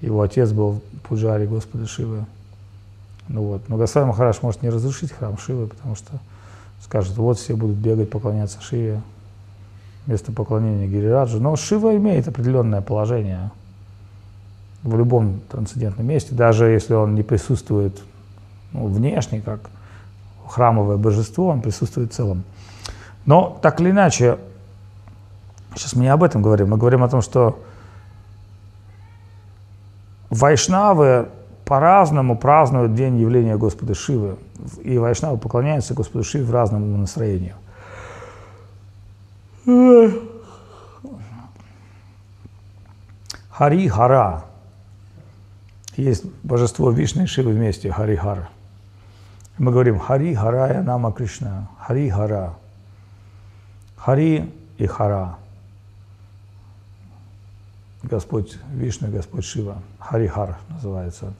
Его 0.00 0.22
отец 0.22 0.50
был 0.50 0.80
пуджари 1.04 1.46
Господа 1.46 1.86
Шивы. 1.86 2.24
Ну 3.28 3.42
вот. 3.44 3.68
Но 3.68 3.76
Госвами 3.76 4.08
Махараш 4.08 4.42
может 4.42 4.62
не 4.62 4.68
разрушить 4.68 5.12
храм 5.12 5.38
Шивы, 5.38 5.68
потому 5.68 5.94
что 5.94 6.18
скажет, 6.82 7.16
вот 7.16 7.38
все 7.38 7.54
будут 7.54 7.76
бегать, 7.76 8.10
поклоняться 8.10 8.60
Шиве 8.60 9.00
вместо 10.06 10.32
поклонения 10.32 10.86
Гирираджу. 10.86 11.40
Но 11.40 11.56
Шива 11.56 11.96
имеет 11.96 12.28
определенное 12.28 12.80
положение 12.80 13.50
в 14.82 14.96
любом 14.96 15.40
трансцендентном 15.50 16.06
месте, 16.06 16.34
даже 16.34 16.66
если 16.66 16.94
он 16.94 17.14
не 17.14 17.22
присутствует 17.22 18.02
ну, 18.72 18.86
внешне, 18.86 19.40
как 19.40 19.70
храмовое 20.48 20.96
божество, 20.96 21.48
он 21.48 21.60
присутствует 21.60 22.12
в 22.12 22.14
целом. 22.14 22.44
Но 23.24 23.58
так 23.62 23.80
или 23.80 23.90
иначе, 23.90 24.38
сейчас 25.76 25.94
мы 25.94 26.02
не 26.02 26.08
об 26.08 26.22
этом 26.24 26.42
говорим, 26.42 26.70
мы 26.70 26.76
говорим 26.76 27.04
о 27.04 27.08
том, 27.08 27.22
что 27.22 27.58
вайшнавы 30.30 31.28
по-разному 31.64 32.36
празднуют 32.36 32.94
день 32.94 33.18
явления 33.18 33.56
Господа 33.56 33.94
Шивы. 33.94 34.36
И 34.82 34.98
вайшнавы 34.98 35.38
поклоняются 35.38 35.94
Господу 35.94 36.24
Шиве 36.24 36.44
в 36.44 36.50
разном 36.50 37.00
настроении. 37.00 37.54
Хари 43.50 43.88
Хара. 43.88 44.44
Есть 45.96 46.24
божество 46.42 46.90
Вишны 46.90 47.24
и 47.24 47.26
Шивы 47.26 47.52
вместе, 47.52 47.92
Хари 47.92 48.16
Хара. 48.16 48.48
Мы 49.58 49.70
говорим 49.70 49.98
Хари 49.98 50.34
Харая 50.34 50.82
Нама 50.82 51.12
Кришна. 51.12 51.68
Хари 51.78 52.08
Хара. 52.08 52.54
Хари 53.96 54.50
и 54.78 54.86
Хара. 54.86 55.36
Господь 58.02 58.58
Вишна, 58.72 59.08
Господь 59.08 59.44
Шива. 59.44 59.78
Харихар 59.98 60.58
называется. 60.68 61.32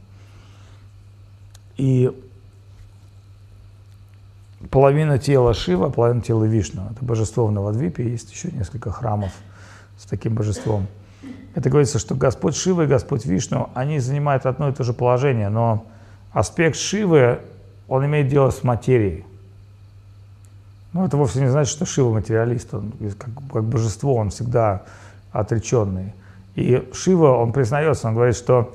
И 1.76 2.10
половина 4.70 5.18
тела 5.18 5.55
Шива, 5.55 5.90
половина 5.90 6.22
тела 6.22 6.44
Вишну. 6.44 6.89
Это 6.90 7.05
божество 7.05 7.47
в 7.47 7.52
Навадвипе, 7.52 8.09
есть 8.09 8.32
еще 8.32 8.51
несколько 8.51 8.90
храмов 8.90 9.32
с 9.98 10.05
таким 10.05 10.34
божеством. 10.34 10.86
Это 11.55 11.68
говорится, 11.68 11.98
что 11.98 12.14
Господь 12.14 12.56
Шива 12.56 12.82
и 12.82 12.86
Господь 12.86 13.26
Вишну, 13.26 13.70
они 13.74 13.98
занимают 13.98 14.47
одно 14.47 14.68
и 14.68 14.72
то 14.72 14.84
же 14.84 14.93
положение, 14.93 15.48
но 15.48 15.86
аспект 16.32 16.76
Шивы, 16.76 17.40
он 17.89 18.06
имеет 18.06 18.28
дело 18.28 18.51
с 18.51 18.62
материей. 18.62 19.24
Но 20.93 21.05
это 21.06 21.16
вовсе 21.16 21.40
не 21.40 21.48
значит, 21.48 21.72
что 21.72 21.84
Шива 21.84 22.12
материалист, 22.12 22.72
он 22.74 22.93
как, 23.18 23.30
как 23.52 23.64
божество, 23.64 24.14
он 24.14 24.30
всегда 24.30 24.82
отреченный. 25.30 26.14
И 26.55 26.89
Шива, 26.93 27.36
он 27.36 27.52
признается, 27.52 28.09
он 28.09 28.14
говорит, 28.14 28.36
что 28.36 28.74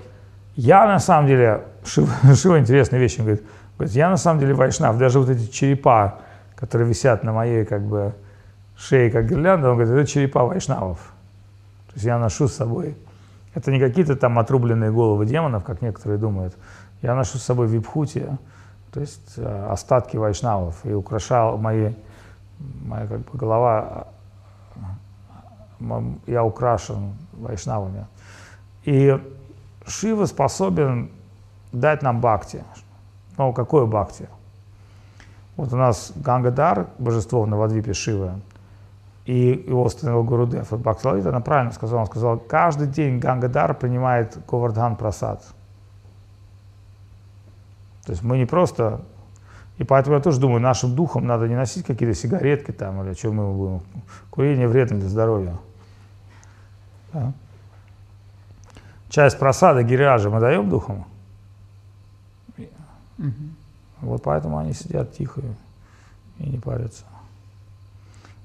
я 0.55 0.87
на 0.87 0.99
самом 0.99 1.27
деле, 1.27 1.63
Шива, 1.85 2.09
Шива 2.35 2.59
интересная 2.59 2.99
вещь, 2.99 3.15
он 3.19 3.25
говорит, 3.25 3.43
говорит, 3.77 3.95
я 3.95 4.09
на 4.09 4.17
самом 4.17 4.39
деле 4.39 4.53
вайшнав, 4.53 4.97
даже 4.97 5.19
вот 5.19 5.29
эти 5.29 5.47
черепа, 5.51 6.19
которые 6.55 6.87
висят 6.87 7.23
на 7.23 7.33
моей 7.33 7.65
как 7.65 7.83
бы 7.83 8.13
шее, 8.77 9.11
как 9.11 9.27
гирлянда, 9.29 9.71
он 9.71 9.77
говорит, 9.77 9.93
это 9.93 10.07
черепа 10.07 10.45
вайшнавов. 10.45 11.13
То 11.87 11.93
есть 11.95 12.05
я 12.05 12.17
ношу 12.19 12.47
с 12.47 12.53
собой. 12.53 12.95
Это 13.53 13.71
не 13.71 13.79
какие-то 13.79 14.15
там 14.15 14.37
отрубленные 14.37 14.91
головы 14.91 15.25
демонов, 15.25 15.63
как 15.63 15.81
некоторые 15.81 16.19
думают. 16.19 16.55
Я 17.01 17.15
ношу 17.15 17.37
с 17.37 17.43
собой 17.43 17.67
випхути, 17.67 18.27
то 18.91 18.99
есть 18.99 19.33
э, 19.37 19.67
остатки 19.71 20.17
вайшнавов, 20.17 20.75
и 20.83 20.93
украшал 20.93 21.57
мои, 21.57 21.93
моя 22.85 23.07
как 23.07 23.19
бы 23.19 23.37
голова, 23.37 24.07
э, 25.79 26.01
я 26.27 26.43
украшен 26.43 27.13
вайшнавами. 27.33 28.07
И 28.83 29.19
Шива 29.87 30.25
способен 30.25 31.09
дать 31.71 32.01
нам 32.01 32.21
бхакти. 32.21 32.63
Ну, 33.37 33.53
какое 33.53 33.85
бхакти? 33.85 34.27
Вот 35.55 35.73
у 35.73 35.77
нас 35.77 36.11
Гангадар, 36.15 36.87
божество 36.99 37.45
Навадвипе 37.45 37.93
Шивы, 37.93 38.33
и 39.25 39.65
его 39.67 39.83
установил 39.83 40.23
Гурудев. 40.23 40.71
Вот 40.71 40.79
Бхактилалит, 40.79 41.25
она 41.25 41.41
правильно 41.41 41.71
сказала, 41.71 42.01
он 42.01 42.05
сказал, 42.07 42.37
каждый 42.37 42.87
день 42.87 43.19
Гангадар 43.19 43.73
принимает 43.73 44.37
Говардхан 44.47 44.95
Прасад. 44.95 45.43
То 48.05 48.11
есть 48.11 48.23
мы 48.23 48.37
не 48.37 48.45
просто... 48.45 49.01
И 49.77 49.83
поэтому 49.83 50.15
я 50.15 50.21
тоже 50.21 50.39
думаю, 50.39 50.61
нашим 50.61 50.95
духом 50.95 51.27
надо 51.27 51.47
не 51.47 51.55
носить 51.55 51.85
какие-то 51.85 52.15
сигаретки 52.15 52.71
там, 52.71 53.03
или 53.03 53.13
что 53.13 53.31
мы 53.31 53.53
будем. 53.53 53.81
Курение 54.31 54.67
вредно 54.67 54.97
для 54.97 55.09
здоровья. 55.09 55.57
Да? 57.13 57.33
Часть 59.09 59.37
просада 59.37 59.83
гириаджа 59.83 60.29
мы 60.29 60.39
даем 60.39 60.69
духом? 60.69 61.05
Угу. 63.17 63.31
Вот 64.01 64.23
поэтому 64.23 64.57
они 64.57 64.73
сидят 64.73 65.13
тихо 65.13 65.41
и 66.39 66.49
не 66.49 66.57
парятся. 66.57 67.03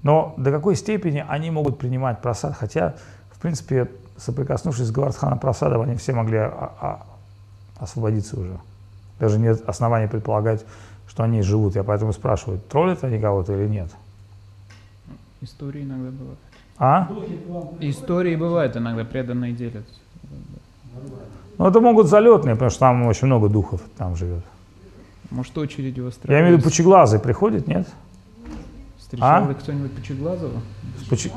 Но 0.02 0.34
до 0.36 0.50
какой 0.50 0.76
степени 0.76 1.24
они 1.28 1.50
могут 1.50 1.78
принимать 1.78 2.20
просад, 2.20 2.56
хотя, 2.56 2.94
в 3.30 3.40
принципе, 3.40 3.88
соприкоснувшись 4.16 4.86
с 4.86 4.90
Гавардханом 4.90 5.38
просадом, 5.38 5.82
они 5.82 5.96
все 5.96 6.12
могли 6.12 6.38
а, 6.38 6.72
а, 6.80 7.06
освободиться 7.78 8.38
уже. 8.38 8.58
Даже 9.20 9.38
нет 9.38 9.62
оснований 9.68 10.08
предполагать, 10.08 10.64
что 11.06 11.22
они 11.22 11.42
живут. 11.42 11.76
Я 11.76 11.84
поэтому 11.84 12.12
спрашиваю, 12.12 12.58
троллят 12.58 13.04
они 13.04 13.20
кого-то 13.20 13.52
или 13.52 13.68
нет? 13.68 13.90
Истории 15.40 15.82
иногда 15.82 16.10
бывают. 16.10 16.38
А? 16.78 17.08
Истории 17.80 18.34
бывают 18.34 18.76
иногда, 18.76 19.04
преданные 19.04 19.52
делятся. 19.52 19.94
Ну, 21.58 21.66
это 21.66 21.80
могут 21.80 22.08
залетные, 22.08 22.54
потому 22.54 22.70
что 22.70 22.80
там 22.80 23.06
очень 23.06 23.26
много 23.26 23.48
духов 23.48 23.80
там 23.96 24.16
живет. 24.16 24.44
Может, 25.32 25.56
очередь 25.56 25.96
Я 25.96 26.02
выстраивается. 26.02 26.42
имею 26.44 26.56
в 26.56 26.58
виду 26.58 26.64
пучеглазый 26.68 27.18
приходит, 27.18 27.66
нет? 27.66 27.88
Встречал 28.98 29.44
А? 29.46 29.48
ли 29.48 29.54
кто-нибудь 29.54 29.92
Пучеглазого? 29.92 30.60
Пучи- 31.08 31.32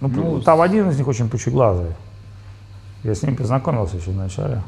Ну, 0.00 0.08
Ну, 0.08 0.40
там 0.42 0.60
один 0.60 0.90
из 0.90 0.98
них 0.98 1.08
очень 1.08 1.30
пучеглазый. 1.30 1.92
Я 3.02 3.14
с 3.14 3.22
ним 3.22 3.36
познакомился 3.36 3.96
еще 3.96 4.10
вначале. 4.10 4.62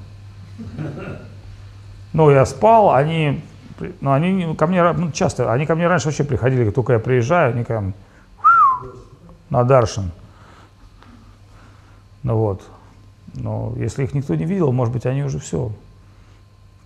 Ну, 2.14 2.30
я 2.30 2.46
спал, 2.46 2.94
они, 2.94 3.42
ну, 4.00 4.12
они 4.12 4.54
ко 4.54 4.66
мне 4.66 4.92
ну, 4.92 5.12
часто, 5.12 5.52
они 5.52 5.66
ко 5.66 5.74
мне 5.74 5.86
раньше 5.86 6.06
вообще 6.06 6.24
приходили, 6.24 6.64
как 6.64 6.74
только 6.74 6.94
я 6.94 6.98
приезжаю, 6.98 7.52
они 7.54 7.64
прям 7.64 7.92
на 9.50 9.62
Даршин. 9.64 10.10
Ну 12.22 12.36
вот. 12.36 12.62
Но 13.34 13.74
если 13.76 14.04
их 14.04 14.14
никто 14.14 14.34
не 14.34 14.46
видел, 14.46 14.72
может 14.72 14.94
быть, 14.94 15.04
они 15.04 15.22
уже 15.22 15.38
все. 15.38 15.70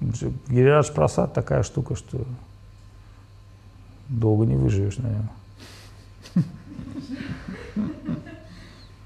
Гирирадж 0.00 0.92
Прасад 0.92 1.34
такая 1.34 1.62
штука, 1.62 1.94
что 1.94 2.24
долго 4.08 4.46
не 4.46 4.56
выживешь, 4.56 4.96
наверное. 4.96 5.30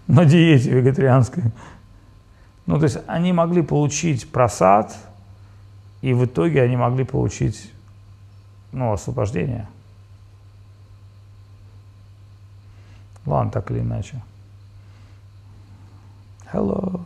На 0.06 0.24
диете 0.24 0.70
вегетарианской. 0.70 1.44
Ну, 2.66 2.78
то 2.78 2.84
есть 2.84 2.98
они 3.06 3.32
могли 3.32 3.62
получить 3.62 4.30
просад, 4.30 4.96
и 6.02 6.12
в 6.14 6.24
итоге 6.24 6.62
они 6.62 6.76
могли 6.76 7.04
получить 7.04 7.72
ну, 8.72 8.92
освобождение. 8.92 9.68
Ладно, 13.26 13.50
так 13.50 13.70
или 13.70 13.80
иначе. 13.80 14.22
Hello. 16.52 17.00